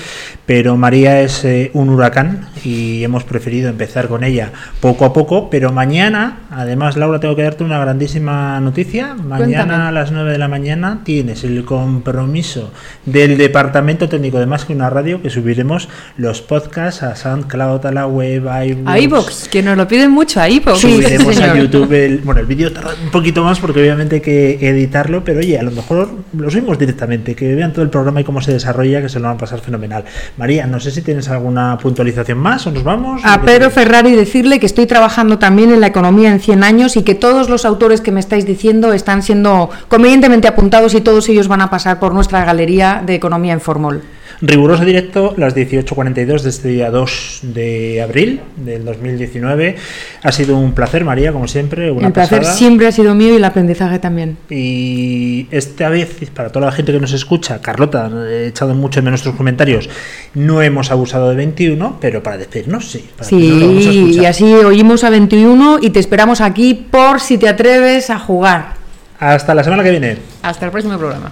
Pero 0.45 0.78
María 0.78 1.22
es 1.22 1.43
eh, 1.45 1.72
un 1.74 1.89
huracán 1.89 2.49
y 2.64 3.04
hemos 3.04 3.24
preferido 3.24 3.70
empezar 3.70 4.08
con 4.08 4.24
ella 4.24 4.52
poco 4.80 5.06
a 5.06 5.14
poco. 5.14 5.49
Pero 5.49 5.72
mañana, 5.72 6.39
además, 6.52 6.95
Laura, 6.95 7.20
tengo 7.20 7.36
que 7.36 7.43
darte 7.43 7.64
una 7.64 7.80
grandísima 7.92 8.58
noticia. 8.62 9.16
Mañana 9.16 9.38
Cuéntame. 9.38 9.74
a 9.74 9.92
las 9.92 10.14
9 10.14 10.32
de 10.32 10.38
la 10.38 10.48
mañana 10.48 11.02
tienes 11.04 11.44
el 11.44 11.66
compromiso 11.66 12.72
del 13.06 13.38
Departamento 13.38 14.08
Técnico 14.08 14.39
de 14.39 14.46
Más 14.46 14.64
que 14.64 14.72
una 14.72 14.89
Radio 14.89 15.22
que 15.22 15.30
subiremos 15.30 15.89
los 16.16 16.42
podcasts 16.42 17.04
a 17.04 17.18
SoundCloud, 17.18 17.86
a 17.86 17.92
la 17.92 18.08
web, 18.08 18.48
a 18.48 18.66
iVoox. 18.66 19.48
A 19.48 19.50
que 19.50 19.62
nos 19.62 19.76
lo 19.76 19.89
piden 19.89 20.10
mucho, 20.10 20.39
a 20.39 20.48
iVoox. 20.48 20.80
Subiremos 20.80 21.38
a 21.38 21.42
señor. 21.42 21.58
YouTube 21.58 21.92
el, 21.92 22.20
bueno, 22.20 22.39
el 22.39 22.48
vídeo 22.48 22.72
tarda 22.72 22.96
un 23.04 23.12
poquito 23.12 23.44
más 23.44 23.60
porque 23.60 23.82
obviamente 23.82 24.16
hay 24.16 24.22
que 24.22 24.70
editarlo, 24.70 25.26
pero 25.26 25.39
oye, 25.39 25.60
a 25.60 25.64
lo 25.64 25.72
mejor 25.72 26.12
lo 26.32 26.50
subimos 26.50 26.80
directamente, 26.80 27.36
que 27.36 27.54
vean 27.56 27.74
todo 27.74 27.84
el 27.84 27.89
programa 27.89 28.22
y 28.22 28.24
cómo 28.24 28.39
se 28.39 28.54
desarrolla, 28.54 29.02
que 29.02 29.10
se 29.10 29.20
lo 29.20 29.28
van 29.28 29.36
a 29.36 29.38
pasar 29.38 29.60
fenomenal. 29.60 30.06
María, 30.38 30.66
no 30.66 30.80
sé 30.80 30.92
si 30.92 31.02
tienes 31.02 31.28
alguna 31.28 31.78
puntualización 31.78 32.38
más 32.38 32.66
o 32.68 32.72
nos 32.72 32.86
vamos. 32.86 33.22
A 33.26 33.36
¿O 33.36 33.39
qué 33.42 33.48
Pedro 33.48 33.70
Ferrari 33.70 34.16
decirle 34.16 34.62
que 34.62 34.66
estoy 34.66 34.86
trabajando 34.86 35.39
también 35.39 35.74
en 35.74 35.82
la 35.82 35.88
economía 35.88 36.32
en 36.32 36.39
100 36.39 36.64
años 36.64 36.96
y 36.96 37.04
que 37.04 37.16
todos 37.16 37.50
los 37.50 37.66
autores 37.66 37.80
que 37.82 38.11
me 38.11 38.19
estáis 38.19 38.45
diciendo 38.45 38.93
están 38.93 39.23
siendo 39.23 39.71
convenientemente 39.88 40.47
apuntados 40.47 40.93
y 40.93 41.01
todos 41.01 41.27
ellos 41.29 41.47
van 41.47 41.61
a 41.61 41.71
pasar 41.71 41.99
por 41.99 42.13
nuestra 42.13 42.45
galería 42.45 43.01
de 43.03 43.15
economía 43.15 43.53
en 43.53 43.59
Formol. 43.59 44.03
Riguroso 44.42 44.84
directo, 44.84 45.36
las 45.38 45.56
18.42 45.56 46.42
de 46.42 46.50
este 46.50 46.70
día 46.70 46.89
2 46.89 47.39
de 47.44 48.02
abril 48.02 48.42
del 48.56 48.84
2019. 48.86 49.76
Ha 50.24 50.32
sido 50.32 50.58
un 50.58 50.74
placer, 50.74 51.06
María, 51.06 51.32
como 51.32 51.48
siempre. 51.48 51.92
Una 51.92 52.08
el 52.08 52.14
placer 52.14 52.39
pasada. 52.39 52.58
siempre 52.58 52.88
ha 52.88 52.92
sido 52.92 53.14
mío 53.14 53.34
y 53.34 53.36
el 53.36 53.44
aprendizaje 53.44 54.00
también. 54.00 54.38
Y 54.50 55.46
esta 55.52 55.89
vez, 55.89 56.18
para 56.34 56.52
toda 56.52 56.66
la 56.66 56.72
gente 56.72 56.92
que 56.92 57.00
nos 57.00 57.14
escucha, 57.14 57.62
Carlota, 57.62 58.10
he 58.28 58.48
echado 58.48 58.74
mucho 58.74 59.00
en 59.00 59.06
nuestros 59.06 59.36
comentarios, 59.36 59.89
no 60.34 60.64
hemos 60.64 60.89
abusado 60.89 61.30
de 61.30 61.36
21, 61.36 61.98
pero 62.02 62.24
para 62.24 62.38
despedirnos 62.38 62.89
sí. 62.89 63.08
para 63.16 63.30
que 63.30 63.36
no 63.36 63.56
lo 63.58 63.68
vamos 63.68 63.86
a 63.86 63.92
Sí, 63.92 64.20
y 64.20 64.26
así 64.26 64.46
oímos 64.46 65.04
a 65.04 65.12
21 65.12 65.80
y 65.84 65.92
te 65.92 66.00
esperamos 66.00 66.42
aquí 66.42 66.74
por 66.74 67.20
si 67.20 67.38
te 67.38 67.48
atreves 67.48 68.10
a 68.10 68.18
jugar. 68.18 68.74
Hasta 69.20 69.54
la 69.54 69.64
semana 69.64 69.84
que 69.84 69.92
viene. 69.92 70.18
Hasta 70.42 70.66
el 70.66 70.72
próximo 70.72 70.98
programa. 70.98 71.32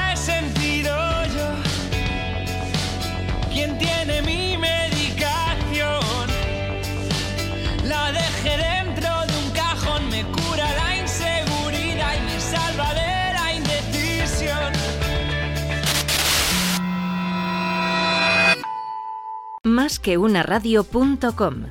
Más 19.91 19.99
que 19.99 20.17
una 20.17 20.41
radio.com. 20.41 21.65